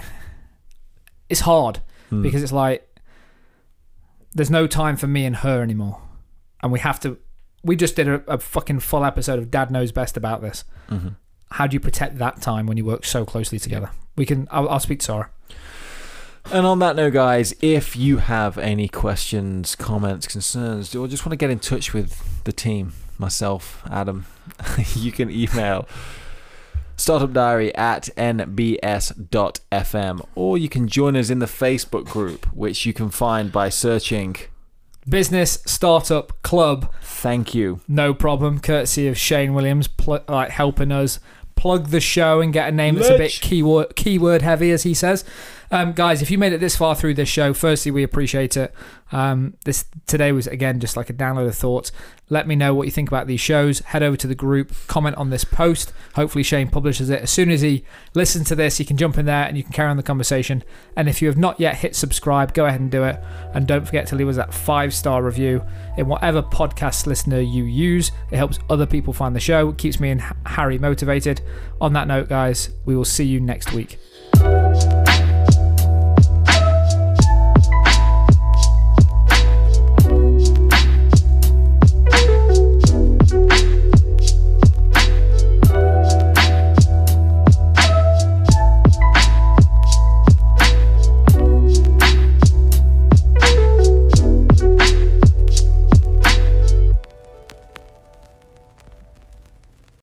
it's 1.28 1.40
hard 1.40 1.80
Hmm. 2.09 2.22
because 2.22 2.42
it's 2.42 2.52
like 2.52 2.82
there's 4.34 4.50
no 4.50 4.66
time 4.66 4.96
for 4.96 5.07
me 5.07 5.24
and 5.26 5.36
her 5.36 5.62
anymore, 5.62 6.00
and 6.62 6.70
we 6.72 6.78
have 6.80 6.98
to. 7.00 7.18
We 7.64 7.74
just 7.76 7.96
did 7.96 8.07
a, 8.09 8.22
a 8.28 8.38
fucking 8.38 8.80
full 8.80 9.04
episode 9.04 9.38
of 9.38 9.50
Dad 9.50 9.70
Knows 9.70 9.90
Best 9.92 10.16
about 10.16 10.40
this. 10.40 10.64
Mhm. 10.88 11.16
How 11.53 11.66
do 11.66 11.74
you 11.74 11.80
protect 11.80 12.18
that 12.18 12.40
time 12.40 12.66
when 12.66 12.76
you 12.76 12.84
work 12.84 13.05
so 13.05 13.24
closely 13.24 13.59
together? 13.59 13.90
We 14.16 14.26
can. 14.26 14.49
I'll, 14.51 14.68
I'll 14.68 14.80
speak 14.80 15.01
to 15.01 15.05
Sarah. 15.05 15.30
And 16.53 16.64
on 16.64 16.78
that 16.78 16.94
note, 16.94 17.12
guys, 17.12 17.55
if 17.61 17.97
you 17.97 18.18
have 18.18 18.57
any 18.57 18.86
questions, 18.86 19.74
comments, 19.74 20.28
concerns, 20.28 20.94
or 20.94 21.09
just 21.09 21.26
want 21.26 21.32
to 21.32 21.36
get 21.36 21.51
in 21.51 21.59
touch 21.59 21.92
with 21.92 22.44
the 22.44 22.53
team, 22.53 22.92
myself, 23.18 23.82
Adam, 23.90 24.26
you 24.94 25.11
can 25.11 25.28
email 25.28 25.88
startupdiary 26.97 27.76
at 27.76 28.09
nbs.fm 28.16 29.07
or 30.34 30.57
you 30.57 30.68
can 30.68 30.88
join 30.88 31.16
us 31.16 31.30
in 31.30 31.40
the 31.40 31.47
Facebook 31.47 32.05
group, 32.05 32.47
which 32.55 32.86
you 32.86 32.92
can 32.92 33.11
find 33.11 33.51
by 33.51 33.68
searching 33.68 34.36
Business 35.09 35.59
Startup 35.66 36.32
Club. 36.42 36.92
Thank 37.03 37.55
you. 37.55 37.80
No 37.86 38.14
problem. 38.14 38.61
Courtesy 38.61 39.07
of 39.09 39.16
Shane 39.18 39.55
Williams, 39.55 39.88
pl- 39.88 40.24
like 40.28 40.51
helping 40.51 40.90
us 40.90 41.20
plug 41.57 41.86
the 41.88 42.00
show 42.00 42.40
and 42.40 42.52
get 42.52 42.68
a 42.68 42.72
name 42.72 42.94
that's 42.94 43.09
a 43.09 43.18
bit 43.18 43.32
keyword 43.40 43.96
keyword 43.96 44.42
heavy, 44.42 44.70
as 44.70 44.84
he 44.84 44.94
says. 44.94 45.24
Um, 45.70 45.92
guys, 45.92 46.22
if 46.22 46.30
you 46.30 46.38
made 46.38 46.52
it 46.52 46.60
this 46.60 46.76
far 46.76 46.94
through 46.94 47.14
this 47.14 47.28
show, 47.28 47.52
firstly, 47.52 47.90
we 47.90 48.02
appreciate 48.02 48.56
it. 48.56 48.74
Um, 49.12 49.54
this 49.64 49.84
today 50.06 50.32
was 50.32 50.48
again 50.48 50.80
just 50.80 50.96
like 50.96 51.08
a 51.10 51.12
download 51.12 51.46
of 51.46 51.54
thoughts. 51.54 51.92
Let 52.28 52.48
me 52.48 52.56
know 52.56 52.74
what 52.74 52.86
you 52.86 52.90
think 52.90 53.08
about 53.08 53.28
these 53.28 53.40
shows. 53.40 53.78
Head 53.80 54.02
over 54.02 54.16
to 54.16 54.26
the 54.26 54.34
group, 54.34 54.72
comment 54.88 55.16
on 55.16 55.30
this 55.30 55.44
post. 55.44 55.92
Hopefully, 56.14 56.42
Shane 56.42 56.68
publishes 56.68 57.08
it 57.08 57.22
as 57.22 57.30
soon 57.30 57.50
as 57.50 57.60
he 57.60 57.84
listens 58.14 58.48
to 58.48 58.56
this. 58.56 58.78
He 58.78 58.84
can 58.84 58.96
jump 58.96 59.16
in 59.16 59.26
there 59.26 59.44
and 59.44 59.56
you 59.56 59.62
can 59.62 59.72
carry 59.72 59.90
on 59.90 59.96
the 59.96 60.02
conversation. 60.02 60.64
And 60.96 61.08
if 61.08 61.22
you 61.22 61.28
have 61.28 61.36
not 61.36 61.60
yet 61.60 61.76
hit 61.76 61.94
subscribe, 61.94 62.52
go 62.52 62.66
ahead 62.66 62.80
and 62.80 62.90
do 62.90 63.04
it. 63.04 63.20
And 63.54 63.66
don't 63.66 63.84
forget 63.84 64.06
to 64.08 64.16
leave 64.16 64.28
us 64.28 64.36
that 64.36 64.52
five 64.52 64.92
star 64.92 65.22
review 65.22 65.64
in 65.96 66.08
whatever 66.08 66.42
podcast 66.42 67.06
listener 67.06 67.40
you 67.40 67.64
use. 67.64 68.10
It 68.30 68.36
helps 68.36 68.58
other 68.68 68.86
people 68.86 69.12
find 69.12 69.36
the 69.36 69.40
show. 69.40 69.68
It 69.68 69.78
keeps 69.78 70.00
me 70.00 70.10
and 70.10 70.22
Harry 70.46 70.78
motivated. 70.78 71.42
On 71.80 71.92
that 71.92 72.08
note, 72.08 72.28
guys, 72.28 72.70
we 72.84 72.96
will 72.96 73.04
see 73.04 73.24
you 73.24 73.40
next 73.40 73.72
week. 73.72 73.98